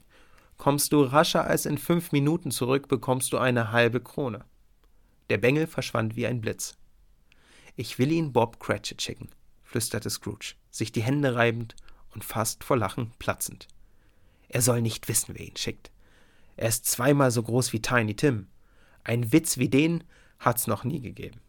Kommst 0.57 0.93
du 0.93 1.03
rascher 1.03 1.45
als 1.45 1.67
in 1.67 1.79
fünf 1.79 2.13
Minuten 2.13 2.51
zurück, 2.51 2.89
bekommst 2.89 3.33
du 3.33 3.39
eine 3.39 3.73
halbe 3.73 4.01
Krone. 4.01 4.45
Der 5.29 5.39
Bengel 5.39 5.67
verschwand 5.67 6.17
wie 6.17 6.27
ein 6.27 6.41
Blitz. 6.41 6.77
Ich 7.75 7.99
will 7.99 8.11
ihn 8.13 8.33
Bob 8.33 8.59
Cratchit 8.59 9.03
schicken, 9.03 9.29
flüsterte 9.63 10.09
Scrooge, 10.09 10.55
sich 10.71 10.93
die 10.93 11.03
Hände 11.03 11.35
reibend 11.35 11.77
und 12.15 12.25
fast 12.25 12.65
vor 12.65 12.79
Lachen 12.79 13.13
platzend. 13.19 13.69
Er 14.49 14.63
soll 14.63 14.81
nicht 14.81 15.09
wissen, 15.09 15.35
wer 15.37 15.47
ihn 15.47 15.57
schickt. 15.57 15.91
Er 16.57 16.69
ist 16.69 16.87
zweimal 16.87 17.31
so 17.31 17.43
groß 17.43 17.73
wie 17.73 17.83
Tiny 17.83 18.15
Tim. 18.15 18.49
Ein 19.05 19.33
Witz 19.33 19.59
wie 19.59 19.69
den 19.69 20.05
hat's 20.39 20.67
noch 20.67 20.85
nie 20.85 21.01
gegeben. 21.01 21.41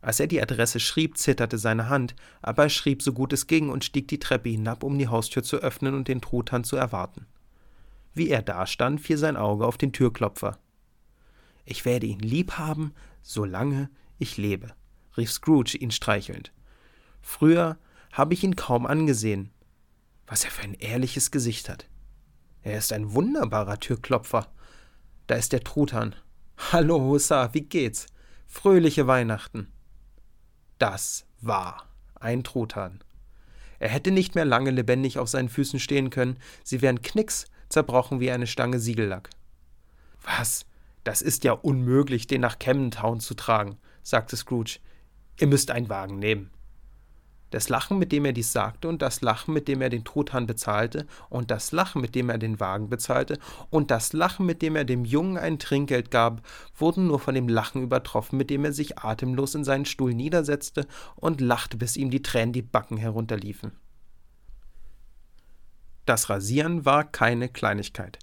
Als 0.00 0.18
er 0.18 0.26
die 0.26 0.42
Adresse 0.42 0.80
schrieb, 0.80 1.16
zitterte 1.16 1.58
seine 1.58 1.88
Hand, 1.88 2.16
aber 2.42 2.64
er 2.64 2.68
schrieb 2.70 3.02
so 3.02 3.12
gut 3.12 3.32
es 3.32 3.46
ging 3.46 3.68
und 3.70 3.84
stieg 3.84 4.08
die 4.08 4.18
Treppe 4.18 4.48
hinab, 4.48 4.82
um 4.82 4.98
die 4.98 5.06
Haustür 5.06 5.44
zu 5.44 5.58
öffnen 5.58 5.94
und 5.94 6.08
den 6.08 6.20
Truthahn 6.20 6.64
zu 6.64 6.76
erwarten. 6.76 7.26
Wie 8.12 8.28
er 8.28 8.42
dastand, 8.42 9.00
fiel 9.00 9.16
sein 9.16 9.36
Auge 9.36 9.64
auf 9.64 9.78
den 9.78 9.92
Türklopfer. 9.92 10.58
Ich 11.64 11.84
werde 11.84 12.06
ihn 12.06 12.18
lieb 12.18 12.58
haben, 12.58 12.92
solange 13.22 13.90
ich 14.18 14.36
lebe, 14.36 14.74
rief 15.16 15.30
Scrooge 15.30 15.76
ihn 15.78 15.92
streichelnd. 15.92 16.52
Früher 17.20 17.78
habe 18.10 18.34
ich 18.34 18.42
ihn 18.42 18.56
kaum 18.56 18.86
angesehen. 18.86 19.50
Was 20.26 20.44
er 20.44 20.50
für 20.50 20.62
ein 20.62 20.74
ehrliches 20.74 21.30
Gesicht 21.30 21.68
hat. 21.68 21.86
Er 22.62 22.78
ist 22.78 22.92
ein 22.92 23.12
wunderbarer 23.12 23.80
Türklopfer. 23.80 24.46
Da 25.26 25.34
ist 25.34 25.52
der 25.52 25.64
Truthahn. 25.64 26.14
Hallo, 26.70 27.00
Hussar, 27.00 27.54
wie 27.54 27.62
geht's? 27.62 28.06
Fröhliche 28.46 29.06
Weihnachten. 29.06 29.72
Das 30.78 31.26
war 31.40 31.88
ein 32.14 32.44
Truthahn. 32.44 33.02
Er 33.80 33.88
hätte 33.88 34.12
nicht 34.12 34.36
mehr 34.36 34.44
lange 34.44 34.70
lebendig 34.70 35.18
auf 35.18 35.28
seinen 35.28 35.48
Füßen 35.48 35.80
stehen 35.80 36.10
können, 36.10 36.36
sie 36.62 36.82
wären 36.82 37.02
knicks 37.02 37.46
zerbrochen 37.68 38.20
wie 38.20 38.30
eine 38.30 38.46
Stange 38.46 38.78
Siegellack. 38.78 39.30
Was? 40.22 40.66
Das 41.02 41.20
ist 41.20 41.42
ja 41.42 41.52
unmöglich, 41.52 42.28
den 42.28 42.42
nach 42.42 42.60
Camden 42.60 42.92
Town 42.92 43.18
zu 43.18 43.34
tragen, 43.34 43.76
sagte 44.04 44.36
Scrooge. 44.36 44.78
Ihr 45.40 45.48
müsst 45.48 45.72
einen 45.72 45.88
Wagen 45.88 46.20
nehmen. 46.20 46.51
Das 47.52 47.68
Lachen, 47.68 47.98
mit 47.98 48.12
dem 48.12 48.24
er 48.24 48.32
dies 48.32 48.50
sagte, 48.50 48.88
und 48.88 49.02
das 49.02 49.20
Lachen, 49.20 49.52
mit 49.52 49.68
dem 49.68 49.82
er 49.82 49.90
den 49.90 50.04
Truthahn 50.04 50.46
bezahlte, 50.46 51.06
und 51.28 51.50
das 51.50 51.70
Lachen, 51.70 52.00
mit 52.00 52.14
dem 52.14 52.30
er 52.30 52.38
den 52.38 52.60
Wagen 52.60 52.88
bezahlte, 52.88 53.38
und 53.68 53.90
das 53.90 54.14
Lachen, 54.14 54.46
mit 54.46 54.62
dem 54.62 54.74
er 54.74 54.86
dem 54.86 55.04
Jungen 55.04 55.36
ein 55.36 55.58
Trinkgeld 55.58 56.10
gab, 56.10 56.40
wurden 56.74 57.08
nur 57.08 57.20
von 57.20 57.34
dem 57.34 57.50
Lachen 57.50 57.82
übertroffen, 57.82 58.38
mit 58.38 58.48
dem 58.48 58.64
er 58.64 58.72
sich 58.72 58.98
atemlos 59.00 59.54
in 59.54 59.64
seinen 59.64 59.84
Stuhl 59.84 60.14
niedersetzte 60.14 60.86
und 61.14 61.42
lachte, 61.42 61.76
bis 61.76 61.98
ihm 61.98 62.10
die 62.10 62.22
Tränen 62.22 62.54
die 62.54 62.62
Backen 62.62 62.96
herunterliefen. 62.96 63.72
Das 66.06 66.30
Rasieren 66.30 66.86
war 66.86 67.04
keine 67.04 67.50
Kleinigkeit, 67.50 68.18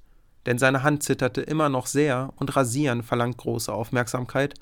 denn 0.48 0.58
seine 0.58 0.82
Hand 0.82 1.04
zitterte 1.04 1.42
immer 1.42 1.70
noch 1.70 1.86
sehr, 1.86 2.34
und 2.38 2.56
Rasieren 2.56 3.04
verlangt 3.04 3.38
große 3.38 3.72
Aufmerksamkeit, 3.72 4.56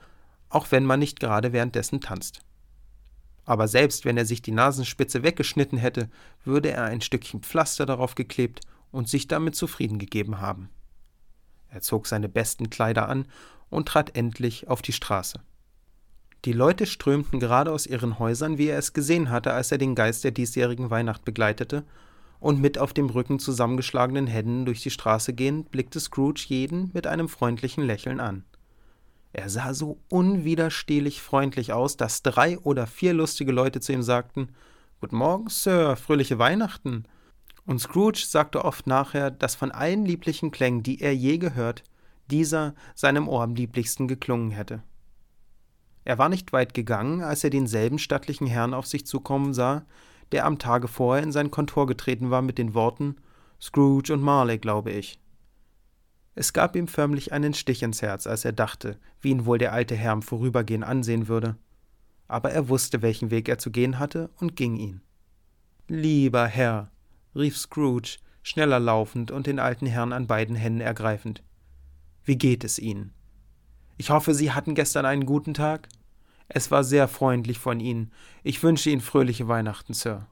auch 0.50 0.72
wenn 0.72 0.84
man 0.84 1.00
nicht 1.00 1.22
gerade 1.22 1.54
währenddessen 1.54 2.02
tanzt 2.02 2.42
aber 3.48 3.68
selbst 3.68 4.06
wenn 4.06 4.18
er 4.18 4.26
sich 4.26 4.42
die 4.42 4.52
Nasenspitze 4.52 5.24
weggeschnitten 5.24 5.78
hätte, 5.78 6.10
würde 6.44 6.70
er 6.70 6.84
ein 6.84 7.02
Stückchen 7.02 7.42
Pflaster 7.42 7.86
darauf 7.86 8.14
geklebt 8.14 8.60
und 8.92 9.08
sich 9.08 9.28
damit 9.28 9.56
zufrieden 9.56 10.00
gegeben 10.00 10.42
haben. 10.42 10.70
Er 11.70 11.82
zog 11.82 12.08
seine 12.08 12.28
besten 12.30 12.70
Kleider 12.70 13.08
an 13.08 13.26
und 13.70 13.88
trat 13.88 14.16
endlich 14.18 14.68
auf 14.68 14.82
die 14.82 14.92
Straße. 14.92 15.40
Die 16.44 16.52
Leute 16.52 16.86
strömten 16.86 17.40
gerade 17.40 17.72
aus 17.72 17.88
ihren 17.88 18.20
Häusern, 18.20 18.58
wie 18.58 18.68
er 18.68 18.78
es 18.78 18.94
gesehen 18.94 19.30
hatte, 19.30 19.54
als 19.54 19.72
er 19.72 19.78
den 19.78 19.96
Geist 19.96 20.26
der 20.26 20.32
diesjährigen 20.32 20.90
Weihnacht 20.90 21.26
begleitete, 21.26 21.86
und 22.40 22.62
mit 22.62 22.78
auf 22.78 22.94
dem 22.94 23.10
Rücken 23.10 23.40
zusammengeschlagenen 23.40 24.28
Händen 24.28 24.66
durch 24.66 24.82
die 24.84 24.92
Straße 24.92 25.34
gehend, 25.34 25.72
blickte 25.72 26.00
Scrooge 26.00 26.46
jeden 26.48 26.92
mit 26.94 27.08
einem 27.08 27.30
freundlichen 27.30 27.84
Lächeln 27.84 28.20
an. 28.20 28.44
Er 29.38 29.50
sah 29.50 29.76
so 29.76 30.00
unwiderstehlich 30.10 31.22
freundlich 31.22 31.72
aus, 31.72 31.96
dass 31.96 32.24
drei 32.24 32.58
oder 32.58 32.88
vier 32.88 33.14
lustige 33.14 33.52
Leute 33.52 33.80
zu 33.80 33.94
ihm 33.94 34.02
sagten 34.02 34.50
Guten 35.00 35.18
Morgen, 35.18 35.48
Sir, 35.48 35.96
fröhliche 35.96 36.40
Weihnachten. 36.40 37.06
Und 37.64 37.80
Scrooge 37.80 38.24
sagte 38.26 38.66
oft 38.66 38.88
nachher, 38.88 39.30
dass 39.30 39.54
von 39.54 39.70
allen 39.70 40.06
lieblichen 40.06 40.50
Klängen, 40.50 40.82
die 40.82 41.02
er 41.02 41.16
je 41.16 41.38
gehört, 41.38 41.84
dieser 42.32 42.74
seinem 42.96 43.28
Ohr 43.28 43.44
am 43.44 43.54
lieblichsten 43.54 44.08
geklungen 44.08 44.50
hätte. 44.50 44.82
Er 46.04 46.18
war 46.18 46.30
nicht 46.30 46.52
weit 46.52 46.74
gegangen, 46.74 47.22
als 47.22 47.44
er 47.44 47.52
denselben 47.52 48.00
stattlichen 48.00 48.48
Herrn 48.48 48.74
auf 48.74 48.88
sich 48.88 49.06
zukommen 49.06 49.54
sah, 49.54 49.86
der 50.32 50.46
am 50.46 50.58
Tage 50.58 50.88
vorher 50.88 51.24
in 51.24 51.32
sein 51.32 51.52
Kontor 51.52 51.86
getreten 51.86 52.32
war 52.32 52.42
mit 52.42 52.58
den 52.58 52.74
Worten 52.74 53.18
Scrooge 53.62 54.14
und 54.14 54.24
Marley, 54.24 54.58
glaube 54.58 54.90
ich. 54.94 55.20
Es 56.40 56.54
gab 56.54 56.76
ihm 56.76 56.88
förmlich 56.88 57.34
einen 57.34 57.56
Stich 57.56 57.82
ins 57.82 58.04
Herz, 58.04 58.28
als 58.28 58.46
er 58.46 58.52
dachte, 58.52 59.00
wie 59.22 59.32
ihn 59.32 59.48
wohl 59.48 59.58
der 59.58 59.74
alte 59.74 59.96
Herr 59.96 60.14
im 60.14 60.22
Vorübergehen 60.22 60.84
ansehen 60.84 61.28
würde. 61.28 61.58
Aber 62.28 62.52
er 62.52 62.70
wusste, 62.70 63.02
welchen 63.02 63.32
Weg 63.32 63.50
er 63.50 63.58
zu 63.58 63.72
gehen 63.72 63.98
hatte, 63.98 64.30
und 64.36 64.56
ging 64.56 64.76
ihn. 64.76 65.02
Lieber 65.88 66.46
Herr, 66.46 66.92
rief 67.34 67.58
Scrooge, 67.58 68.20
schneller 68.44 68.80
laufend 68.80 69.32
und 69.32 69.48
den 69.48 69.58
alten 69.58 69.88
Herrn 69.88 70.14
an 70.14 70.28
beiden 70.28 70.56
Händen 70.56 70.82
ergreifend. 70.82 71.42
Wie 72.24 72.38
geht 72.38 72.64
es 72.64 72.78
Ihnen? 72.78 73.16
Ich 73.98 74.12
hoffe, 74.12 74.36
Sie 74.36 74.52
hatten 74.52 74.76
gestern 74.76 75.08
einen 75.08 75.26
guten 75.26 75.56
Tag? 75.56 75.90
Es 76.50 76.70
war 76.70 76.84
sehr 76.84 77.08
freundlich 77.08 77.58
von 77.58 77.80
Ihnen. 77.80 78.12
Ich 78.44 78.62
wünsche 78.62 78.92
Ihnen 78.92 79.02
fröhliche 79.02 79.48
Weihnachten, 79.48 79.96
Sir. 79.96 80.28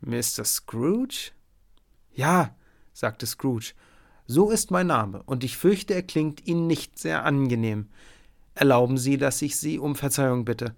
Mr. 0.00 0.44
Scrooge? 0.44 1.32
Ja, 2.12 2.54
sagte 2.92 3.26
Scrooge 3.26 3.72
so 4.26 4.50
ist 4.50 4.70
mein 4.70 4.88
Name, 4.88 5.22
und 5.22 5.44
ich 5.44 5.56
fürchte, 5.56 5.94
er 5.94 6.02
klingt 6.02 6.46
Ihnen 6.46 6.66
nicht 6.66 6.98
sehr 6.98 7.24
angenehm. 7.24 7.88
Erlauben 8.54 8.98
Sie, 8.98 9.18
dass 9.18 9.42
ich 9.42 9.56
Sie 9.56 9.78
um 9.78 9.94
Verzeihung 9.94 10.44
bitte. 10.44 10.74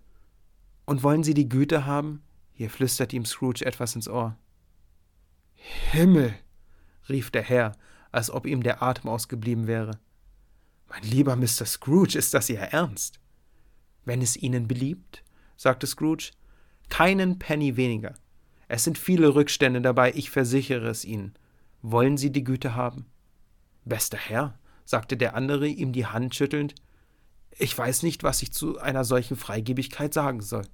Und 0.84 1.02
wollen 1.02 1.22
Sie 1.22 1.34
die 1.34 1.48
Güte 1.48 1.86
haben? 1.86 2.22
Hier 2.52 2.70
flüsterte 2.70 3.14
ihm 3.14 3.24
Scrooge 3.24 3.64
etwas 3.64 3.94
ins 3.94 4.08
Ohr. 4.08 4.36
Himmel! 5.92 6.34
rief 7.08 7.30
der 7.30 7.42
Herr, 7.42 7.72
als 8.10 8.30
ob 8.30 8.46
ihm 8.46 8.62
der 8.62 8.82
Atem 8.82 9.08
ausgeblieben 9.08 9.66
wäre. 9.66 9.98
Mein 10.88 11.02
lieber 11.02 11.36
Mr. 11.36 11.66
Scrooge, 11.66 12.18
ist 12.18 12.34
das 12.34 12.48
Ihr 12.48 12.58
Ernst? 12.58 13.20
Wenn 14.04 14.22
es 14.22 14.36
Ihnen 14.36 14.66
beliebt, 14.66 15.22
sagte 15.56 15.86
Scrooge, 15.86 16.32
keinen 16.88 17.38
Penny 17.38 17.76
weniger. 17.76 18.14
Es 18.66 18.84
sind 18.84 18.98
viele 18.98 19.34
Rückstände 19.34 19.80
dabei, 19.80 20.12
ich 20.14 20.30
versichere 20.30 20.88
es 20.88 21.04
Ihnen. 21.04 21.34
Wollen 21.82 22.16
Sie 22.16 22.32
die 22.32 22.44
Güte 22.44 22.74
haben? 22.74 23.06
Bester 23.88 24.18
Herr, 24.18 24.58
sagte 24.84 25.16
der 25.16 25.34
andere, 25.34 25.66
ihm 25.66 25.92
die 25.92 26.06
Hand 26.06 26.34
schüttelnd, 26.34 26.74
ich 27.60 27.76
weiß 27.76 28.04
nicht, 28.04 28.22
was 28.22 28.42
ich 28.42 28.52
zu 28.52 28.78
einer 28.78 29.04
solchen 29.04 29.36
Freigebigkeit 29.36 30.14
sagen 30.14 30.40
soll. 30.40 30.66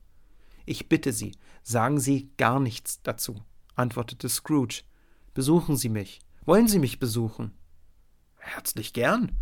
Ich 0.66 0.88
bitte 0.88 1.12
Sie, 1.12 1.32
sagen 1.62 1.98
Sie 1.98 2.30
gar 2.36 2.60
nichts 2.60 3.02
dazu, 3.02 3.42
antwortete 3.74 4.28
Scrooge. 4.28 4.82
Besuchen 5.32 5.76
Sie 5.76 5.88
mich. 5.88 6.20
Wollen 6.44 6.68
Sie 6.68 6.78
mich 6.78 6.98
besuchen? 6.98 7.52
Herzlich 8.38 8.92
gern, 8.92 9.32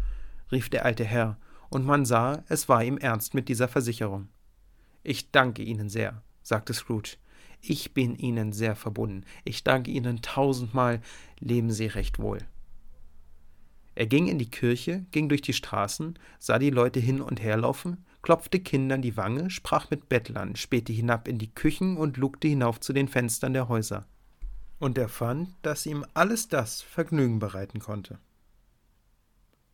rief 0.53 0.71
der 0.71 0.85
alte 0.85 1.05
Herr, 1.05 1.39
und 1.69 1.85
man 1.85 2.05
sah, 2.05 2.45
es 2.49 2.69
war 2.69 2.85
ihm 2.85 2.99
ernst 2.99 3.35
mit 3.35 3.49
dieser 3.49 3.67
Versicherung. 3.67 4.29
Ich 5.03 5.33
danke 5.33 5.63
Ihnen 5.63 5.89
sehr, 5.89 6.23
sagte 6.43 6.75
Scrooge. 6.75 7.17
Ich 7.61 7.95
bin 7.95 8.17
Ihnen 8.17 8.53
sehr 8.53 8.77
verbunden. 8.77 9.25
Ich 9.45 9.65
danke 9.65 9.91
Ihnen 9.91 10.23
tausendmal. 10.23 11.01
Leben 11.39 11.71
Sie 11.71 11.87
recht 11.87 12.19
wohl. 12.19 12.39
Er 13.95 14.07
ging 14.07 14.29
in 14.29 14.39
die 14.39 14.51
Kirche, 14.51 15.05
ging 15.11 15.29
durch 15.29 15.43
die 15.43 15.53
Straßen, 15.53 16.19
sah 16.39 16.59
die 16.59 16.71
Leute 16.71 17.01
hin 17.01 17.21
und 17.21 17.43
her 17.43 17.57
laufen, 17.59 18.05
klopfte 18.23 18.61
Kindern 18.61 19.03
die 19.03 19.17
Wange, 19.17 19.51
sprach 19.51 19.91
mit 19.91 20.09
Bettlern, 20.09 20.57
spähte 20.57 20.93
hinab 20.93 21.29
in 21.29 21.39
die 21.39 21.53
Küchen 21.55 21.97
und 21.97 22.17
lugte 22.17 22.49
hinauf 22.49 22.81
zu 22.81 22.93
den 22.93 23.09
Fenstern 23.09 23.53
der 23.53 23.69
Häuser. 23.69 24.07
Und 24.79 24.97
er 24.97 25.09
fand, 25.09 25.51
dass 25.63 25.87
ihm 25.87 26.07
alles 26.15 26.49
das 26.49 26.81
Vergnügen 26.83 27.39
bereiten 27.39 27.81
konnte. 27.81 28.19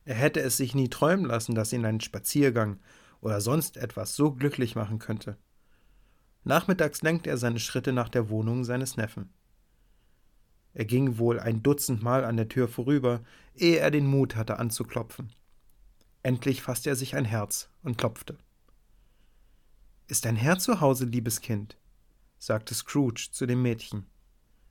Er 0.04 0.16
hätte 0.16 0.40
es 0.40 0.56
sich 0.56 0.74
nie 0.74 0.88
träumen 0.88 1.26
lassen, 1.26 1.54
dass 1.54 1.72
ihn 1.72 1.84
ein 1.84 2.00
Spaziergang 2.00 2.78
oder 3.20 3.40
sonst 3.40 3.76
etwas 3.76 4.16
so 4.16 4.32
glücklich 4.32 4.74
machen 4.74 4.98
könnte. 4.98 5.36
Nachmittags 6.44 7.02
lenkte 7.02 7.30
er 7.30 7.36
seine 7.36 7.58
Schritte 7.58 7.92
nach 7.92 8.08
der 8.08 8.30
Wohnung 8.30 8.64
seines 8.64 8.96
Neffen. 8.96 9.28
Er 10.78 10.84
ging 10.84 11.18
wohl 11.18 11.40
ein 11.40 11.64
Dutzend 11.64 12.04
Mal 12.04 12.24
an 12.24 12.36
der 12.36 12.48
Tür 12.48 12.68
vorüber, 12.68 13.24
ehe 13.56 13.78
er 13.78 13.90
den 13.90 14.06
Mut 14.06 14.36
hatte 14.36 14.60
anzuklopfen. 14.60 15.32
Endlich 16.22 16.62
fasste 16.62 16.90
er 16.90 16.94
sich 16.94 17.16
ein 17.16 17.24
Herz 17.24 17.68
und 17.82 17.98
klopfte. 17.98 18.38
Ist 20.06 20.24
ein 20.24 20.36
Herr 20.36 20.60
zu 20.60 20.80
Hause, 20.80 21.04
liebes 21.04 21.40
Kind? 21.40 21.76
sagte 22.38 22.74
Scrooge 22.74 23.30
zu 23.32 23.44
dem 23.44 23.60
Mädchen. 23.60 24.06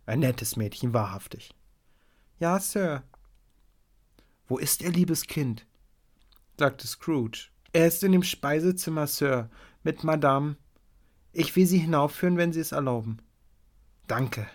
Ein 0.06 0.22
nettes 0.22 0.56
Mädchen, 0.56 0.94
wahrhaftig. 0.94 1.54
Ja, 2.40 2.58
Sir, 2.62 3.04
wo 4.48 4.58
ist 4.60 4.82
Ihr 4.82 4.94
liebes 4.94 5.24
Kind? 5.28 5.68
sagte 6.58 6.88
Scrooge. 6.88 7.50
Er 7.74 7.86
ist 7.86 8.02
in 8.02 8.14
dem 8.14 8.24
Speisezimmer, 8.24 9.08
Sir, 9.08 9.50
mit 9.84 10.06
Madame. 10.06 10.56
Ich 11.34 11.54
will 11.58 11.68
Sie 11.68 11.80
hinaufführen, 11.80 12.38
wenn 12.38 12.54
Sie 12.54 12.62
es 12.62 12.72
erlauben. 12.72 13.18
Danke, 14.08 14.48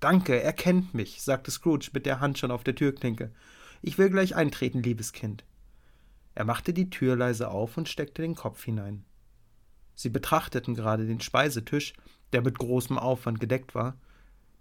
danke, 0.00 0.40
er 0.40 0.52
kennt 0.52 0.94
mich, 0.94 1.22
sagte 1.22 1.50
Scrooge 1.50 1.90
mit 1.92 2.06
der 2.06 2.20
Hand 2.20 2.38
schon 2.38 2.50
auf 2.50 2.64
der 2.64 2.74
Türklinke. 2.74 3.32
Ich 3.82 3.98
will 3.98 4.10
gleich 4.10 4.34
eintreten, 4.34 4.82
liebes 4.82 5.12
Kind. 5.12 5.44
Er 6.34 6.44
machte 6.44 6.74
die 6.74 6.90
Tür 6.90 7.16
leise 7.16 7.50
auf 7.50 7.76
und 7.76 7.88
steckte 7.88 8.22
den 8.22 8.34
Kopf 8.34 8.64
hinein. 8.64 9.04
Sie 9.94 10.10
betrachteten 10.10 10.74
gerade 10.74 11.06
den 11.06 11.20
Speisetisch, 11.20 11.94
der 12.32 12.42
mit 12.42 12.58
großem 12.58 12.98
Aufwand 12.98 13.40
gedeckt 13.40 13.74
war, 13.74 13.96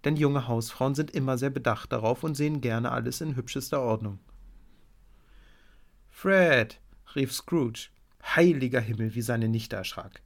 denn 0.06 0.16
junge 0.16 0.48
Hausfrauen 0.48 0.96
sind 0.96 1.12
immer 1.12 1.38
sehr 1.38 1.50
bedacht 1.50 1.92
darauf 1.92 2.24
und 2.24 2.36
sehen 2.36 2.62
gerne 2.62 2.92
alles 2.92 3.22
in 3.22 3.36
hübschester 3.36 3.82
Ordnung. 3.82 4.20
Fred, 6.10 6.80
rief 7.16 7.34
Scrooge. 7.34 7.90
Heiliger 8.24 8.80
Himmel, 8.80 9.14
wie 9.16 9.22
seine 9.22 9.50
Nichte 9.50 9.76
erschrak. 9.76 10.22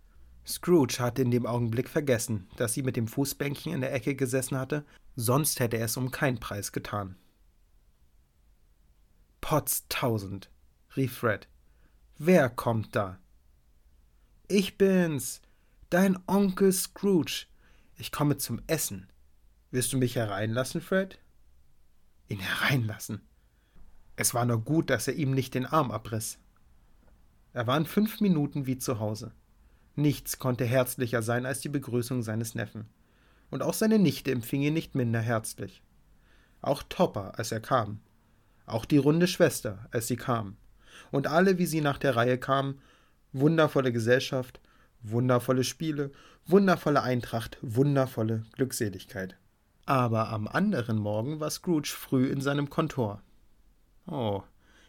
Scrooge 0.50 0.98
hatte 1.00 1.22
in 1.22 1.32
dem 1.32 1.46
Augenblick 1.46 1.88
vergessen, 1.88 2.48
dass 2.58 2.74
sie 2.74 2.82
mit 2.82 2.96
dem 2.96 3.08
Fußbänkchen 3.08 3.74
in 3.74 3.82
der 3.82 3.94
Ecke 3.94 4.16
gesessen 4.16 4.58
hatte, 4.58 4.84
sonst 5.16 5.60
hätte 5.60 5.78
er 5.78 5.86
es 5.86 5.96
um 5.96 6.12
keinen 6.12 6.40
Preis 6.40 6.72
getan. 6.72 7.16
Potz 9.42 9.86
tausend, 9.90 10.50
rief 10.96 11.18
Fred. 11.20 11.48
Wer 12.18 12.50
kommt 12.50 12.96
da? 12.96 13.20
Ich 14.48 14.78
bin's, 14.78 15.42
dein 15.90 16.18
Onkel 16.28 16.74
Scrooge. 16.74 17.46
Ich 17.96 18.12
komme 18.12 18.38
zum 18.38 18.62
Essen. 18.68 19.08
Wirst 19.72 19.94
du 19.94 19.98
mich 19.98 20.16
hereinlassen, 20.16 20.82
Fred? 20.82 21.20
Ihn 22.28 22.40
hereinlassen? 22.40 23.22
Es 24.16 24.34
war 24.34 24.46
nur 24.46 24.62
gut, 24.62 24.90
dass 24.90 25.08
er 25.08 25.14
ihm 25.14 25.32
nicht 25.32 25.54
den 25.54 25.66
Arm 25.66 25.92
abriss. 25.92 26.40
Er 27.54 27.68
war 27.68 27.78
in 27.78 27.86
fünf 27.86 28.20
Minuten 28.20 28.66
wie 28.66 28.78
zu 28.78 29.00
Hause. 29.00 29.32
Nichts 30.00 30.40
konnte 30.40 30.64
herzlicher 30.64 31.22
sein 31.22 31.46
als 31.46 31.60
die 31.60 31.68
Begrüßung 31.68 32.24
seines 32.24 32.56
Neffen. 32.56 32.86
Und 33.50 33.62
auch 33.62 33.74
seine 33.74 34.00
Nichte 34.00 34.32
empfing 34.32 34.62
ihn 34.62 34.74
nicht 34.74 34.96
minder 34.96 35.20
herzlich. 35.20 35.84
Auch 36.62 36.84
Topper, 36.84 37.38
als 37.38 37.52
er 37.52 37.60
kam. 37.60 38.00
Auch 38.66 38.86
die 38.86 38.98
runde 38.98 39.28
Schwester, 39.28 39.90
als 39.92 40.08
sie 40.08 40.16
kam. 40.16 40.56
Und 41.12 41.28
alle, 41.28 41.58
wie 41.58 41.66
sie 41.66 41.82
nach 41.82 41.98
der 41.98 42.16
Reihe 42.16 42.38
kamen, 42.38 42.80
wundervolle 43.34 43.92
Gesellschaft, 43.92 44.62
wundervolle 45.02 45.66
Spiele, 45.66 46.12
wundervolle 46.46 47.04
Eintracht, 47.04 47.58
wundervolle 47.62 48.46
Glückseligkeit. 48.54 49.36
Aber 49.86 50.30
am 50.30 50.48
anderen 50.48 50.98
Morgen 50.98 51.42
war 51.42 51.50
Scrooge 51.50 51.90
früh 51.90 52.28
in 52.28 52.40
seinem 52.40 52.70
Kontor. 52.70 53.22
Oh, 54.08 54.44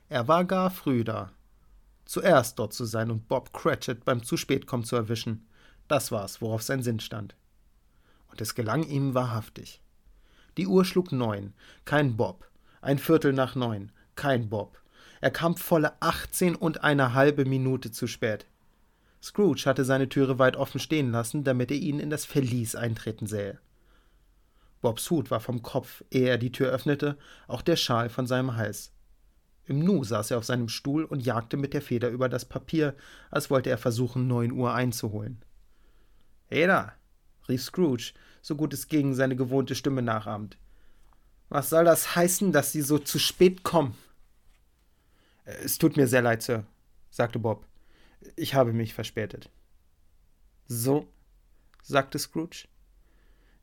er 0.09 0.29
war 0.29 0.45
gar 0.45 0.71
früh 0.71 1.03
da. 1.03 1.33
Zuerst 2.11 2.59
dort 2.59 2.73
zu 2.73 2.87
sein 2.87 3.09
und 3.13 3.29
Bob 3.29 3.53
Cratchit 3.53 4.05
beim 4.05 4.25
zu 4.25 4.37
spät 4.37 4.67
kommen 4.67 4.83
zu 4.83 4.97
erwischen, 4.97 5.47
das 5.87 6.11
war's, 6.11 6.43
worauf 6.43 6.61
sein 6.61 6.83
Sinn 6.83 6.99
stand. 6.99 7.37
Und 8.27 8.41
es 8.41 8.57
gelang 8.57 8.83
ihm 8.83 9.15
wahrhaftig. 9.15 9.81
Die 10.57 10.67
Uhr 10.67 10.85
schlug 10.85 11.13
neun, 11.13 11.53
kein 11.85 12.17
Bob. 12.17 12.51
Ein 12.81 12.99
Viertel 12.99 13.33
nach 13.33 13.55
neun, 13.55 13.93
kein 14.17 14.49
Bob. 14.49 14.83
Er 15.21 15.31
kam 15.31 15.57
volle 15.57 15.93
achtzehn 16.03 16.57
und 16.57 16.83
eine 16.83 17.15
halbe 17.15 17.45
Minute 17.45 17.93
zu 17.93 18.09
spät. 18.09 18.45
Scrooge 19.23 19.67
hatte 19.67 19.85
seine 19.85 20.09
Türe 20.09 20.41
weit 20.41 20.57
offen 20.57 20.81
stehen 20.81 21.13
lassen, 21.13 21.45
damit 21.45 21.71
er 21.71 21.77
ihn 21.77 22.01
in 22.01 22.11
das 22.11 22.25
Verlies 22.25 22.75
eintreten 22.75 23.29
sähe. 23.29 23.61
Bobs 24.81 25.09
Hut 25.11 25.31
war 25.31 25.39
vom 25.39 25.63
Kopf, 25.63 26.03
ehe 26.11 26.29
er 26.29 26.39
die 26.39 26.51
Tür 26.51 26.71
öffnete, 26.71 27.17
auch 27.47 27.63
der 27.63 27.77
Schal 27.77 28.09
von 28.09 28.27
seinem 28.27 28.57
Hals. 28.57 28.91
Im 29.71 29.85
Nu 29.85 30.03
saß 30.03 30.33
er 30.33 30.39
auf 30.39 30.45
seinem 30.45 30.69
Stuhl 30.69 31.05
und 31.05 31.25
jagte 31.25 31.57
mit 31.57 31.75
der 31.75 31.81
Feder 31.81 32.09
über 32.09 32.29
das 32.29 32.45
Papier, 32.45 32.97
als 33.31 33.51
wollte 33.51 33.71
er 33.71 33.79
versuchen, 33.79 34.27
neun 34.27 34.51
Uhr 34.51 34.75
einzuholen. 34.75 35.45
Heda, 36.49 36.97
rief 37.49 37.63
Scrooge, 37.63 38.13
so 38.43 38.57
gut 38.57 38.75
es 38.75 38.89
ging, 38.89 39.15
seine 39.15 39.37
gewohnte 39.37 39.77
Stimme 39.77 40.03
nachahmend. 40.03 40.59
Was 41.51 41.71
soll 41.71 41.85
das 41.85 42.17
heißen, 42.17 42.51
dass 42.51 42.73
Sie 42.73 42.83
so 42.83 42.99
zu 42.99 43.21
spät 43.21 43.63
kommen? 43.63 43.97
Es 45.45 45.79
tut 45.79 45.97
mir 45.97 46.09
sehr 46.09 46.23
leid, 46.23 46.43
Sir, 46.43 46.65
sagte 47.11 47.39
Bob. 47.39 47.65
Ich 48.35 48.57
habe 48.57 48.73
mich 48.73 48.93
verspätet. 48.93 49.51
So? 50.67 51.07
sagte 51.85 52.19
Scrooge. 52.19 52.67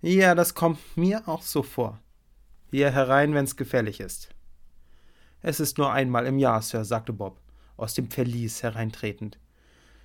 Ja, 0.01 0.35
das 0.35 0.53
kommt 0.53 0.79
mir 0.95 1.27
auch 1.27 1.41
so 1.41 1.63
vor. 1.63 1.99
Hier 2.71 2.91
herein, 2.91 3.33
wenn's 3.33 3.57
gefällig 3.57 3.99
ist. 3.99 4.29
Es 5.41 5.59
ist 5.59 5.77
nur 5.77 5.91
einmal 5.91 6.25
im 6.25 6.39
Jahr, 6.39 6.61
Sir, 6.61 6.83
sagte 6.85 7.13
Bob, 7.13 7.39
aus 7.75 7.93
dem 7.93 8.09
Verlies 8.09 8.63
hereintretend. 8.63 9.39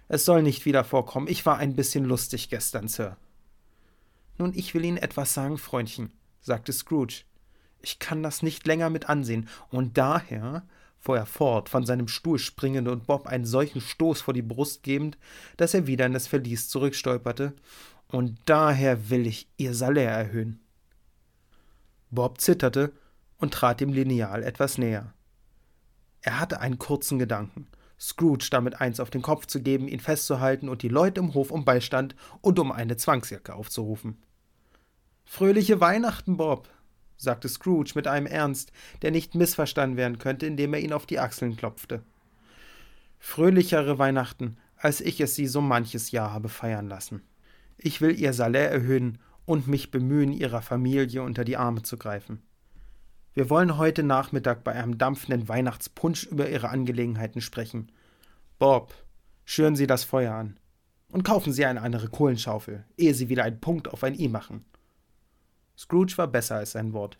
Es 0.09 0.25
soll 0.25 0.43
nicht 0.43 0.67
wieder 0.67 0.85
vorkommen. 0.85 1.27
Ich 1.29 1.47
war 1.47 1.57
ein 1.57 1.75
bisschen 1.75 2.05
lustig 2.05 2.51
gestern, 2.51 2.89
Sir. 2.89 3.17
Nun, 4.39 4.53
ich 4.55 4.75
will 4.75 4.85
Ihnen 4.85 4.99
etwas 4.99 5.35
sagen, 5.35 5.59
Freundchen, 5.59 6.13
sagte 6.41 6.73
Scrooge. 6.73 7.25
Ich 7.81 7.99
kann 7.99 8.23
das 8.23 8.43
nicht 8.43 8.67
länger 8.67 8.91
mit 8.91 9.09
ansehen, 9.09 9.49
und 9.71 9.99
daher, 9.99 10.65
fuhr 10.99 11.17
er 11.17 11.27
fort, 11.27 11.69
von 11.69 11.85
seinem 11.85 12.09
Stuhl 12.09 12.39
springend 12.39 12.89
und 12.89 13.07
Bob 13.07 13.27
einen 13.27 13.45
solchen 13.45 13.81
Stoß 13.81 14.21
vor 14.21 14.35
die 14.35 14.43
Brust 14.43 14.83
gebend, 14.83 15.19
dass 15.57 15.75
er 15.75 15.87
wieder 15.87 16.07
in 16.07 16.13
das 16.13 16.29
Verlies 16.29 16.69
zurückstolperte, 16.69 17.55
und 18.09 18.39
daher 18.45 19.11
will 19.11 19.27
ich 19.27 19.49
Ihr 19.57 19.75
Salär 19.75 20.11
erhöhen. 20.11 20.61
Bob 22.11 22.41
zitterte 22.41 22.93
und 23.39 23.55
trat 23.55 23.81
dem 23.81 23.93
Lineal 23.93 24.43
etwas 24.43 24.77
näher. 24.77 25.15
Er 26.23 26.41
hatte 26.41 26.61
einen 26.61 26.79
kurzen 26.79 27.19
Gedanken. 27.19 27.67
Scrooge 28.01 28.49
damit 28.51 28.81
eins 28.81 28.99
auf 28.99 29.11
den 29.11 29.23
Kopf 29.23 29.47
zu 29.47 29.63
geben, 29.63 29.87
ihn 29.87 30.01
festzuhalten 30.01 30.69
und 30.69 30.83
die 30.83 30.89
Leute 30.89 31.21
im 31.21 31.35
Hof 31.35 31.51
um 31.51 31.65
Beistand 31.65 32.17
und 32.41 32.59
um 32.59 32.73
eine 32.73 32.97
Zwangsjacke 32.97 33.55
aufzurufen. 33.55 34.17
Fröhliche 35.25 35.81
Weihnachten, 35.81 36.37
Bob, 36.37 36.69
sagte 37.17 37.49
Scrooge 37.49 37.93
mit 37.95 38.09
einem 38.09 38.27
Ernst, 38.27 38.73
der 39.03 39.13
nicht 39.13 39.35
missverstanden 39.35 39.97
werden 39.97 40.19
könnte, 40.19 40.47
indem 40.47 40.75
er 40.75 40.81
ihn 40.81 40.93
auf 40.93 41.07
die 41.07 41.21
Achseln 41.21 41.57
klopfte. 41.57 42.03
Fröhlichere 43.19 43.99
Weihnachten, 43.99 44.57
als 44.77 45.01
ich 45.01 45.21
es 45.21 45.37
sie 45.37 45.47
so 45.47 45.61
manches 45.61 46.11
Jahr 46.11 46.33
habe 46.33 46.49
feiern 46.49 46.89
lassen. 46.89 47.23
Ich 47.79 48.01
will 48.01 48.19
ihr 48.19 48.33
Salär 48.33 48.71
erhöhen 48.71 49.19
und 49.45 49.69
mich 49.69 49.93
bemühen, 49.93 50.33
ihrer 50.33 50.63
Familie 50.63 51.23
unter 51.23 51.45
die 51.45 51.57
Arme 51.57 51.83
zu 51.83 51.97
greifen. 51.97 52.43
Wir 53.35 53.49
wollen 53.49 53.79
heute 53.79 54.03
Nachmittag 54.03 54.63
bei 54.63 54.73
einem 54.73 54.99
dampfenden 54.99 55.49
Weihnachtspunsch 55.49 56.25
über 56.25 56.51
Ihre 56.51 56.69
Angelegenheiten 56.69 57.41
sprechen. 57.41 57.91
Bob, 58.59 58.93
schüren 59.47 59.75
Sie 59.75 59.87
das 59.87 60.05
Feuer 60.05 60.35
an. 60.35 60.59
Und 61.11 61.25
kaufen 61.25 61.53
Sie 61.53 61.65
eine 61.65 61.81
andere 61.81 62.09
Kohlenschaufel, 62.09 62.85
ehe 62.99 63.15
Sie 63.15 63.31
wieder 63.31 63.45
einen 63.45 63.61
Punkt 63.61 63.89
auf 63.89 64.05
ein 64.05 64.19
I 64.19 64.29
machen. 64.29 64.67
Scrooge 65.79 66.19
war 66.19 66.27
besser 66.27 66.57
als 66.57 66.73
sein 66.73 66.93
Wort. 66.93 67.19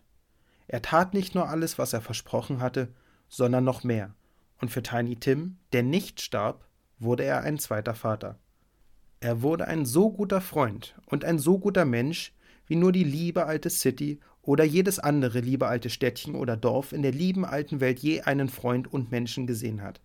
Er 0.67 0.83
tat 0.83 1.15
nicht 1.15 1.33
nur 1.33 1.49
alles, 1.49 1.79
was 1.79 1.93
er 1.93 2.01
versprochen 2.01 2.61
hatte, 2.61 2.93
sondern 3.27 3.63
noch 3.63 3.83
mehr. 3.83 4.13
Und 4.61 4.69
für 4.69 4.83
Tiny 4.83 5.15
Tim, 5.15 5.57
der 5.73 5.81
nicht 5.81 6.21
starb, 6.21 6.67
wurde 6.99 7.23
er 7.23 7.41
ein 7.41 7.57
zweiter 7.57 7.95
Vater. 7.95 8.39
Er 9.19 9.41
wurde 9.41 9.67
ein 9.67 9.85
so 9.85 10.11
guter 10.11 10.41
Freund 10.41 10.95
und 11.07 11.25
ein 11.25 11.39
so 11.39 11.57
guter 11.57 11.85
Mensch, 11.85 12.33
wie 12.67 12.75
nur 12.75 12.91
die 12.91 13.03
liebe 13.03 13.45
alte 13.45 13.69
City 13.69 14.19
oder 14.43 14.65
jedes 14.65 14.99
andere 14.99 15.39
liebe 15.39 15.67
alte 15.67 15.89
Städtchen 15.89 16.35
oder 16.35 16.55
Dorf 16.57 16.91
in 16.91 17.01
der 17.01 17.13
lieben 17.13 17.45
alten 17.45 17.79
Welt 17.79 17.99
je 17.99 18.21
einen 18.21 18.49
Freund 18.49 18.91
und 18.91 19.09
Menschen 19.09 19.47
gesehen 19.47 19.81
hat. 19.81 20.01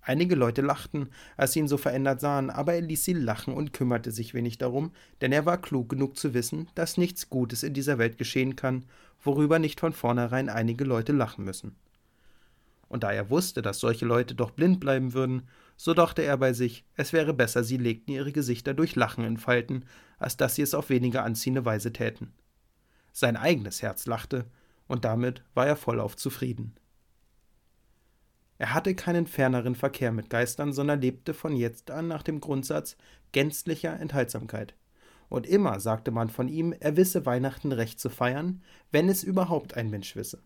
Einige 0.00 0.34
Leute 0.34 0.62
lachten, 0.62 1.10
als 1.36 1.52
sie 1.52 1.60
ihn 1.60 1.68
so 1.68 1.76
verändert 1.76 2.20
sahen, 2.20 2.50
aber 2.50 2.74
er 2.74 2.80
ließ 2.80 3.04
sie 3.04 3.12
lachen 3.12 3.54
und 3.54 3.72
kümmerte 3.72 4.10
sich 4.10 4.34
wenig 4.34 4.58
darum, 4.58 4.90
denn 5.20 5.30
er 5.30 5.46
war 5.46 5.60
klug 5.60 5.90
genug 5.90 6.16
zu 6.16 6.34
wissen, 6.34 6.68
dass 6.74 6.96
nichts 6.96 7.30
Gutes 7.30 7.62
in 7.62 7.72
dieser 7.72 7.98
Welt 7.98 8.18
geschehen 8.18 8.56
kann, 8.56 8.84
worüber 9.22 9.60
nicht 9.60 9.78
von 9.78 9.92
vornherein 9.92 10.48
einige 10.48 10.82
Leute 10.82 11.12
lachen 11.12 11.44
müssen. 11.44 11.76
Und 12.88 13.04
da 13.04 13.12
er 13.12 13.30
wusste, 13.30 13.62
dass 13.62 13.78
solche 13.78 14.04
Leute 14.04 14.34
doch 14.34 14.50
blind 14.50 14.80
bleiben 14.80 15.14
würden, 15.14 15.42
so 15.76 15.94
dachte 15.94 16.22
er 16.22 16.36
bei 16.36 16.52
sich, 16.52 16.84
es 16.96 17.12
wäre 17.12 17.32
besser, 17.32 17.62
sie 17.62 17.76
legten 17.76 18.12
ihre 18.12 18.32
Gesichter 18.32 18.74
durch 18.74 18.96
Lachen 18.96 19.24
in 19.24 19.36
Falten, 19.36 19.84
als 20.18 20.36
dass 20.36 20.56
sie 20.56 20.62
es 20.62 20.74
auf 20.74 20.90
weniger 20.90 21.22
anziehende 21.22 21.64
Weise 21.64 21.92
täten. 21.92 22.32
Sein 23.12 23.36
eigenes 23.36 23.82
Herz 23.82 24.06
lachte, 24.06 24.46
und 24.88 25.04
damit 25.04 25.42
war 25.54 25.66
er 25.66 25.76
vollauf 25.76 26.16
zufrieden. 26.16 26.74
Er 28.58 28.74
hatte 28.74 28.94
keinen 28.94 29.26
ferneren 29.26 29.74
Verkehr 29.74 30.12
mit 30.12 30.30
Geistern, 30.30 30.72
sondern 30.72 31.00
lebte 31.00 31.34
von 31.34 31.56
jetzt 31.56 31.90
an 31.90 32.08
nach 32.08 32.22
dem 32.22 32.40
Grundsatz 32.40 32.96
gänzlicher 33.32 33.98
Enthaltsamkeit. 33.98 34.74
Und 35.28 35.46
immer 35.46 35.80
sagte 35.80 36.10
man 36.10 36.28
von 36.28 36.46
ihm, 36.48 36.74
er 36.78 36.96
wisse 36.96 37.26
Weihnachten 37.26 37.72
recht 37.72 37.98
zu 37.98 38.10
feiern, 38.10 38.62
wenn 38.90 39.08
es 39.08 39.24
überhaupt 39.24 39.74
ein 39.74 39.90
Mensch 39.90 40.14
wisse. 40.14 40.42